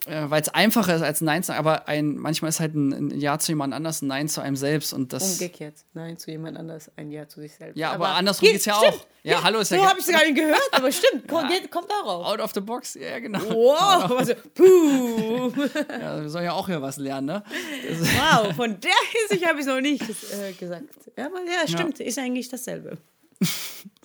äh, 0.05 0.29
weil 0.29 0.41
es 0.41 0.49
einfacher 0.49 0.95
ist 0.95 1.01
als 1.01 1.21
Nein 1.21 1.43
zu 1.43 1.47
sagen, 1.47 1.59
aber 1.59 1.87
ein, 1.87 2.15
manchmal 2.15 2.49
ist 2.49 2.59
halt 2.59 2.75
ein, 2.75 2.91
ein, 2.93 3.19
Ja 3.19 3.39
zu 3.39 3.51
jemand 3.51 3.73
anders 3.73 4.01
ein 4.01 4.07
Nein 4.07 4.27
zu 4.27 4.41
einem 4.41 4.55
selbst 4.55 4.93
und 4.93 5.13
das. 5.13 5.33
Umgekehrt, 5.33 5.75
Nein 5.93 6.17
zu 6.17 6.31
jemand 6.31 6.57
anders, 6.57 6.91
ein 6.95 7.11
Ja 7.11 7.27
zu 7.27 7.41
sich 7.41 7.55
selbst. 7.55 7.77
Ja, 7.77 7.91
aber, 7.91 8.07
aber 8.07 8.15
andersrum 8.17 8.47
geht 8.47 8.57
es 8.57 8.65
ja 8.65 8.75
auch. 8.75 8.83
Ja, 9.23 9.31
ja, 9.31 9.43
hallo 9.43 9.59
ist 9.59 9.71
ja. 9.71 9.77
So 9.77 9.87
habe 9.87 9.99
ich 9.99 10.05
es 10.05 10.11
gar 10.11 10.23
nicht 10.23 10.35
gehört, 10.35 10.69
aber 10.71 10.91
stimmt, 10.91 11.27
kommt, 11.27 11.51
ja. 11.51 11.67
kommt 11.67 11.89
darauf. 11.89 12.25
Out 12.25 12.39
of 12.39 12.51
the 12.53 12.61
box, 12.61 12.93
ja, 12.93 13.19
genau. 13.19 13.39
Wow, 13.39 14.11
also, 14.17 14.33
puh. 14.53 15.51
ja, 15.89 16.21
wir 16.21 16.29
sollen 16.29 16.45
ja 16.45 16.53
auch 16.53 16.67
hier 16.67 16.81
was 16.81 16.97
lernen, 16.97 17.27
ne? 17.27 17.43
wow, 17.89 18.55
von 18.55 18.79
der 18.79 18.91
Hinsicht 19.11 19.47
habe 19.47 19.59
ich 19.59 19.65
es 19.65 19.71
noch 19.71 19.81
nicht 19.81 20.03
äh, 20.03 20.53
gesagt. 20.53 20.85
Ja, 21.17 21.25
aber 21.25 21.39
ja, 21.39 21.67
stimmt, 21.67 21.99
ist 21.99 22.19
eigentlich 22.19 22.49
dasselbe. 22.49 22.97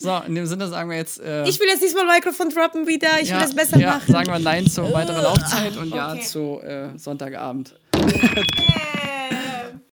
So, 0.03 0.17
in 0.27 0.35
dem 0.35 0.47
Sinne 0.47 0.67
sagen 0.69 0.89
wir 0.89 0.97
jetzt. 0.97 1.21
Äh, 1.21 1.47
ich 1.47 1.61
will 1.61 1.69
jetzt 1.69 1.83
diesmal 1.83 2.07
Mikrofon 2.07 2.49
droppen 2.49 2.87
wieder. 2.87 3.21
Ich 3.21 3.29
ja, 3.29 3.35
will 3.35 3.43
das 3.43 3.55
besser 3.55 3.79
ja, 3.79 3.97
machen. 3.97 4.11
Sagen 4.11 4.29
wir 4.29 4.39
Nein 4.39 4.67
zur 4.67 4.91
weiteren 4.95 5.23
Laufzeit 5.23 5.77
und 5.77 5.93
okay. 5.93 5.97
Ja 5.97 6.19
zu 6.19 6.59
äh, 6.63 6.99
Sonntagabend. 6.99 7.75